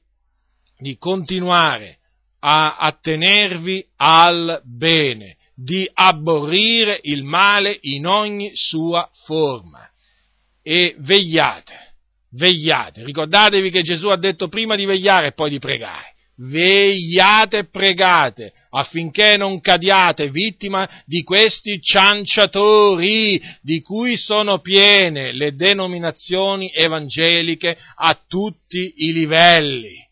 di 0.78 0.96
continuare 0.96 1.98
a 2.38 2.78
attenervi 2.78 3.86
al 3.96 4.62
bene, 4.64 5.36
di 5.54 5.88
abborrire 5.92 6.98
il 7.02 7.22
male 7.22 7.78
in 7.82 8.06
ogni 8.06 8.50
sua 8.54 9.08
forma. 9.24 9.88
E 10.62 10.94
vegliate, 10.98 11.94
vegliate. 12.32 13.04
Ricordatevi 13.04 13.70
che 13.70 13.82
Gesù 13.82 14.08
ha 14.08 14.16
detto 14.16 14.48
prima 14.48 14.76
di 14.76 14.84
vegliare 14.84 15.28
e 15.28 15.32
poi 15.32 15.50
di 15.50 15.58
pregare. 15.58 16.12
Vegliate 16.36 17.58
e 17.58 17.68
pregate 17.68 18.52
affinché 18.70 19.36
non 19.36 19.60
cadiate 19.60 20.30
vittima 20.30 20.88
di 21.06 21.22
questi 21.22 21.80
cianciatori 21.80 23.40
di 23.60 23.80
cui 23.82 24.16
sono 24.16 24.58
piene 24.58 25.32
le 25.32 25.54
denominazioni 25.54 26.72
evangeliche 26.74 27.78
a 27.94 28.20
tutti 28.26 28.94
i 28.96 29.12
livelli. 29.12 30.04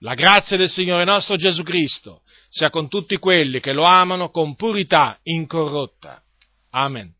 La 0.00 0.14
grazia 0.14 0.56
del 0.56 0.68
Signore 0.68 1.04
nostro 1.04 1.36
Gesù 1.36 1.62
Cristo 1.62 2.22
sia 2.48 2.70
con 2.70 2.88
tutti 2.88 3.18
quelli 3.18 3.60
che 3.60 3.72
lo 3.72 3.84
amano 3.84 4.30
con 4.30 4.54
purità 4.54 5.18
incorrotta. 5.22 6.22
Amen. 6.70 7.17